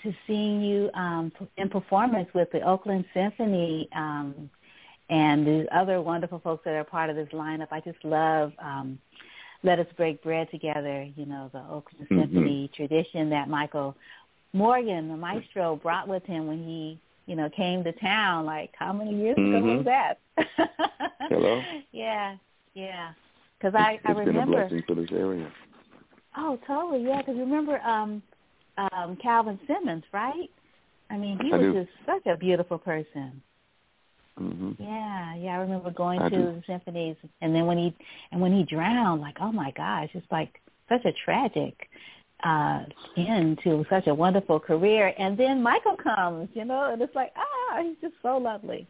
[0.04, 4.50] to seeing you um in performance with the Oakland Symphony um
[5.10, 7.68] and the other wonderful folks that are part of this lineup.
[7.72, 9.00] I just love um,
[9.64, 12.20] Let Us Break Bread Together, you know, the Oakland mm-hmm.
[12.20, 13.96] Symphony tradition that Michael
[14.54, 18.46] Morgan, the maestro, brought with him when he, you know, came to town.
[18.46, 19.56] Like, how many years mm-hmm.
[19.56, 20.20] ago was that?
[21.30, 21.62] Hello?
[21.92, 22.36] Yeah,
[22.74, 23.12] yeah.
[23.58, 24.30] Because I, I remember.
[24.32, 25.52] It's been a blessing for this area.
[26.38, 27.04] Oh, totally.
[27.04, 28.22] Yeah, because remember um,
[28.78, 30.50] um, Calvin Simmons, right?
[31.10, 31.74] I mean, he I was do.
[31.74, 33.42] just such a beautiful person.
[34.38, 35.52] hmm Yeah, yeah.
[35.52, 36.44] I remember going I to do.
[36.44, 37.96] the symphonies, and then when he
[38.32, 41.90] and when he drowned, like, oh my gosh, it's like such a tragic
[42.44, 42.84] uh
[43.18, 45.14] end to such a wonderful career.
[45.18, 48.88] And then Michael comes, you know, and it's like, ah, he's just so lovely.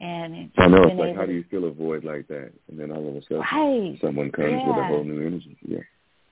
[0.00, 2.90] And I know it's like how do you fill a void like that, and then
[2.90, 3.98] all of a sudden right?
[4.00, 5.56] someone comes with a whole new energy.
[5.62, 5.78] Yeah.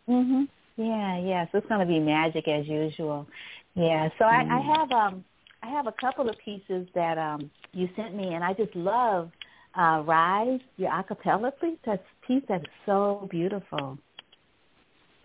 [0.08, 0.48] Mhm.
[0.76, 1.46] Yeah, yeah.
[1.50, 3.26] So it's going to be magic as usual.
[3.74, 4.08] Yeah.
[4.18, 4.76] So I, I Mm.
[4.76, 5.24] have um
[5.62, 9.30] I have a couple of pieces that um you sent me, and I just love
[9.76, 11.78] uh Rise, your a cappella piece.
[11.86, 13.98] That piece that is so beautiful.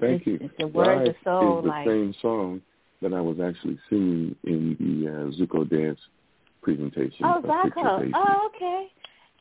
[0.01, 0.35] Thank It's- you.
[0.35, 2.61] it's- the words Rise are so, is the like- same song
[3.01, 5.99] that I was actually singing in the uh, Zaccho dance
[6.61, 7.23] presentation.
[7.23, 7.43] Oh, of.
[7.43, 8.11] Daisy.
[8.13, 8.91] Oh, okay.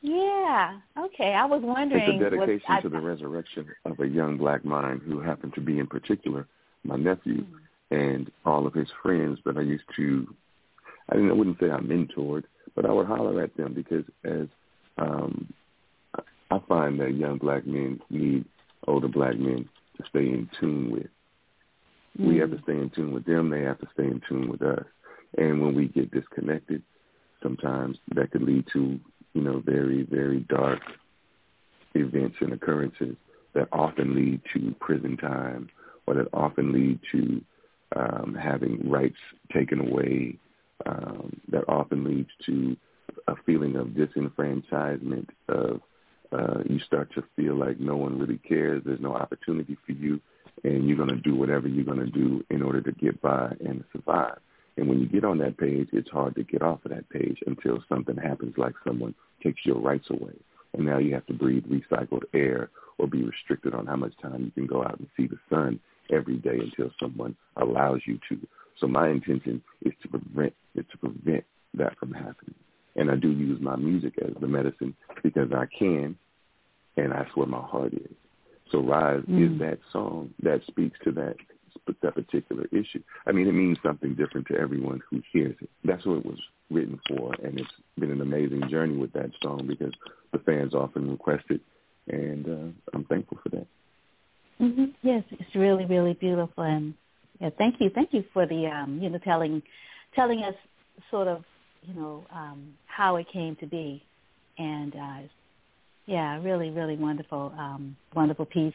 [0.01, 0.79] Yeah.
[0.97, 1.33] Okay.
[1.33, 2.01] I was wondering.
[2.03, 5.53] It's a what- dedication I, to the resurrection of a young black mind who happened
[5.55, 6.47] to be, in particular,
[6.83, 7.45] my nephew
[7.89, 10.33] and all of his friends that I used to.
[11.09, 14.47] I, didn't, I wouldn't say I mentored, but I would holler at them because as
[14.97, 15.51] um,
[16.51, 18.45] I find that young black men need
[18.87, 19.67] older black men
[20.01, 21.07] to stay in tune with.
[22.17, 23.49] We have to stay in tune with them.
[23.49, 24.83] They have to stay in tune with us.
[25.37, 26.83] And when we get disconnected,
[27.41, 28.99] sometimes that could lead to,
[29.33, 30.81] you know, very, very dark
[31.95, 33.15] events and occurrences
[33.53, 35.69] that often lead to prison time
[36.05, 37.41] or that often lead to
[37.95, 39.17] um, having rights
[39.53, 40.37] taken away,
[40.85, 42.75] um, that often leads to
[43.27, 45.81] a feeling of disenfranchisement, of
[46.31, 50.19] uh, you start to feel like no one really cares, there's no opportunity for you,
[50.63, 53.53] and you're going to do whatever you're going to do in order to get by
[53.59, 54.39] and survive.
[54.77, 57.39] And when you get on that page, it's hard to get off of that page
[57.45, 59.13] until something happens like someone
[59.43, 60.33] takes your rights away.
[60.73, 64.43] And now you have to breathe recycled air or be restricted on how much time
[64.45, 65.79] you can go out and see the sun
[66.11, 68.39] every day until someone allows you to.
[68.79, 71.43] So my intention is to prevent is to prevent
[71.73, 72.55] that from happening.
[72.95, 76.17] And I do use my music as the medicine because I can
[76.97, 78.15] and that's where my heart is.
[78.71, 79.53] So Rise Mm.
[79.53, 81.35] is that song that speaks to that
[82.01, 83.01] that particular issue.
[83.25, 85.69] I mean, it means something different to everyone who hears it.
[85.85, 86.39] That's what it was
[86.69, 89.93] written for, and it's been an amazing journey with that song because
[90.31, 91.61] the fans often request it,
[92.07, 93.67] and uh, I'm thankful for that.
[94.57, 96.93] hmm Yes, it's really, really beautiful, and
[97.39, 99.61] yeah, thank you, thank you for the um, you know telling
[100.13, 100.55] telling us
[101.09, 101.43] sort of
[101.83, 104.03] you know um, how it came to be,
[104.61, 105.27] and uh,
[106.05, 108.73] yeah, really, really wonderful, um, wonderful piece.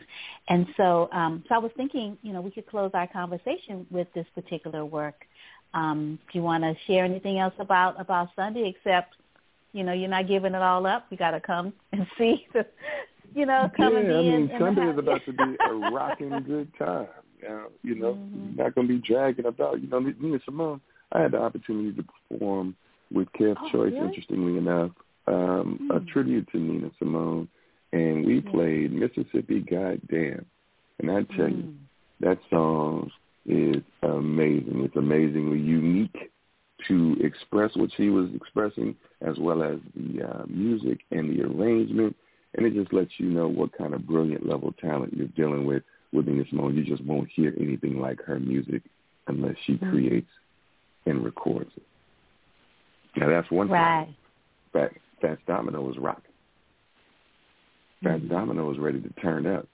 [0.48, 4.08] And so, um, so I was thinking, you know, we could close our conversation with
[4.14, 5.26] this particular work.
[5.74, 9.14] Um, do you want to share anything else about about Sunday, except
[9.72, 11.06] you know you're not giving it all up?
[11.10, 12.66] You got to come and see the
[13.34, 15.72] you know, come yeah, and be I mean, in, Sunday is about to be a
[15.92, 17.08] rocking good time.
[17.82, 18.56] You know, Mhm.
[18.56, 19.80] not going to be dragging about.
[19.82, 20.80] You know, Nina Simone,
[21.12, 22.74] I had the opportunity to perform
[23.12, 24.06] with Kev Oh, Choice, really?
[24.06, 24.90] interestingly enough,
[25.26, 26.06] um, a Hmm.
[26.06, 27.48] tribute to Nina Simone,
[27.92, 30.46] and we played Mississippi Goddam.
[30.98, 31.76] And I tell you, Mm.
[32.20, 33.10] that song
[33.44, 34.84] is amazing.
[34.84, 36.30] It's amazingly unique
[36.86, 42.16] to express what she was expressing, as well as the uh, music and the arrangement.
[42.54, 45.82] And it just lets you know what kind of brilliant level talent you're dealing with
[46.12, 46.76] with Nina Simone.
[46.76, 48.82] You just won't hear anything like her music
[49.26, 49.90] unless she Mhm.
[49.90, 50.30] creates
[51.04, 51.86] and records it.
[53.16, 54.06] Now that's one Right.
[54.06, 54.16] thing.
[54.72, 56.32] Fat Fats Domino was rocking.
[58.02, 58.28] Fats Mhm.
[58.28, 59.66] Domino was ready to turn up,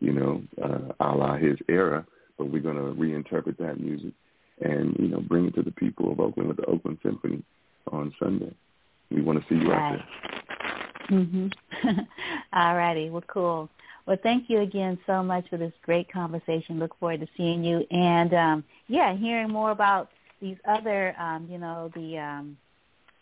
[0.00, 2.06] you know, uh, a la his era.
[2.38, 4.12] But we're going to reinterpret that music
[4.62, 7.42] and you know bring it to the people of Oakland with the Oakland Symphony
[7.90, 8.52] on Sunday.
[9.10, 10.04] We want to see you out Right.
[11.08, 11.18] there.
[11.18, 11.52] Mhm.
[12.52, 13.10] All righty.
[13.10, 13.68] Well, cool.
[14.06, 16.78] Well, thank you again so much for this great conversation.
[16.78, 20.10] Look forward to seeing you and um yeah, hearing more about
[20.40, 22.56] these other um, you know, the um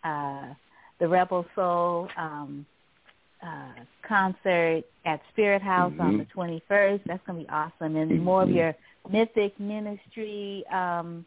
[0.05, 0.55] uh
[1.01, 2.66] the Rebel Soul um
[3.43, 3.73] uh
[4.03, 6.31] concert at Spirit House on the Mhm.
[6.33, 7.03] 21st.
[7.07, 8.75] That's going to be awesome and more of your
[9.11, 11.25] mythic ministry um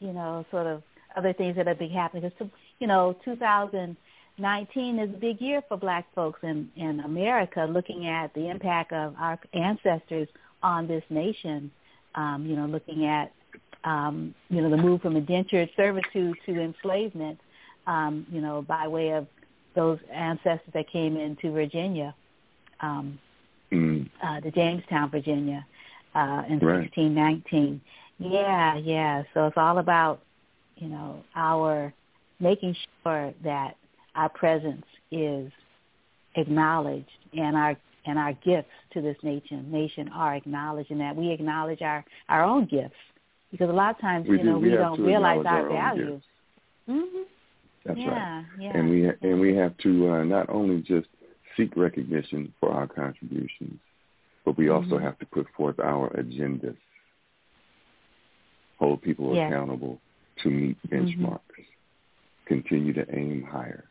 [0.00, 0.82] you know, sort of
[1.16, 2.22] other things that are be happening.
[2.22, 8.06] Because, you know, 2019 is a big year for black folks in, in America, looking
[8.06, 10.28] at the impact of our ancestors
[10.62, 11.70] on this nation,
[12.14, 13.32] um, you know, looking at,
[13.84, 17.38] um, you know, the move from indentured servitude to enslavement,
[17.88, 19.26] um, you know, by way of
[19.74, 22.14] those ancestors that came into Virginia,
[22.80, 23.18] um,
[23.70, 24.08] Mm.
[24.22, 25.66] uh, to Jamestown, Virginia,
[26.14, 26.80] uh, in Right.
[26.80, 27.80] 1619.
[28.18, 29.24] Yeah, yeah.
[29.34, 30.20] So it's all about,
[30.76, 31.92] you know, our
[32.40, 33.76] making sure that
[34.14, 35.52] our presence is
[36.36, 41.30] acknowledged and our and our gifts to this nation nation are acknowledged and that we
[41.30, 42.94] acknowledge our our own gifts
[43.50, 46.22] because a lot of times we you know we, we don't realize our, our values.
[46.88, 47.22] Mm-hmm.
[47.88, 48.44] That's yeah, right.
[48.60, 51.08] Yeah, and we and we have to uh, not only just
[51.56, 53.80] seek recognition for our contributions,
[54.44, 55.04] but we also mm-hmm.
[55.04, 56.76] have to put forth our agendas,
[58.78, 59.50] hold people yes.
[59.50, 59.98] accountable
[60.42, 61.24] to meet Mm-hmm.
[61.24, 61.66] benchmarks,
[62.46, 63.84] continue to aim higher,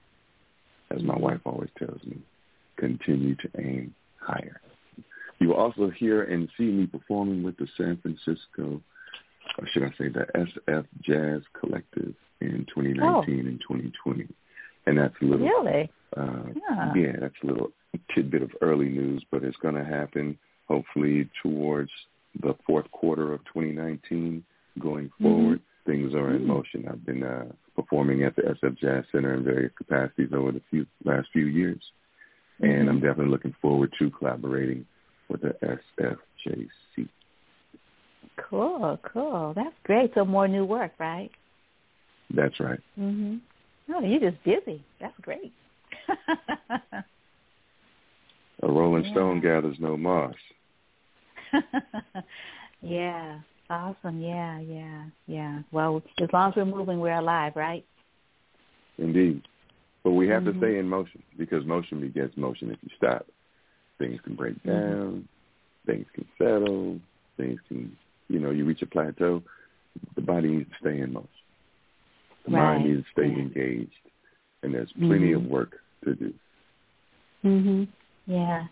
[0.92, 1.24] as my Mm-hmm.
[1.24, 2.20] wife always tells me,
[2.78, 4.62] continue to aim higher.
[5.40, 8.82] You will also hear and see me performing with the San Francisco,
[9.58, 13.20] or should I say the SF Jazz Collective in 2019 oh.
[13.24, 14.28] and 2020.
[14.86, 16.94] And that's a little, really, uh, yeah.
[16.96, 17.72] yeah, that's a little
[18.16, 21.92] tidbit of early news, but it's going to happen hopefully towards
[22.42, 24.44] the fourth quarter of 2019
[24.80, 25.60] going forward.
[25.60, 25.92] Mm-hmm.
[25.92, 26.48] Things are in mm-hmm.
[26.48, 26.88] motion.
[26.90, 30.86] I've been uh, performing at the SF Jazz Center in various capacities over the few,
[31.04, 31.82] last few years,
[32.60, 32.90] and mm-hmm.
[32.90, 34.86] I'm definitely looking forward to collaborating
[35.30, 35.56] with the
[36.00, 37.10] SFJC.
[38.38, 39.54] Cool, cool.
[39.56, 40.12] That's great.
[40.14, 41.32] So more new work, right?
[42.34, 42.80] That's right.
[43.00, 43.42] Mhm.
[43.94, 44.84] Oh, you're just busy.
[45.00, 45.54] That's great.
[48.64, 49.12] A rolling yeah.
[49.12, 50.36] stone gathers no moss.
[52.82, 53.40] yeah.
[53.70, 54.22] Awesome.
[54.22, 55.62] Yeah, yeah, yeah.
[55.72, 57.86] Well, as long as we're moving, we're alive, right?
[58.98, 59.42] Indeed.
[60.04, 60.60] But we have mm-hmm.
[60.60, 62.72] to stay in motion because motion begets motion.
[62.72, 63.26] If you stop,
[64.00, 64.70] things can break mm-hmm.
[64.70, 65.28] down,
[65.86, 67.00] things can settle,
[67.36, 67.96] things can,
[68.28, 69.44] you know, you reach a plateau.
[70.16, 71.30] The body needs to stay in motion.
[72.46, 72.78] The right.
[72.78, 73.42] mind needs to stay yeah.
[73.42, 73.92] engaged,
[74.64, 75.46] and there's plenty mm-hmm.
[75.46, 76.34] of work to do.
[77.44, 77.88] Mhm.
[78.26, 78.66] Yeah.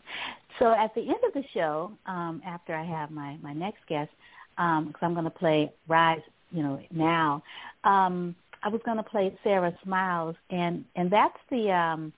[0.60, 4.12] So at the end of the show, um, after I have my my next guest,
[4.56, 6.22] because um, I'm going to play Rise,
[6.52, 7.44] you know, now.
[7.84, 12.14] Um, I was going to play Sarah Smiles, and and that's the um,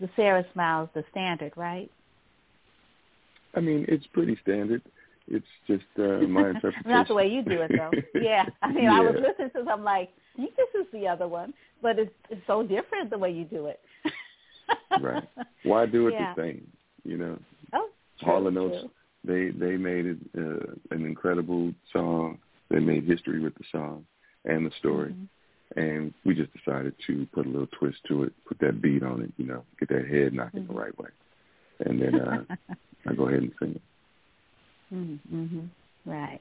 [0.00, 1.90] the Sarah Smiles, the standard, right?
[3.54, 4.82] I mean, it's pretty standard.
[5.30, 6.90] It's just uh, my interpretation.
[6.90, 7.90] Not the way you do it, though.
[8.20, 8.94] Yeah, I mean, yeah.
[8.94, 11.52] I was listening to, I'm like, this is the other one,
[11.82, 13.80] but it's it's so different the way you do it.
[15.00, 15.28] right.
[15.64, 16.34] Why do it yeah.
[16.34, 16.66] the same?
[17.04, 17.38] You know.
[17.72, 18.86] Oh, and Oates,
[19.24, 22.38] they they made it uh, an incredible song.
[22.70, 24.04] They made history with the song
[24.44, 25.78] and the story, mm-hmm.
[25.78, 29.22] and we just decided to put a little twist to it, put that beat on
[29.22, 30.72] it, you know, get that head knocking mm-hmm.
[30.72, 31.08] the right way,
[31.80, 32.44] and then uh,
[33.06, 33.82] I go ahead and sing it.
[34.92, 35.60] Mm-hmm.
[36.06, 36.40] Right.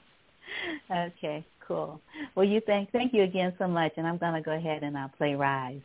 [0.90, 1.44] okay.
[1.66, 2.00] Cool.
[2.34, 4.96] Well, you thank thank you again so much, and I'm going to go ahead and
[4.98, 5.80] I'll play Rise.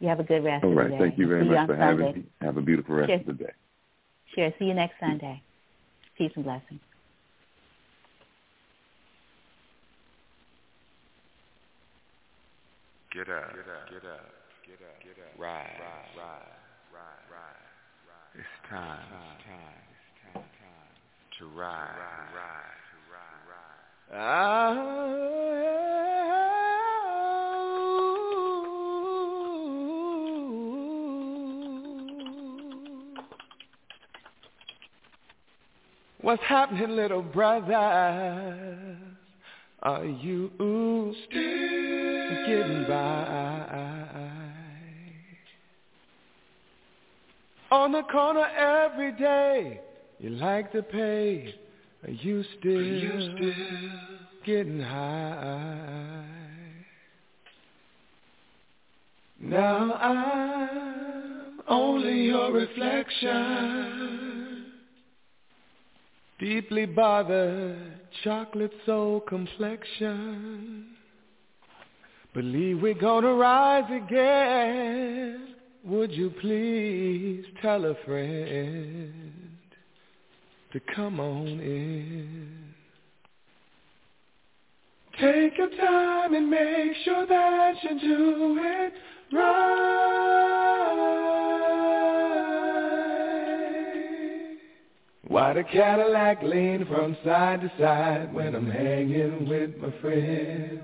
[0.00, 0.86] You have a good rest All of the day.
[0.86, 1.08] All right.
[1.08, 2.24] Thank you very See much you for on having me.
[2.40, 3.20] Have a beautiful rest sure.
[3.20, 3.52] of the day.
[4.34, 4.50] Sure.
[4.58, 5.40] See you next Sunday.
[6.18, 6.80] Peace and blessings.
[13.12, 14.30] Get up, get up, get up,
[14.62, 15.34] get up, get up.
[15.36, 16.46] Rise, rise, rise,
[16.94, 18.38] rise, rise.
[18.38, 19.89] It's time, it's time, it's time, time
[21.40, 21.88] to rise.
[36.20, 37.74] What's happening, little brother?
[39.82, 43.80] Are you still getting by?
[47.70, 49.80] On the corner every day,
[50.20, 51.54] you like to pay.
[52.06, 53.52] Are you still, Are you still
[54.44, 56.26] getting high?
[59.40, 64.00] Now I'm only your reflection.
[66.38, 70.88] Deeply bothered, chocolate soul complexion.
[72.34, 75.54] Believe we're gonna rise again.
[75.84, 79.39] Would you please tell a friend
[80.72, 82.74] to come on in?
[85.20, 88.92] Take your time and make sure that you do it
[89.32, 89.80] right.
[95.26, 100.80] Why the Cadillac lean from side to side when I'm hanging with my friends?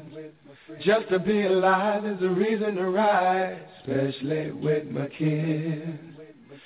[0.85, 5.99] Just to be alive is a reason to ride, especially with my kids.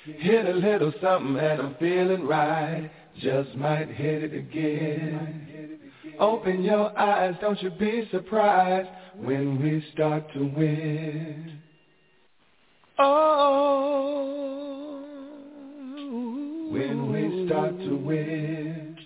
[0.03, 2.89] Hit a little something and I'm feeling right,
[3.19, 5.79] just might hit it again.
[6.19, 11.59] Open your eyes, don't you be surprised when we start to win.
[12.99, 13.51] Oh,
[16.71, 18.97] when we start to win.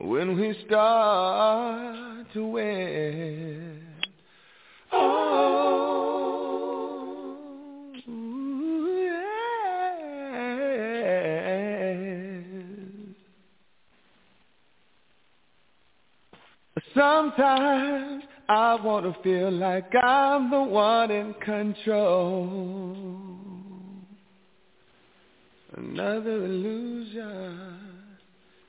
[0.00, 3.82] When we start to win.
[4.92, 5.47] Oh,
[16.94, 22.96] Sometimes I want to feel like I'm the one in control.
[25.76, 27.78] Another illusion.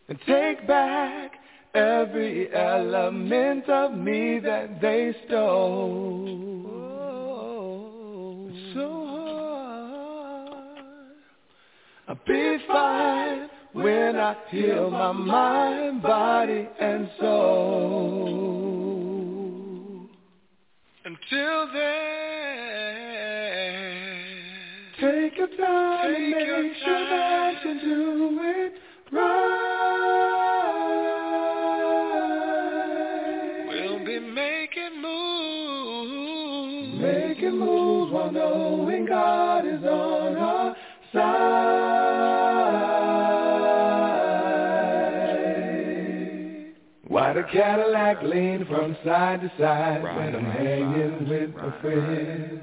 [0.10, 1.34] And take back
[1.74, 6.48] every element of me that they stole.
[8.50, 10.54] It's so hard.
[12.08, 18.50] I'll be fine when I heal my mind, body, and soul.
[21.06, 22.00] Until then,
[25.00, 28.74] take your time take and make sure that you do it
[29.12, 29.56] right.
[33.70, 36.12] We'll be making moves,
[37.02, 40.59] making moves while knowing God is on our
[47.40, 51.82] The Cadillac lean from side to side right, when I'm right, hanging right, with my
[51.82, 52.61] friends?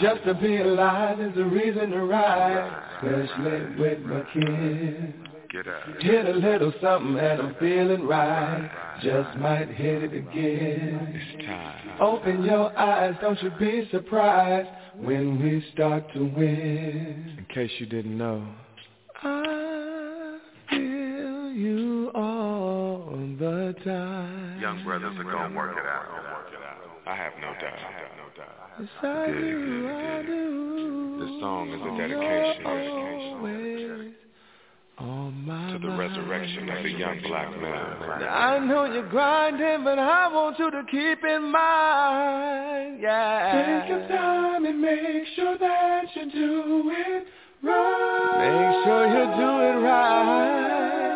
[0.00, 5.12] Just to be alive is a reason to ride, especially with my kids.
[5.98, 8.70] Hit a little something and I'm feeling right.
[9.02, 11.12] Just might hit it again.
[11.12, 12.00] It's time.
[12.00, 17.34] Open your eyes, don't you be surprised when we start to win.
[17.38, 18.46] In case you didn't know,
[19.20, 19.49] I
[23.72, 24.60] the time.
[24.60, 26.06] Young brothers are gonna work it out.
[27.06, 27.78] I have no doubt.
[27.78, 28.56] I have no doubt.
[28.80, 31.16] Yes, I do, do, I do.
[31.20, 32.64] This song is a dedication.
[32.64, 34.14] dedication
[35.72, 38.28] to the resurrection of the young black man.
[38.28, 43.80] I know you're grinding, but I want you to keep in mind, yeah.
[43.80, 47.26] Take your time and make sure that you do it
[47.62, 48.36] right.
[48.40, 51.09] Make sure you do it right.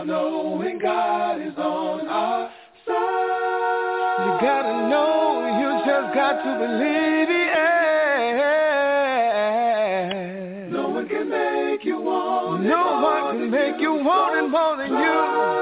[0.00, 2.50] Knowing God is on our
[2.86, 4.24] side.
[4.24, 7.42] You gotta know, you just got to believe it.
[12.62, 15.61] No one can make you want it more than you.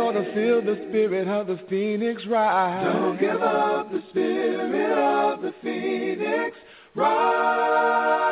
[0.00, 2.84] Gonna feel the spirit of the phoenix rise.
[2.84, 6.56] Don't give up the spirit of the phoenix
[6.94, 8.30] rise.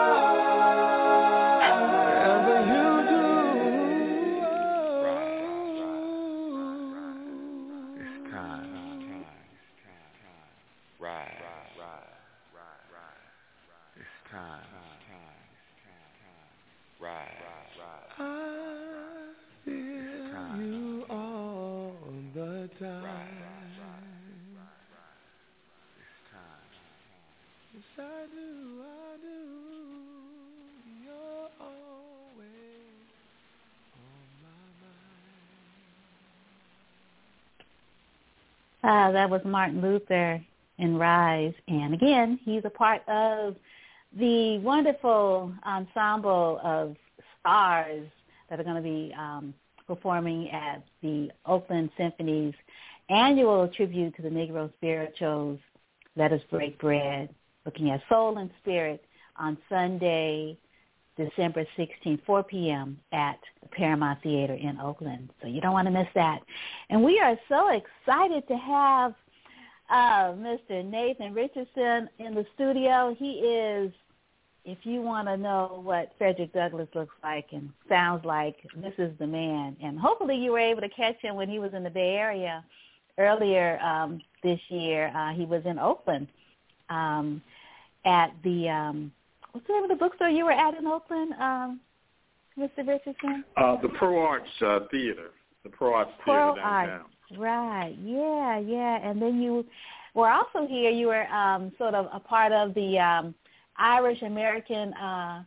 [28.31, 29.39] Do, I do.
[31.05, 33.07] You're always
[33.95, 34.59] on my
[38.83, 39.09] mind.
[39.09, 40.41] Uh, that was Martin Luther
[40.79, 41.55] in Rise.
[41.67, 43.57] And again, he's a part of
[44.19, 46.97] the wonderful ensemble of
[47.41, 48.07] stars
[48.49, 49.53] that are going to be um,
[49.87, 52.55] performing at the Oakland Symphony's
[53.09, 55.59] annual tribute to the Negro spirituals,
[56.17, 57.29] Let Us Break Bread,
[57.69, 59.05] looking at soul and spirit
[59.37, 60.57] on Sunday,
[61.19, 62.99] December 16, 4 p.m.
[63.13, 65.29] at the Paramount Theater in Oakland.
[65.43, 66.41] So you don't want to miss that.
[66.89, 69.15] And we are so excited to have
[69.91, 70.83] uh, Mr.
[70.83, 73.15] Nathan Richardson in the studio.
[73.19, 73.93] He is,
[74.65, 79.13] if you want to know what Frederick Douglass looks like and sounds like, this is
[79.19, 79.77] the man.
[79.83, 82.65] And hopefully you were able to catch him when he was in the Bay Area
[83.19, 85.13] earlier um, this year.
[85.15, 86.29] Uh, he was in Oakland
[86.91, 87.43] um,
[88.05, 89.13] at the, um,
[89.53, 91.81] what's the name of the bookstore you were at in Oakland, um,
[92.59, 92.87] Mr.
[92.87, 93.45] Richardson?
[93.57, 95.31] Uh, the Pro Arts uh, Theater,
[95.65, 96.91] the Pro Arts Pro Theater downtown.
[96.91, 97.11] Arts.
[97.37, 97.97] Right.
[98.03, 99.09] Yeah, yeah.
[99.09, 99.65] And then you
[100.15, 100.91] were also here.
[100.91, 103.35] You were um, sort of a part of the um,
[103.77, 105.43] Irish American uh,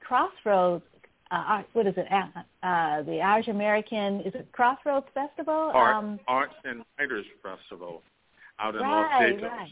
[0.00, 0.84] Crossroads.
[1.30, 2.06] Uh, what is it?
[2.10, 5.70] Uh, uh, the Irish American is it Crossroads Festival?
[5.72, 8.02] Art, um, Arts and Writers Festival
[8.58, 9.50] out in right, Los Gatos.
[9.50, 9.70] right.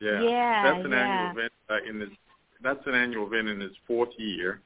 [0.00, 1.04] Yeah, Yeah, that's an yeah.
[1.04, 2.12] annual event uh, in its
[2.62, 4.60] that's an annual event in its fourth year,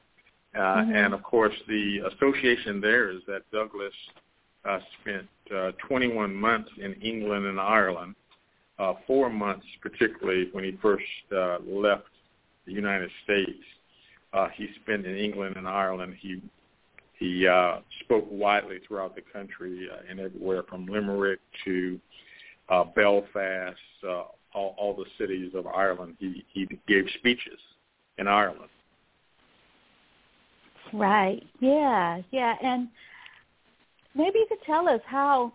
[0.55, 0.95] uh, Mhm.
[0.95, 3.95] and of course the association there is that Douglass
[4.65, 8.15] uh, spent uh, 21 months in England and Ireland,
[8.79, 12.09] uh, four months particularly when he first uh, left
[12.67, 13.63] the United States.
[14.33, 16.17] Uh, he spent in England and Ireland.
[16.19, 16.41] He
[17.17, 22.01] he uh, spoke widely throughout the country uh, and everywhere from Limerick to
[22.69, 23.79] uh, Belfast,
[24.09, 24.25] uh,
[24.55, 26.17] all, all the cities of Ireland.
[26.19, 27.59] He he gave speeches
[28.19, 28.71] in Ireland.
[30.93, 31.43] Right.
[31.61, 32.23] Yeah.
[32.31, 32.55] Yeah.
[32.63, 32.89] And
[34.15, 35.53] maybe you could tell us how.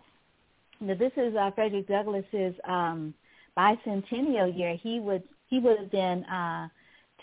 [0.82, 3.14] Know, this is uh, Frederick Douglass's um,
[3.58, 4.78] bicentennial year.
[4.82, 6.70] He would he would have been uh,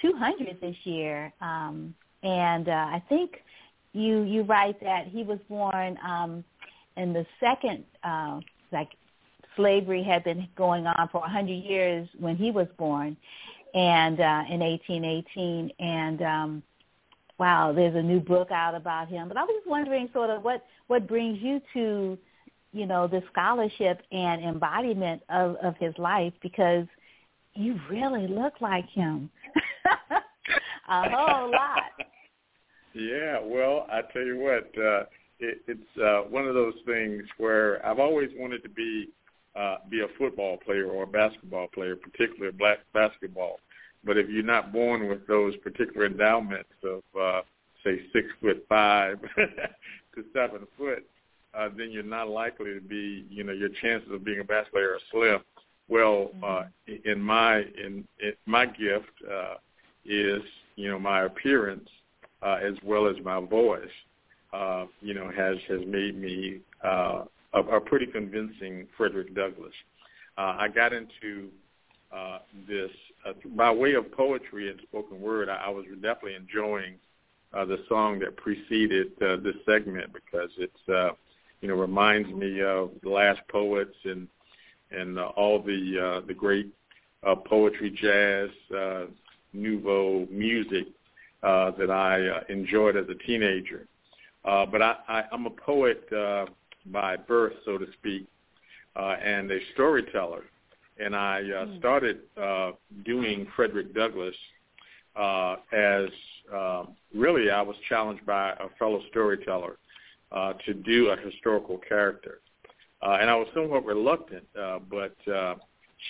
[0.03, 3.43] 200 this year, um, and uh, I think
[3.95, 6.45] you you write that he was born um,
[6.99, 8.41] in the second uh,
[8.73, 8.91] like
[9.57, 13.17] slavery had been going on for 100 years when he was born,
[13.75, 16.63] and uh, in 1818, and um,
[17.39, 19.29] wow, there's a new book out about him.
[19.29, 22.19] But I was just wondering, sort of, what what brings you to,
[22.73, 26.87] you know, the scholarship and embodiment of of his life because
[27.55, 29.31] you really look like him
[30.89, 31.83] a whole lot.
[32.95, 35.05] Yeah, well, I tell you what, uh,
[35.39, 39.11] it, it's uh, one of those things where I've always wanted to be
[39.57, 43.59] uh, be a football player or a basketball player, particularly black basketball.
[44.05, 47.41] But if you're not born with those particular endowments of, uh,
[47.83, 49.19] say, six foot five
[50.15, 51.05] to seven foot,
[51.55, 54.81] uh, then you're not likely to be, you know, your chances of being a basketball
[54.81, 55.41] player are slim.
[55.89, 56.65] Well, uh,
[57.05, 59.55] in my in, in my gift uh,
[60.05, 60.43] is,
[60.75, 61.89] you know, my appearance
[62.43, 63.85] uh, as well as my voice.
[64.53, 69.75] Uh, you know, has has made me uh, a, a pretty convincing Frederick Douglass.
[70.39, 71.49] Uh, I got into
[72.15, 72.91] uh, this
[73.27, 75.49] uh, by way of poetry and spoken word.
[75.49, 76.95] I, I was definitely enjoying
[77.53, 81.11] uh, the song that preceded uh, this segment because it's uh,
[81.61, 84.29] you know reminds me of the last poets and
[84.91, 86.73] and uh, all the uh, the great
[87.27, 89.07] uh, poetry, jazz, uh,
[89.53, 90.87] nouveau music
[91.43, 93.87] uh, that I uh, enjoyed as a teenager.
[94.45, 96.47] Uh, but I, I, I'm a poet uh,
[96.93, 98.27] by birth, so to speak,
[98.95, 100.45] uh, and a storyteller
[100.99, 101.79] and I uh, hmm.
[101.79, 102.73] started uh,
[103.05, 104.35] doing Frederick Douglass
[105.17, 106.09] uh, as
[106.55, 106.85] uh,
[107.15, 109.79] really I was challenged by a fellow storyteller
[110.33, 112.41] uh, to do a historical character,
[113.03, 115.55] uh, and I was somewhat reluctant, uh, but uh,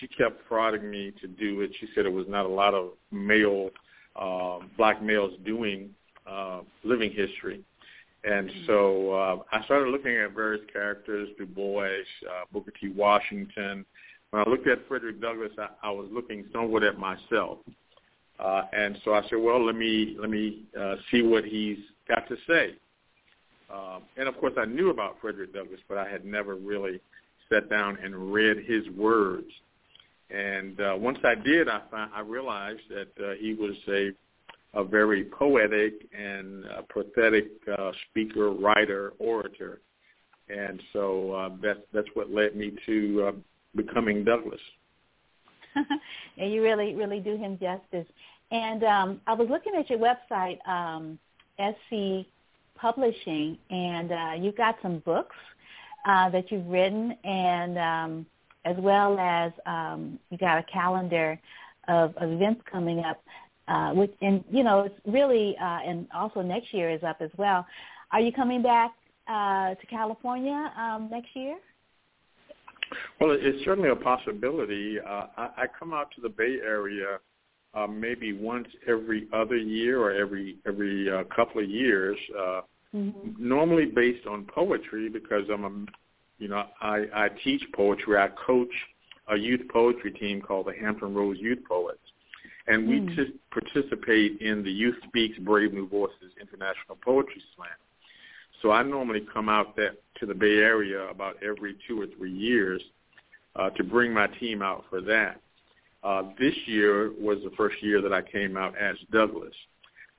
[0.01, 1.71] she kept prodding me to do it.
[1.79, 3.71] She said it was not a lot of male
[4.17, 5.91] uh, black males doing
[6.27, 7.63] uh, living history.
[8.27, 11.85] And so uh, I started looking at various characters, Du Bois,
[12.29, 12.89] uh, Booker T.
[12.89, 13.87] Washington,
[14.31, 17.59] when I looked at Frederick Douglass, I, I was looking somewhat at myself,
[18.39, 21.79] uh, and so I said, well, let me let me uh, see what he's
[22.09, 22.75] got to say.
[23.73, 27.01] Um, and of course, I knew about Frederick Douglass, but I had never really
[27.51, 29.47] sat down and read his words.
[30.31, 34.11] And uh, once I did, I found, I realized that uh, he was a
[34.77, 39.81] a very poetic and uh, prophetic uh, speaker, writer, orator,
[40.49, 43.33] and so uh, that's that's what led me to uh,
[43.75, 44.61] becoming Douglass.
[46.39, 48.07] and you really, really do him justice.
[48.51, 51.19] And um, I was looking at your website, um,
[51.59, 52.27] SC
[52.77, 55.37] Publishing, and uh, you've got some books
[56.07, 58.27] uh, that you've written, and um,
[58.65, 61.41] as well as um, you got a calendar
[61.89, 63.23] of events coming up.
[63.69, 67.31] Uh, which, and you know, it's really, uh, and also next year is up as
[67.37, 67.67] well.
[68.13, 68.93] Are you coming back
[69.27, 71.59] uh, to California um, next year?
[73.21, 74.99] Well, it's certainly a possibility.
[75.01, 77.19] Uh, I, I come out to the Bay Area
[77.75, 82.17] uh, maybe once every other year or every every uh, couple of years.
[82.37, 82.61] Uh,
[82.95, 83.33] mm-hmm.
[83.39, 88.17] Normally based on poetry because I'm a, you know, I, I teach poetry.
[88.17, 88.73] I coach
[89.29, 91.99] a youth poetry team called the Hampton Roads Youth Poets,
[92.69, 93.17] and we mm.
[93.17, 97.69] t- participate in the Youth Speaks Brave New Voices International Poetry Slam.
[98.63, 102.33] So I normally come out that to the Bay Area about every two or three
[102.33, 102.83] years
[103.55, 105.41] uh, to bring my team out for that.
[106.03, 109.55] Uh, this year was the first year that I came out as Douglass.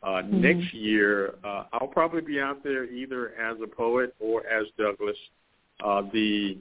[0.03, 0.41] Uh, mm-hmm.
[0.41, 5.18] Next year, uh, I'll probably be out there either as a poet or as Douglass.
[5.84, 6.57] Uh, the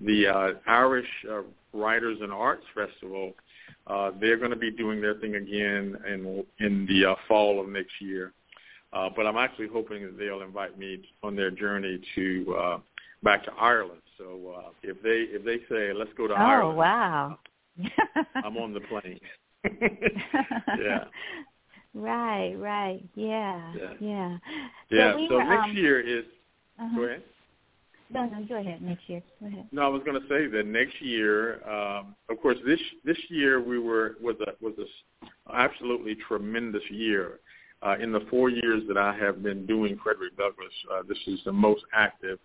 [0.00, 1.42] the uh, Irish uh,
[1.72, 3.32] Writers and Arts Festival,
[3.88, 7.68] uh, they're going to be doing their thing again in in the uh, fall of
[7.68, 8.32] next year.
[8.92, 12.78] Uh, but I'm actually hoping that they'll invite me on their journey to uh,
[13.22, 14.00] back to Ireland.
[14.16, 17.38] So uh, if they if they say let's go to oh, Ireland, oh wow,
[18.34, 19.20] I'm on the plane.
[20.78, 21.04] yeah.
[21.94, 24.38] Right, right, yeah, yeah,
[24.90, 25.12] yeah.
[25.12, 26.24] So, we so were, next um, year is.
[26.78, 26.96] uh-huh.
[26.96, 27.22] Go ahead.
[28.10, 28.80] No, no, go ahead.
[28.80, 29.22] Next year.
[29.40, 29.66] Go ahead.
[29.70, 33.60] No, I was going to say that next year, um, of course, this this year
[33.62, 37.40] we were was a was a absolutely tremendous year.
[37.80, 41.38] Uh, in the four years that I have been doing Frederick Douglass, uh, this is
[41.44, 42.40] the most active,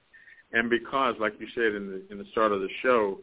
[0.52, 3.20] and because, like you said in the in the start of the show,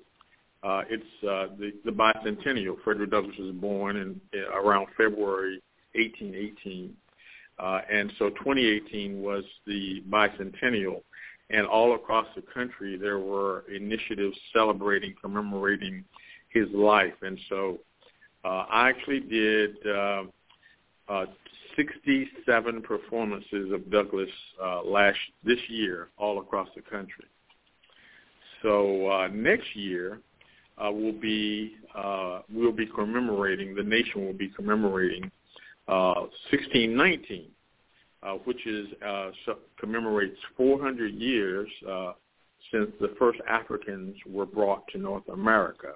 [0.63, 2.77] uh, it's uh, the the bicentennial.
[2.83, 5.63] Frederick Douglass was born in, in around February
[5.95, 6.97] 1818,
[7.59, 11.03] uh, and so 2018 was the bicentennial
[11.51, 16.05] and all across the country there were initiatives celebrating, commemorating
[16.49, 17.15] his life.
[17.23, 17.79] And so
[18.45, 20.23] uh, I actually did uh,
[21.09, 21.27] uh,
[21.77, 24.31] 67 performances of Douglass
[24.63, 27.27] uh, last this year, all across the country.
[28.63, 30.21] So uh, next year
[30.79, 33.75] uh, we'll be uh, we'll be commemorating.
[33.75, 35.31] The nation will be commemorating
[35.89, 37.47] uh, 1619
[38.23, 39.31] uh, which is uh,
[39.79, 42.13] commemorates 400 years uh,
[42.71, 45.95] since the first Africans were brought to North America,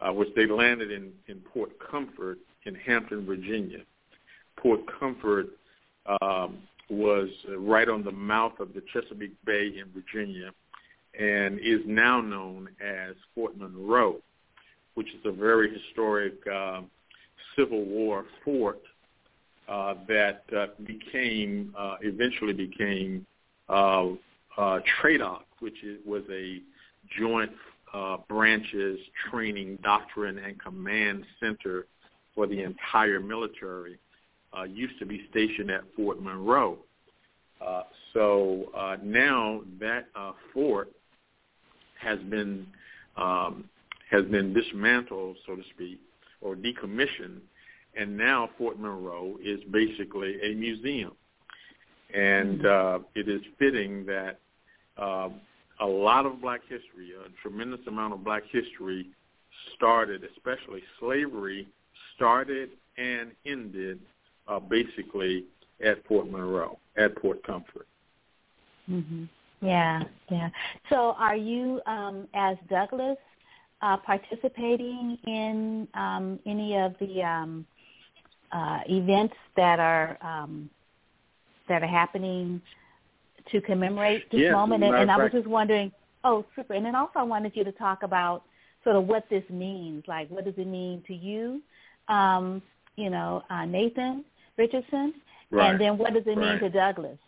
[0.00, 3.78] uh, which they landed in, in Port Comfort in Hampton, Virginia.
[4.56, 5.46] Port Comfort
[6.20, 6.58] um,
[6.90, 10.50] was right on the mouth of the Chesapeake Bay in Virginia
[11.18, 14.16] and is now known as Fort Monroe,
[14.94, 16.82] which is a very historic uh,
[17.56, 18.82] Civil War fort
[19.68, 23.26] that uh, became uh, eventually became
[23.68, 24.06] uh,
[24.56, 26.60] uh, TRADOC, which was a
[27.18, 27.50] joint
[27.92, 28.98] uh, branches
[29.30, 31.86] training doctrine and command center
[32.34, 33.98] for the entire military.
[34.56, 36.78] Uh, used to be stationed at Fort Monroe.
[37.60, 37.82] Uh,
[38.14, 40.90] so uh, now that uh, fort
[42.00, 42.66] has been
[43.16, 43.68] um,
[44.10, 45.98] has been dismantled, so to speak,
[46.40, 47.40] or decommissioned,
[47.96, 51.12] and now Fort Monroe is basically a museum.
[52.14, 53.04] And mm-hmm.
[53.04, 54.38] uh, it is fitting that
[54.96, 55.28] uh,
[55.80, 59.08] a lot of black history, a tremendous amount of black history
[59.74, 61.66] started, especially slavery,
[62.14, 64.00] started and ended
[64.48, 65.44] uh, basically
[65.84, 67.86] at Fort Monroe, at Port Comfort.
[68.90, 69.24] Mm-hmm.
[69.62, 70.50] Yeah, yeah.
[70.90, 73.16] So are you, um, as Douglass,
[73.82, 77.66] uh, participating in um, any of the um,
[78.52, 80.70] uh, events that are um,
[81.68, 82.60] that are happening
[83.50, 84.82] to commemorate this yes, moment.
[84.82, 85.92] And, and I was just wondering,
[86.24, 86.74] oh, super.
[86.74, 88.42] And then also I wanted you to talk about
[88.84, 90.04] sort of what this means.
[90.06, 91.62] Like, what does it mean to you,
[92.08, 92.62] um,
[92.96, 94.24] you know, uh, Nathan
[94.56, 95.14] Richardson?
[95.50, 95.70] Right.
[95.70, 96.60] And then what does it right.
[96.60, 97.18] mean to Douglass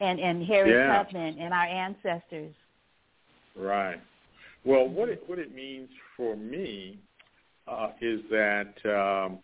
[0.00, 1.02] and, and Harry yeah.
[1.02, 2.54] Tubman and our ancestors?
[3.56, 4.00] Right.
[4.64, 6.98] Well, what it what it means for me
[7.66, 9.38] uh, is that um,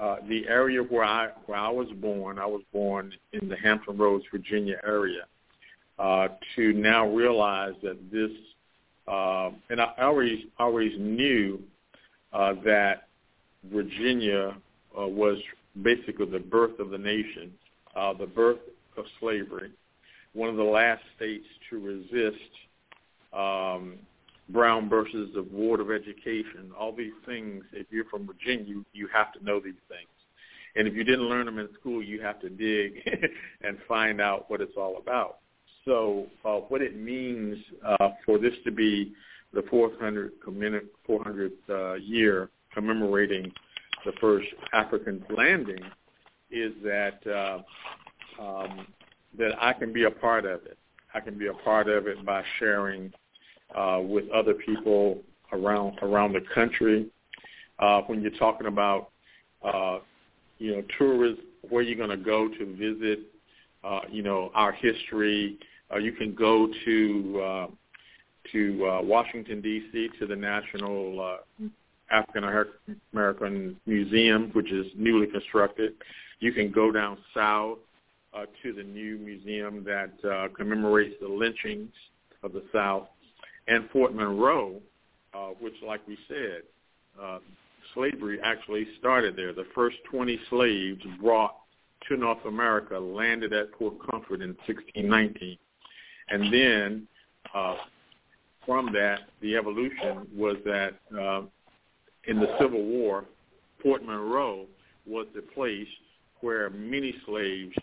[0.00, 3.96] uh, the area where I where I was born, I was born in the Hampton
[3.96, 5.24] Roads, Virginia area.
[5.98, 8.30] Uh, to now realize that this,
[9.08, 11.60] uh, and I always always knew
[12.32, 13.08] uh, that
[13.64, 14.56] Virginia
[14.96, 15.38] uh, was
[15.82, 17.52] basically the birth of the nation,
[17.96, 18.60] uh, the birth
[18.96, 19.72] of slavery,
[20.34, 22.50] one of the last states to resist
[23.32, 23.98] um,
[24.48, 29.08] Brown versus the Board of Education, all these things, if you're from Virginia, you, you
[29.12, 30.08] have to know these things.
[30.76, 32.94] And if you didn't learn them in school, you have to dig
[33.62, 35.38] and find out what it's all about.
[35.84, 39.12] So uh, what it means uh, for this to be
[39.52, 40.30] the 400th,
[41.08, 43.50] 400th uh, year commemorating
[44.04, 45.80] the first African landing
[46.50, 48.86] is that uh, um,
[49.36, 50.78] that I can be a part of it.
[51.14, 53.12] I can be a part of it by sharing
[53.74, 55.18] uh, with other people
[55.52, 57.06] around around the country.
[57.78, 59.10] Uh, when you're talking about
[59.62, 59.98] uh,
[60.58, 63.20] you know tourists, where you're going to go to visit,
[63.84, 65.58] uh, you know our history.
[65.92, 67.66] Uh, you can go to uh,
[68.52, 70.10] to uh, Washington D.C.
[70.18, 71.66] to the National uh,
[72.10, 72.44] African
[73.12, 75.94] American Museum, which is newly constructed.
[76.40, 77.78] You can go down south
[78.34, 81.90] uh, to the new museum that uh, commemorates the lynchings
[82.42, 83.08] of the South
[83.68, 84.80] and Fort Monroe,
[85.34, 86.62] uh, which, like we said,
[87.22, 87.38] uh,
[87.94, 89.52] slavery actually started there.
[89.52, 91.54] The first 20 slaves brought
[92.08, 95.58] to North America landed at Port Comfort in 1619.
[96.30, 97.08] And then
[97.54, 97.76] uh,
[98.64, 101.42] from that, the evolution was that uh,
[102.26, 103.24] in the Civil War,
[103.82, 104.66] Fort Monroe
[105.06, 105.88] was the place
[106.40, 107.74] where many slaves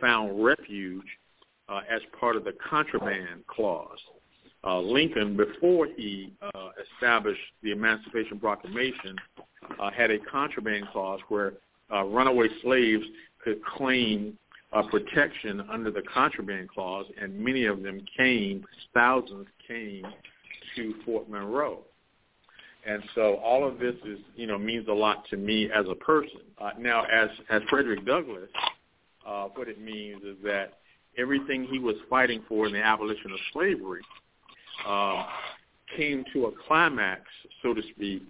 [0.00, 1.06] found refuge
[1.68, 3.98] uh, as part of the contraband clause
[4.66, 9.16] uh, Lincoln, before he uh, established the Emancipation Proclamation,
[9.78, 11.54] uh, had a contraband clause where
[11.92, 13.04] uh, runaway slaves
[13.42, 14.38] could claim
[14.72, 20.04] uh, protection under the contraband clause, and many of them came, thousands came
[20.76, 21.80] to Fort Monroe.
[22.86, 25.94] And so all of this is, you know, means a lot to me as a
[25.94, 26.40] person.
[26.60, 28.50] Uh, now, as as Frederick Douglass,
[29.26, 30.74] uh, what it means is that
[31.16, 34.02] everything he was fighting for in the abolition of slavery
[34.86, 35.24] uh,
[35.96, 37.22] came to a climax,
[37.62, 38.22] so to speak,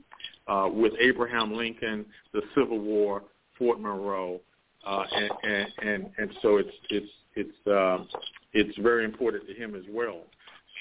[0.47, 3.23] uh, with Abraham Lincoln, the Civil War,
[3.59, 4.41] Fort Monroe,
[4.87, 8.05] uh, and, and and and so it's it's it's uh,
[8.53, 10.23] it's very important to him as well.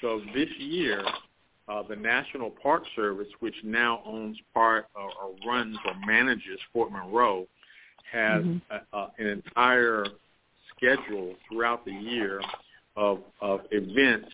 [0.01, 1.03] So this year,
[1.69, 6.91] uh, the National Park Service, which now owns part or, or runs or manages Fort
[6.91, 7.47] Monroe,
[8.11, 8.75] has mm-hmm.
[8.93, 10.05] a, a, an entire
[10.75, 12.41] schedule throughout the year
[12.95, 14.29] of of events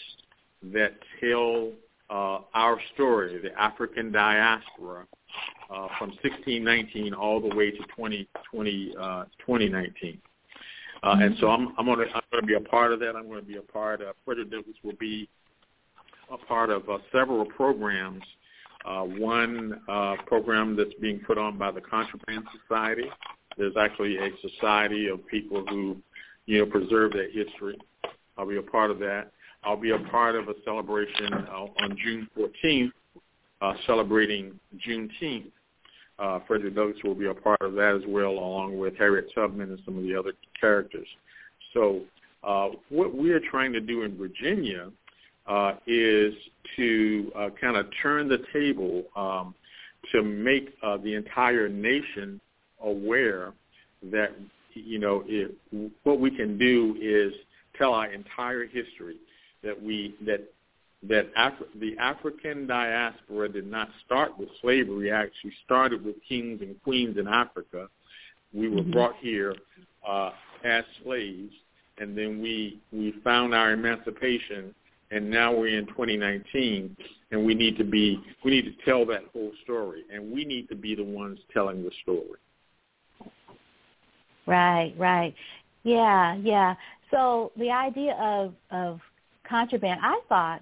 [0.63, 1.71] that tell
[2.09, 5.05] uh, our story, the African diaspora,
[5.69, 10.19] uh, from 1619 all the way to 2020, uh, 2019.
[11.01, 13.15] Uh, and so I'm, I'm going to be a part of that.
[13.15, 15.29] I'm going to be a part of Frederick Douglass will be
[16.31, 18.23] a part of uh, several programs.
[18.85, 19.81] Uh, one
[20.25, 23.09] program that's being put on by the Contraband Society.
[23.57, 25.97] There's actually a society of people who,
[26.45, 27.77] you know, preserve that history.
[28.37, 29.31] I'll be a part of that.
[29.63, 32.91] I'll be a part of a celebration uh, on June 14th,
[33.61, 35.51] uh, celebrating Juneteenth.
[36.17, 39.69] Uh, Frederick Douglass will be a part of that as well, along with Harriet Tubman
[39.69, 41.07] and some of the other characters.
[41.73, 42.01] So
[42.43, 44.91] uh, what we are trying to do in Virginia
[45.47, 46.33] uh, is
[46.75, 49.55] to uh, kind of turn the table um,
[50.11, 52.39] to make uh, the entire nation
[52.81, 53.53] aware
[54.11, 54.29] that
[54.73, 55.23] you know
[56.03, 57.33] what we can do is
[57.77, 59.17] tell our entire history
[59.63, 60.51] that we that
[61.07, 65.11] that Af- the African diaspora did not start with slavery.
[65.11, 67.87] Actually, started with kings and queens in Africa.
[68.53, 68.91] We were mm-hmm.
[68.91, 69.55] brought here
[70.07, 70.31] uh,
[70.65, 71.53] as slaves,
[71.99, 74.73] and then we we found our emancipation,
[75.11, 76.97] and now we're in 2019,
[77.31, 80.67] and we need to be we need to tell that whole story, and we need
[80.69, 82.39] to be the ones telling the story.
[84.45, 85.35] Right, right,
[85.83, 86.75] yeah, yeah.
[87.11, 88.99] So the idea of of
[89.49, 90.61] contraband, I thought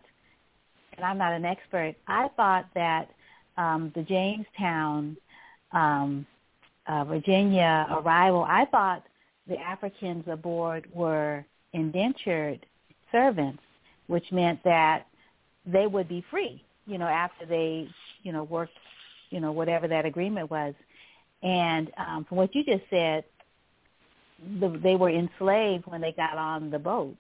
[0.98, 3.10] and I'm not an expert, I thought that
[3.58, 5.16] um, the Jamestown,
[5.72, 6.26] um,
[6.88, 9.04] uh, Virginia arrival, I thought
[9.48, 12.66] the Africans aboard were indentured
[13.12, 13.62] servants,
[14.08, 15.06] which meant that
[15.66, 17.88] they would be free, you know, after they,
[18.24, 18.78] you know, worked,
[19.30, 20.74] you know, whatever that agreement was.
[21.44, 23.24] And um, from what you just said,
[24.60, 27.16] the, they were enslaved when they got on the boat.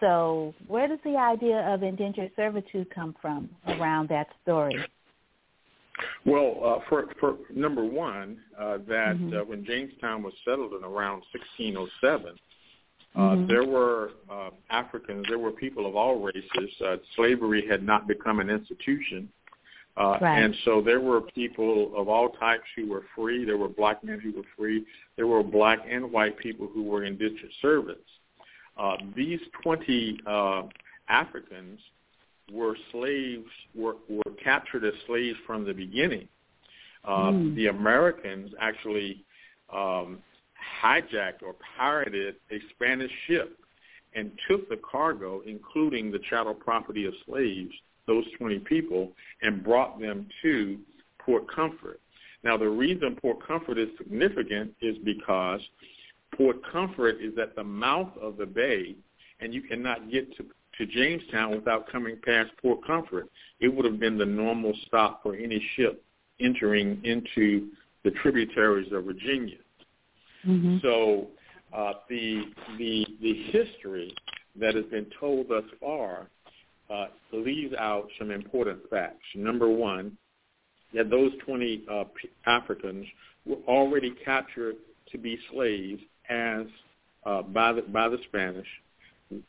[0.00, 4.76] So where does the idea of indentured servitude come from around that story?
[6.24, 9.36] Well, uh, for, for number one, uh, that mm-hmm.
[9.36, 12.34] uh, when Jamestown was settled in around 1607,
[13.14, 13.46] uh, mm-hmm.
[13.46, 16.70] there were uh, Africans, there were people of all races.
[16.84, 19.28] Uh, slavery had not become an institution.
[19.96, 20.42] Uh, right.
[20.42, 23.46] And so there were people of all types who were free.
[23.46, 24.84] There were black men who were free.
[25.16, 28.02] There were black and white people who were indentured servants.
[28.76, 30.62] Uh, these 20 uh,
[31.08, 31.80] Africans
[32.52, 36.28] were slaves, were, were captured as slaves from the beginning.
[37.04, 37.54] Uh, mm.
[37.54, 39.24] The Americans actually
[39.72, 40.18] um,
[40.82, 43.58] hijacked or pirated a Spanish ship
[44.14, 47.72] and took the cargo, including the chattel property of slaves,
[48.06, 49.12] those 20 people,
[49.42, 50.78] and brought them to
[51.18, 52.00] Port Comfort.
[52.42, 55.60] Now, the reason Port Comfort is significant is because
[56.34, 58.94] Port Comfort is at the mouth of the bay,
[59.40, 60.44] and you cannot get to,
[60.78, 63.28] to Jamestown without coming past Port Comfort.
[63.60, 66.02] It would have been the normal stop for any ship
[66.40, 67.68] entering into
[68.04, 69.56] the tributaries of Virginia.
[70.46, 70.78] Mm-hmm.
[70.82, 71.28] So
[71.74, 72.42] uh, the
[72.78, 74.14] the the history
[74.60, 76.28] that has been told thus far
[76.88, 79.24] uh, leaves out some important facts.
[79.34, 80.16] Number one,
[80.94, 82.04] that those 20 uh,
[82.46, 83.06] Africans
[83.44, 84.76] were already captured
[85.10, 86.66] to be slaves as
[87.24, 88.66] uh, by the by the Spanish.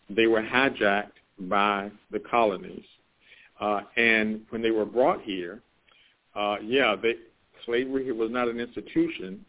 [0.10, 2.86] They were hijacked by the colonies,
[3.60, 5.62] uh, and when they were brought here,
[6.36, 7.16] uh, yeah, they,
[7.66, 9.46] slavery was not an institution.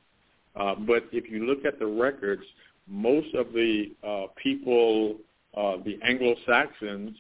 [0.55, 2.43] Uh, but if you look at the records,
[2.89, 5.17] most of the uh, people,
[5.57, 7.17] uh, the Anglo-Saxons,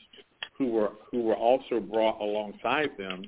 [0.57, 3.23] who were who were also brought alongside them,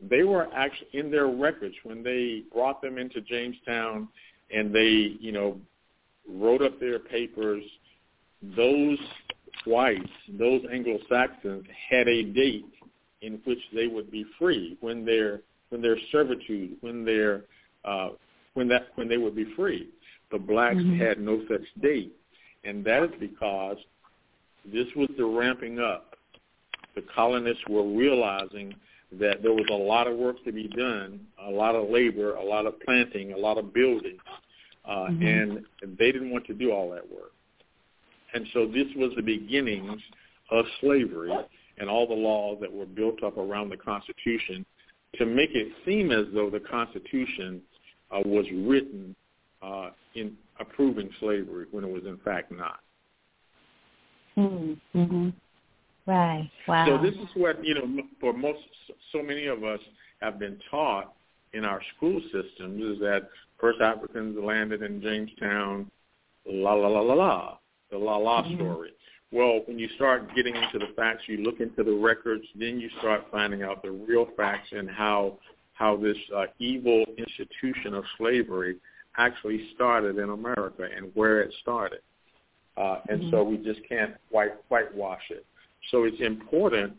[0.00, 4.08] they were actually in their records when they brought them into Jamestown,
[4.54, 5.56] and they, you know,
[6.28, 7.62] wrote up their papers.
[8.56, 8.98] Those
[9.66, 12.66] whites, those Anglo-Saxons, had a date
[13.22, 15.40] in which they would be free when their
[15.70, 17.44] when their servitude, when their
[17.84, 18.10] uh,
[18.54, 19.88] when that when they would be free.
[20.30, 21.00] The blacks mm-hmm.
[21.00, 22.14] had no such date,
[22.64, 23.76] and that is because
[24.64, 26.16] this was the ramping up.
[26.94, 28.74] The colonists were realizing
[29.18, 32.44] that there was a lot of work to be done, a lot of labor, a
[32.44, 34.16] lot of planting, a lot of building,
[34.86, 35.26] uh, mm-hmm.
[35.26, 37.32] and they didn't want to do all that work.
[38.34, 40.00] And so this was the beginnings
[40.50, 41.32] of slavery
[41.78, 44.64] and all the laws that were built up around the Constitution
[45.16, 47.62] to make it seem as though the Constitution
[48.10, 49.14] uh, was written
[49.62, 52.80] uh, in approving slavery when it was in fact not.
[54.36, 55.28] Mm-hmm.
[56.06, 56.50] Right.
[56.68, 56.86] Wow.
[56.86, 58.02] So this is what you know.
[58.20, 58.58] For most,
[59.12, 59.80] so many of us
[60.20, 61.14] have been taught
[61.54, 63.28] in our school systems is that
[63.64, 65.90] first Africans landed in Jamestown,
[66.44, 67.58] la la la la la,
[67.90, 68.56] the la la mm-hmm.
[68.56, 68.90] story.
[69.32, 72.90] Well, when you start getting into the facts, you look into the records, then you
[72.98, 75.38] start finding out the real facts and how
[75.72, 78.76] how this uh, evil institution of slavery
[79.16, 82.00] actually started in America and where it started.
[82.76, 83.30] Uh, and mm-hmm.
[83.30, 85.46] so we just can't white whitewash it.
[85.90, 86.92] So it's important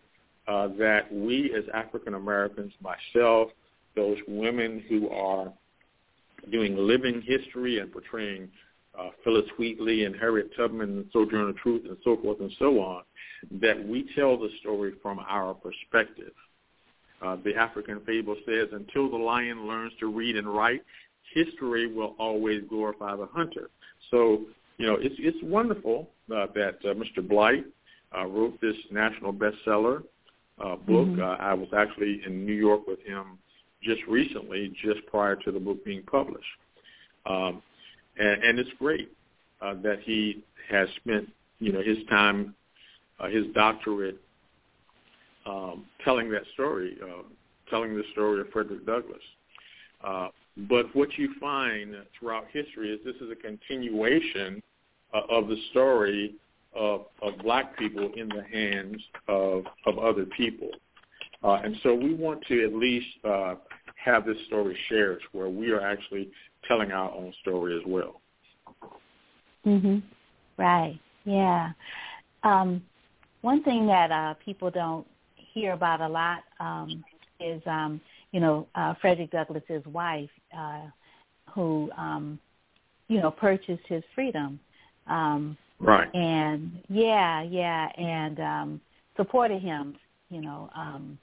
[0.47, 3.49] uh, that we as African Americans, myself,
[3.95, 5.53] those women who are
[6.51, 8.49] doing living history and portraying
[8.97, 13.03] uh, Phillis Wheatley and Harriet Tubman and Sojourner Truth and so forth and so on,
[13.59, 16.31] that we tell the story from our perspective.
[17.21, 20.83] Uh, the African fable says, until the lion learns to read and write,
[21.33, 23.69] history will always glorify the hunter.
[24.11, 24.41] So,
[24.77, 27.27] you know, it's, it's wonderful uh, that uh, Mr.
[27.27, 27.65] Blight
[28.15, 30.03] uh, wrote this national bestseller
[30.59, 31.07] uh, book.
[31.07, 31.21] Mm-hmm.
[31.21, 33.37] Uh, I was actually in New York with him
[33.85, 36.45] just recently, just prior to the book being published.
[37.25, 37.61] Um,
[38.17, 39.11] and, and it's great
[39.61, 41.29] uh, that he has spent
[41.59, 42.55] you know his time,
[43.19, 44.19] uh, his doctorate,
[45.45, 47.23] um, telling that story, uh,
[47.69, 49.21] telling the story of Frederick Douglass.
[50.03, 50.27] Uh,
[50.69, 54.61] but what you find throughout history is this is a continuation
[55.13, 56.35] uh, of the story
[56.75, 60.69] of, of black people in the hands of, of other people.
[61.43, 63.55] Uh, and so we want to at least uh,
[64.05, 66.29] have this story shared where we are actually
[66.67, 68.21] telling our own story as well.
[69.65, 70.03] Mhm.
[70.57, 70.99] Right.
[71.25, 71.71] Yeah.
[72.43, 72.83] Um,
[73.41, 75.05] one thing that uh, people don't
[75.35, 77.03] hear about a lot um,
[77.39, 77.99] is, um,
[78.31, 80.81] you know, uh, Frederick Douglass's wife, uh,
[81.49, 82.39] who, um,
[83.07, 84.59] you know, purchased his freedom.
[85.07, 86.13] Um, right.
[86.13, 88.81] And yeah, yeah, and um,
[89.17, 89.95] supported him.
[90.29, 91.17] You know, um,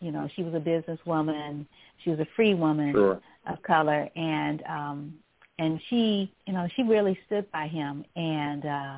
[0.00, 1.66] you know, she was a businesswoman.
[2.04, 3.20] She was a free woman sure.
[3.46, 5.14] of color, and um,
[5.58, 8.96] and she, you know, she really stood by him, and uh,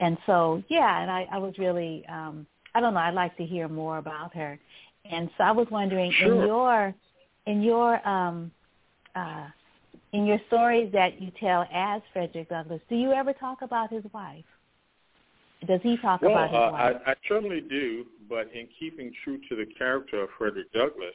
[0.00, 3.44] and so yeah, and I, I was really, um, I don't know, I'd like to
[3.44, 4.58] hear more about her,
[5.10, 6.40] and so I was wondering sure.
[6.40, 6.94] in your,
[7.46, 8.50] in your, um,
[9.14, 9.46] uh,
[10.12, 14.04] in your stories that you tell as Frederick Douglass, do you ever talk about his
[14.12, 14.44] wife?
[15.66, 16.96] Does he talk well, about his uh, wife?
[17.06, 21.14] I, I certainly do, but in keeping true to the character of Frederick Douglass,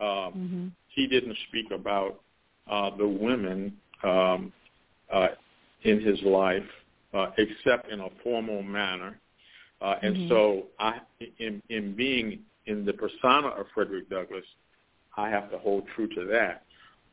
[0.00, 0.66] um, mm-hmm.
[0.88, 2.20] he didn't speak about
[2.70, 4.52] uh, the women um,
[5.12, 5.28] uh,
[5.82, 6.62] in his life,
[7.14, 9.18] uh, except in a formal manner.
[9.80, 10.28] Uh, and mm-hmm.
[10.28, 11.00] so, I,
[11.38, 14.44] in, in being in the persona of Frederick Douglass,
[15.16, 16.64] I have to hold true to that.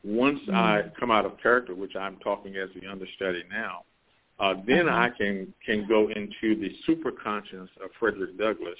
[0.02, 0.54] Once mm-hmm.
[0.54, 3.84] I come out of character, which I'm talking as the understudy now,
[4.40, 4.88] uh, then mm-hmm.
[4.88, 8.78] I can can go into the superconscious of Frederick Douglass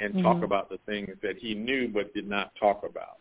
[0.00, 0.44] and talk Mm-hmm.
[0.44, 3.18] about the things that he knew but did not talk about.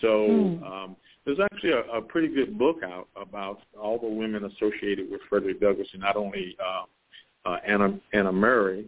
[0.00, 0.62] So Mm.
[0.62, 5.20] um, there's actually a, a pretty good book out about all the women associated with
[5.28, 6.84] Frederick Douglass, and not only uh,
[7.48, 8.86] uh, Anna Anna Murray,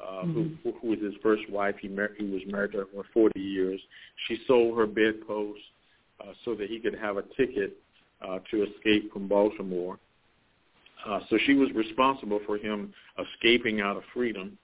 [0.00, 0.56] uh, Mhm.
[0.62, 1.76] who, who was his first wife.
[1.80, 3.80] He, mar- he was married to her for 40 years.
[4.26, 5.60] She sold her bedpost
[6.20, 7.76] uh, so that he could have a ticket
[8.20, 9.98] uh, to escape from Baltimore.
[11.06, 14.56] Uh, so she was responsible for him escaping out of freedom.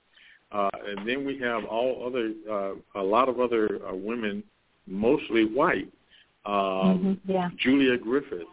[0.51, 4.43] Uh, and then we have all other, uh, a lot of other uh, women,
[4.87, 5.93] mostly white.
[6.47, 6.55] Um,
[7.25, 7.31] mm-hmm.
[7.31, 7.51] Yeah.
[7.59, 8.47] Julia Griffith,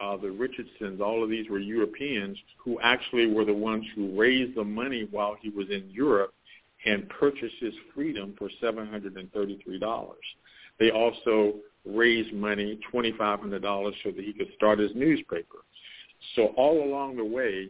[0.00, 4.56] uh, the Richardsons, all of these were Europeans who actually were the ones who raised
[4.56, 6.32] the money while he was in Europe
[6.84, 10.12] and purchased his freedom for $733.
[10.78, 11.54] They also
[11.84, 15.58] raised money, $2,500, so that he could start his newspaper.
[16.36, 17.68] So all along the way,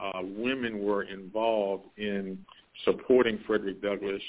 [0.00, 2.38] uh, women were involved in
[2.84, 4.22] supporting Frederick Douglass.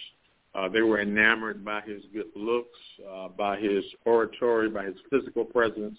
[0.54, 2.78] Uh, they were enamored by his good looks,
[3.12, 5.98] uh, by his oratory, by his physical presence,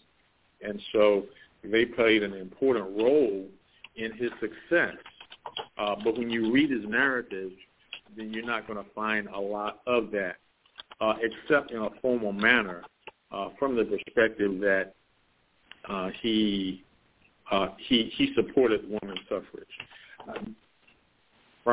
[0.63, 1.25] and so
[1.65, 3.47] they played an important role
[3.97, 4.97] in his success.
[5.77, 7.51] Uh, but when you read his narrative,
[8.17, 10.37] then you're not going to find a lot of that,
[11.01, 12.85] uh, except in a formal manner,
[13.33, 14.95] uh, from the perspective that
[15.89, 16.85] uh, he
[17.51, 19.67] uh, he he supported women's suffrage.
[20.29, 20.57] Um,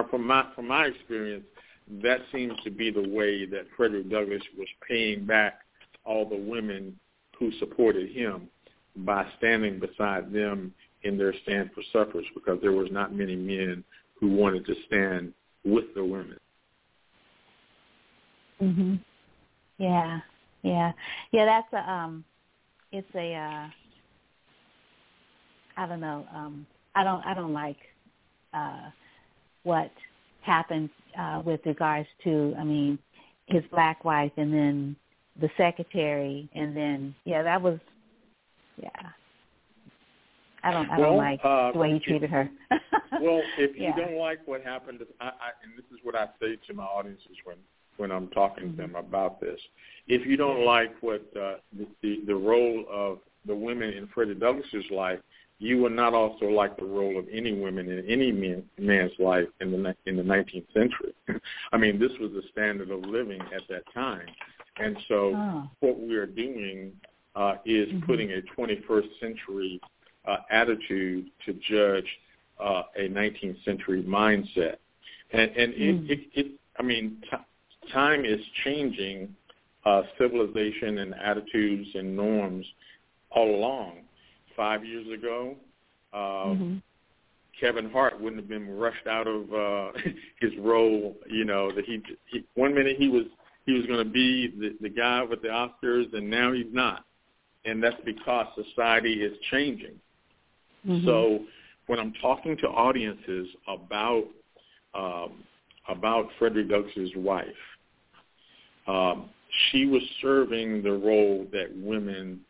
[0.10, 1.46] from my from my experience,
[2.02, 5.60] that seems to be the way that Frederick Douglass was paying back
[6.06, 6.98] all the women
[7.38, 8.48] who supported him
[8.98, 10.74] by standing beside them
[11.04, 13.84] in their stand for suffrage because there was not many men
[14.20, 15.34] who wanted to stand
[15.66, 16.38] with the women.
[18.62, 19.00] Mhm.
[19.78, 20.22] Yeah.
[20.62, 20.92] Yeah.
[21.32, 22.24] Yeah, that's a um
[22.92, 23.70] it's a uh
[25.78, 26.66] I don't know, um
[26.96, 27.78] I don't I don't like
[28.54, 28.90] uh
[29.64, 29.92] what
[30.42, 33.00] happened uh with regards to I mean
[33.48, 34.96] his black wife and then
[35.40, 37.80] the secretary and then yeah, that was
[38.82, 38.90] yeah.
[40.64, 42.50] I don't I well, don't like uh, the way he treated her.
[43.20, 43.96] well, if you Yeah.
[43.96, 47.36] don't like what happened, I, I, and this is what I say to my audiences
[47.44, 47.58] when
[47.98, 48.82] when I'm talking Mm-hmm.
[48.82, 49.60] to them about this.
[50.08, 54.36] If you don't like what uh, the, the the role of the women in Freddie
[54.36, 55.20] Douglass's life,
[55.62, 59.48] you will not also like the role of any women in any man, man's life
[59.62, 61.14] in the in the 19th century.
[61.72, 64.26] I mean, this was the standard of living at that time,
[64.78, 65.70] and so Oh.
[65.80, 66.92] what we are doing
[67.36, 68.06] uh, is Mhm.
[68.08, 69.80] putting a 21st century
[70.26, 72.10] uh, attitude to judge
[72.60, 74.78] uh, a 19th century mindset,
[75.32, 76.10] and and Mm.
[76.10, 76.48] it, it, it
[76.80, 79.36] I mean, t- time is changing
[79.86, 82.66] uh, civilization and attitudes and norms
[83.32, 84.02] all along.
[84.62, 85.56] Five years ago,
[86.14, 86.84] uh, Mhm.
[87.60, 89.92] Kevin Hart wouldn't have been rushed out of uh,
[90.40, 91.18] his role.
[91.28, 93.24] You know that he, he one minute he was
[93.66, 97.06] he was going to be the, the guy with the Oscars, and now he's not,
[97.66, 100.00] and that's because society is changing.
[100.88, 101.06] Mhm.
[101.06, 101.44] So
[101.88, 104.26] when I'm talking to audiences about
[104.94, 105.44] um,
[105.88, 107.64] about Frederick Douglass's wife,
[108.86, 109.32] um,
[109.72, 112.42] she was serving the role that women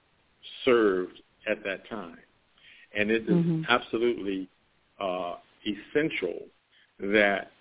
[0.66, 2.20] served at that time,
[2.94, 3.66] and it is Mhm.
[3.68, 4.48] absolutely
[5.00, 6.48] uh, essential
[7.00, 7.52] that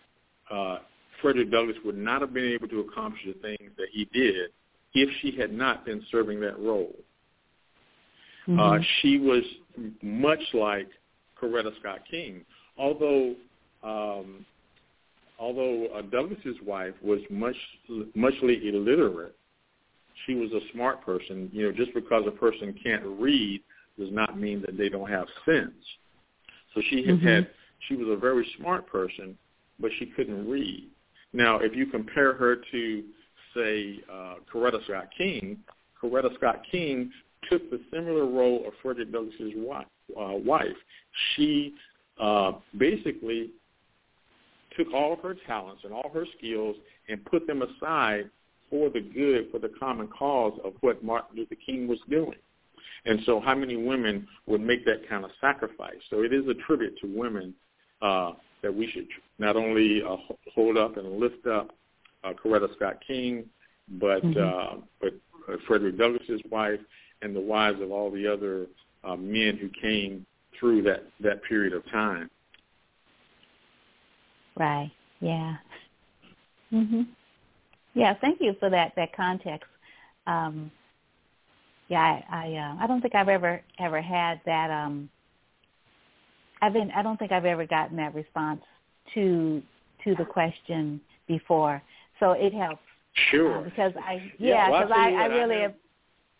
[0.50, 0.80] uh,
[1.22, 4.52] Frederick Douglass would not have been able to accomplish the things that he did
[4.94, 6.94] if she had not been serving that role.
[8.48, 8.84] Uh, Mhm.
[9.00, 9.44] she was
[10.02, 10.88] much like
[11.36, 12.44] Coretta Scott King,
[12.76, 13.36] although
[13.82, 14.44] um,
[15.38, 17.56] although uh, Douglass's wife was much
[18.14, 19.34] muchly illiterate.
[20.26, 21.50] She was a smart person.
[21.52, 23.62] You know, just because a person can't read
[23.98, 25.74] does not mean that they don't have sense.
[26.74, 27.22] So she had Mhm.
[27.22, 27.50] had
[27.88, 29.36] she was a very smart person,
[29.78, 30.88] but she couldn't read.
[31.32, 33.04] Now, if you compare her to
[33.54, 35.62] say uh, Coretta Scott King,
[36.00, 37.12] Coretta Scott King
[37.48, 39.86] took the similar role of Frederick Douglass's wife.
[40.16, 40.76] Uh, wife.
[41.34, 41.74] She
[42.18, 43.50] uh, basically
[44.76, 46.76] took all of her talents and all her skills
[47.08, 48.28] and put them aside
[48.70, 52.38] for the good, for the common cause of what Martin Luther King was doing.
[53.04, 55.96] And so how many women would make that kind of sacrifice?
[56.10, 57.54] So it is a tribute to women
[58.02, 58.32] uh,
[58.62, 60.16] that we should not only uh,
[60.54, 61.74] hold up and lift up
[62.24, 63.48] uh, Coretta Scott King,
[63.88, 64.36] but Mhm.
[64.36, 65.14] uh, but
[65.48, 66.80] uh, Frederick Douglass's wife
[67.22, 68.66] and the wives of all the other
[69.02, 70.26] uh, men who came
[70.58, 72.30] through that, that period of time.
[74.56, 74.90] Right.
[75.20, 75.56] Yeah.
[76.72, 77.06] Mhm.
[77.94, 78.14] Yeah.
[78.20, 79.68] Thank you for that that context.
[80.26, 80.70] Um,
[81.88, 84.70] yeah, I I, uh, I don't think I've ever ever had that.
[84.70, 85.08] Um,
[86.62, 88.60] I've been I don't think I've ever gotten that response
[89.14, 89.62] to
[90.04, 91.82] to the question before.
[92.20, 92.82] So it helps
[93.30, 93.58] Sure.
[93.58, 95.74] uh, because I Yeah, yeah well, I because I, I what, I really have-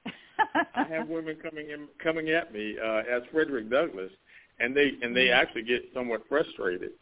[0.05, 0.67] have.
[0.75, 4.11] I have women coming in coming at me uh, as Frederick Douglass,
[4.61, 6.93] and they and they actually get somewhat frustrated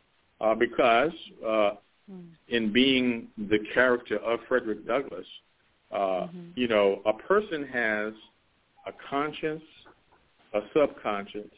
[0.41, 1.13] uh, because
[1.47, 1.71] uh,
[2.49, 5.27] in being the character of Frederick Douglass,
[5.93, 8.13] uh, you know, a person has
[8.87, 9.63] a conscience,
[10.55, 11.51] a subconscious,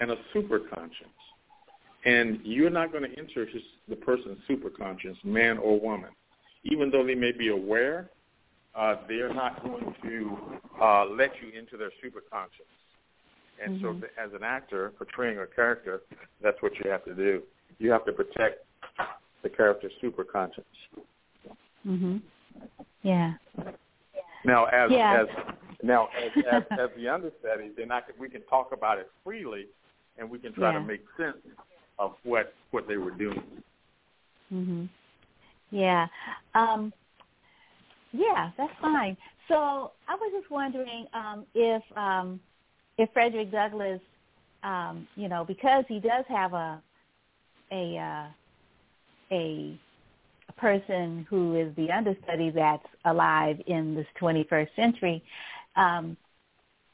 [0.00, 1.14] and a superconscious,
[2.04, 6.10] and you're not going to enter his, the person's superconscious, man or woman,
[6.64, 8.10] even though they may be aware
[8.74, 10.36] uh, they're not going to
[10.82, 12.66] uh, let you into their superconscious.
[13.62, 14.00] And so, Mhm.
[14.00, 16.02] th- as an actor portraying a character,
[16.40, 17.42] that's what you have to do.
[17.78, 18.66] You have to protect
[19.44, 20.64] the character's superconscious.
[21.86, 22.20] Mhm.
[23.02, 23.34] Yeah.
[24.44, 25.22] Now, as Yeah.
[25.22, 25.28] as
[25.82, 29.68] now as, as, as the understudy, then I can, we can talk about it freely,
[30.18, 30.80] and we can try Yeah.
[30.80, 31.36] to make sense
[31.98, 33.62] of what what they were doing.
[34.52, 34.88] Mhm.
[35.70, 36.08] Yeah.
[36.54, 36.92] Um
[38.12, 39.16] yeah, that's fine.
[39.48, 42.40] So I was just wondering um if um
[42.96, 44.00] if Frederick Douglass
[44.62, 46.82] um, you know, because he does have a
[47.70, 48.26] a uh
[49.30, 49.78] a
[50.56, 55.22] person who is the understudy that's alive in this 21st century,
[55.76, 56.16] um,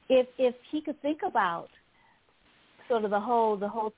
[0.09, 1.69] if if he could think about
[2.89, 3.93] sort of the whole the whole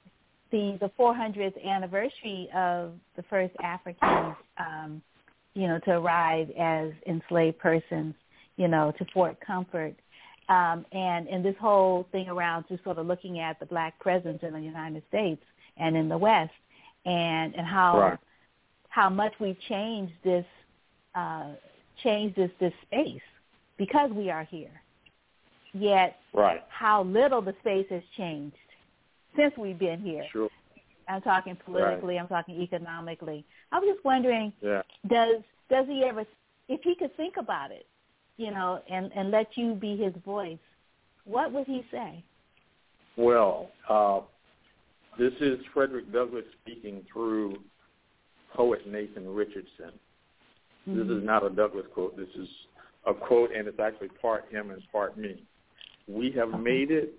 [0.51, 5.03] the the 400th anniversary of the first Africans, um,
[5.55, 8.15] you know, to arrive as enslaved persons,
[8.57, 9.95] you know, to Fort Comfort,
[10.49, 14.41] um, and and this whole thing around just sort of looking at the black presence
[14.43, 15.43] in the United States
[15.79, 16.53] and in the West,
[17.05, 18.19] and and how right.
[18.89, 20.47] how much we've changed this
[21.15, 21.53] uh,
[22.03, 23.21] changed this this space
[23.79, 24.71] because we are here.
[25.75, 26.63] Yet, right.
[26.69, 28.57] how little the space has changed
[29.37, 30.25] since we've been here.
[30.31, 30.51] Sure.
[31.09, 32.15] I'm talking politically.
[32.15, 32.21] Right.
[32.21, 33.45] I'm talking economically.
[33.73, 34.83] I was just wondering, yeah.
[35.09, 36.25] does does he ever,
[36.69, 37.87] if he could think about it,
[38.37, 40.59] you know, and and let you be his voice,
[41.25, 42.23] what would he say?
[43.17, 44.21] Well, uh,
[45.19, 47.57] this is Frederick Douglass speaking through
[48.55, 49.93] poet Nathan Richardson.
[50.89, 50.99] Mm-hmm.
[50.99, 52.17] This is not a Douglass quote.
[52.17, 52.49] This is
[53.07, 55.43] a quote, and it's actually part him and part me.
[56.09, 57.15] We have made it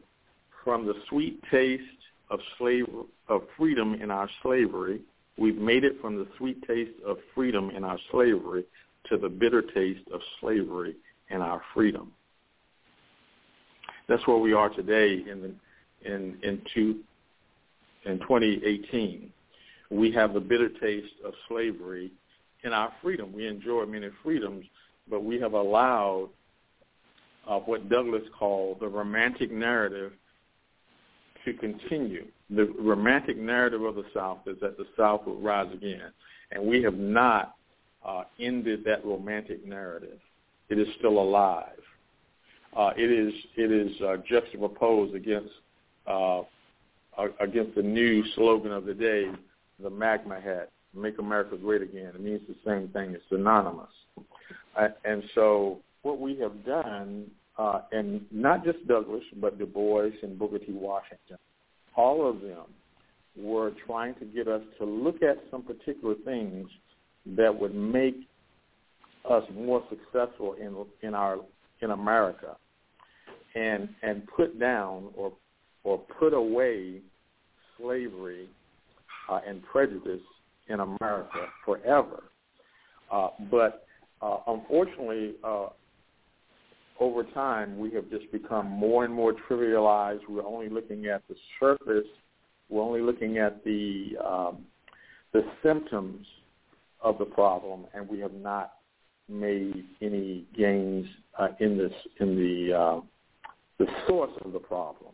[0.64, 1.84] from the sweet taste
[2.30, 2.88] of slave
[3.28, 5.02] of freedom in our slavery.
[5.38, 8.66] We've made it from the sweet taste of freedom in our slavery
[9.10, 10.96] to the bitter taste of slavery
[11.30, 12.12] and our freedom.
[14.08, 17.00] That's where we are today in the, in in two,
[18.06, 19.32] in 2018.
[19.90, 22.12] We have the bitter taste of slavery
[22.64, 23.32] in our freedom.
[23.34, 24.66] We enjoy many freedoms,
[25.10, 26.30] but we have allowed
[27.48, 30.14] uh, what Douglass called the romantic narrative
[31.46, 32.26] to continue.
[32.50, 36.12] The romantic narrative of the South is that the South will rise again,
[36.52, 37.56] and we have not
[38.06, 40.20] uh, ended that romantic narrative.
[40.70, 41.68] It is still alive.
[42.76, 45.52] Uh, it is it is uh, juxtaposed against
[46.08, 46.42] uh,
[47.40, 49.26] against the new slogan of the day,
[49.80, 53.12] the MAGA hat, "Make America Great Again." It means the same thing.
[53.12, 53.92] It's synonymous.
[54.76, 60.12] Uh, and so what we have done, uh, and not just Douglass, but Du Bois
[60.22, 60.72] and Booker T.
[60.72, 61.38] Washington,
[61.96, 62.66] all of them
[63.36, 66.70] were trying to get us to look at some particular things
[67.26, 68.16] that would make
[69.30, 70.76] us more successful in
[71.08, 71.40] in our
[71.82, 72.58] in America,
[73.56, 75.32] and and put down or
[75.84, 77.00] or put away
[77.78, 78.48] slavery
[79.30, 80.22] uh, and prejudice
[80.70, 82.24] in America forever.
[83.12, 83.86] Uh, but
[84.22, 85.68] uh, unfortunately, uh,
[87.00, 90.22] over time, we have just become more and more trivialized.
[90.30, 92.08] We're only looking at the surface.
[92.70, 94.66] We're only looking at the um,
[95.34, 96.26] the symptoms
[97.02, 98.74] of the problem, and we have not
[99.28, 101.06] made any gains
[101.38, 103.02] uh, in this in the uh,
[103.80, 105.14] the source of the problem.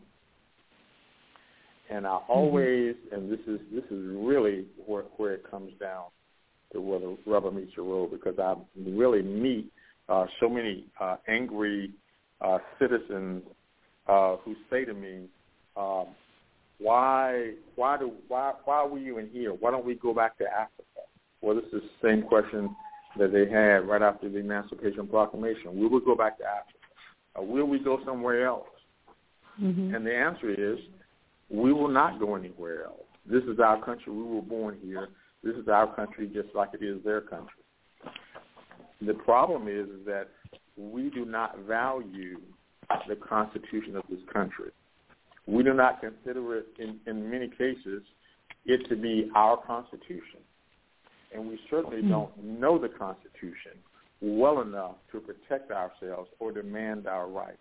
[1.90, 2.32] And I mm-hmm.
[2.32, 3.14] always, mm-hmm.
[3.14, 6.04] and this is this is really where where it comes down
[6.72, 9.70] to where the rubber meets the road, because I really meet
[10.08, 11.90] uh, so many uh, angry
[12.40, 13.42] uh, citizens
[14.06, 15.26] uh, who say to me,
[15.76, 16.06] um,
[16.78, 19.52] "Why, why do, why, why are we even here?
[19.52, 21.02] Why don't we go back to Africa?"
[21.42, 22.74] Well, this is the same question
[23.18, 25.76] that they had right after the Emancipation Proclamation.
[25.76, 26.78] Will we go back to Africa?
[27.34, 28.68] Or will we go somewhere else?
[29.60, 29.94] Mm-hmm.
[29.94, 30.78] And the answer is,
[31.50, 33.00] we will not go anywhere else.
[33.26, 34.12] This is our country.
[34.12, 35.08] We were born here.
[35.42, 37.62] This is our country just like it is their country.
[39.02, 40.28] The problem is, that
[40.76, 42.38] we do not value
[43.08, 44.70] the Constitution of this country.
[45.46, 48.02] We do not consider it, in, in many cases,
[48.66, 50.40] it to be our Constitution.
[51.34, 52.10] And we certainly mm-hmm.
[52.10, 53.72] don't know the Constitution
[54.20, 57.58] well enough to protect ourselves or demand our rights.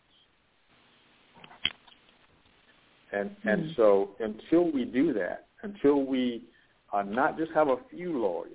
[3.12, 3.48] And mm-hmm.
[3.48, 6.44] and so until we do that, until we
[6.94, 8.52] uh, not just have a few lawyers,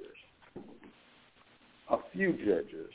[1.91, 2.91] a few judges,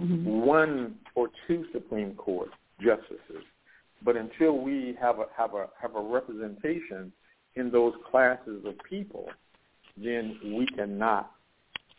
[0.00, 0.24] mm-hmm.
[0.26, 3.44] one or two Supreme Court justices,
[4.04, 7.12] but until we have a have a have a representation
[7.54, 9.26] in those classes of people,
[9.96, 11.30] then we cannot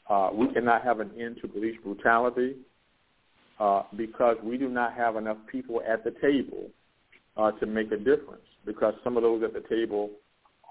[0.10, 2.56] uh, we cannot have an end to police brutality
[3.60, 6.70] uh, because we do not have enough people at the table
[7.38, 8.44] uh, to make a difference.
[8.66, 10.12] Because some of those at the table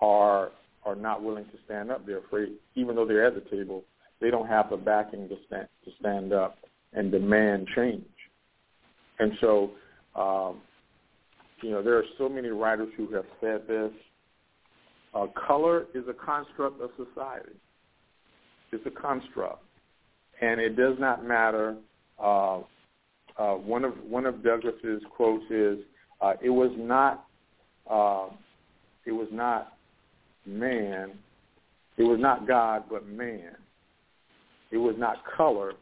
[0.00, 0.50] are
[0.84, 2.06] are not willing to stand up.
[2.06, 3.82] They're afraid, even though they're at the table,
[4.20, 6.58] they don't have the backing to stand to stand up
[6.92, 8.04] and demand change.
[9.18, 9.70] And so,
[10.14, 10.60] um,
[11.62, 13.90] you know, there are so many writers who have said this.
[15.14, 17.56] Uh, color is a construct of society.
[18.72, 19.62] It's a construct,
[20.42, 21.76] and it does not matter.
[22.22, 22.58] Uh,
[23.38, 25.78] uh, one of one of Douglass's quotes is,
[26.20, 27.26] uh, "It was not,
[27.88, 28.28] uh,
[29.04, 29.76] it was not
[30.44, 31.12] man,
[31.96, 33.56] it was not God, but man.
[34.70, 35.72] It was not color,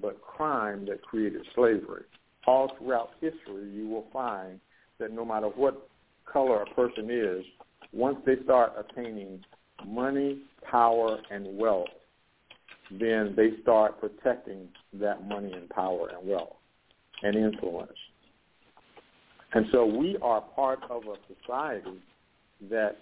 [0.00, 2.04] but crime that created slavery.
[2.46, 4.60] All throughout history, you will find
[4.98, 5.88] that no matter what
[6.30, 7.44] color a person is,
[7.92, 9.42] once they start attaining
[9.86, 11.88] money, power, and wealth,
[12.90, 16.56] then they start protecting that money and power and wealth
[17.22, 17.92] and influence.
[19.54, 21.98] And so we are part of a society
[22.70, 22.96] that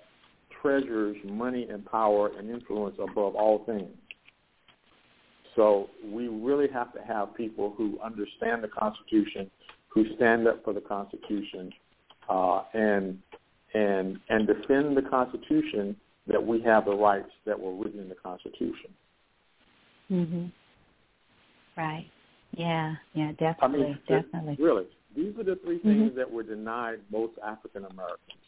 [0.61, 3.91] treasures money and power and influence above all things.
[5.57, 9.51] So we really have to have people who understand the Constitution,
[9.89, 11.73] who stand up for the Constitution,
[12.29, 13.19] uh, and
[13.75, 18.15] and and defend the Constitution that we have the rights that were written in the
[18.15, 18.95] Constitution.
[20.11, 20.53] Mhm.
[21.77, 22.07] Right.
[22.53, 22.97] Yeah.
[23.15, 23.33] Yeah.
[23.33, 23.85] Definitely.
[23.85, 24.57] I mean, definitely.
[24.59, 26.17] Really, these are the 3 things mm-hmm.
[26.17, 28.42] that were denied most African Americans.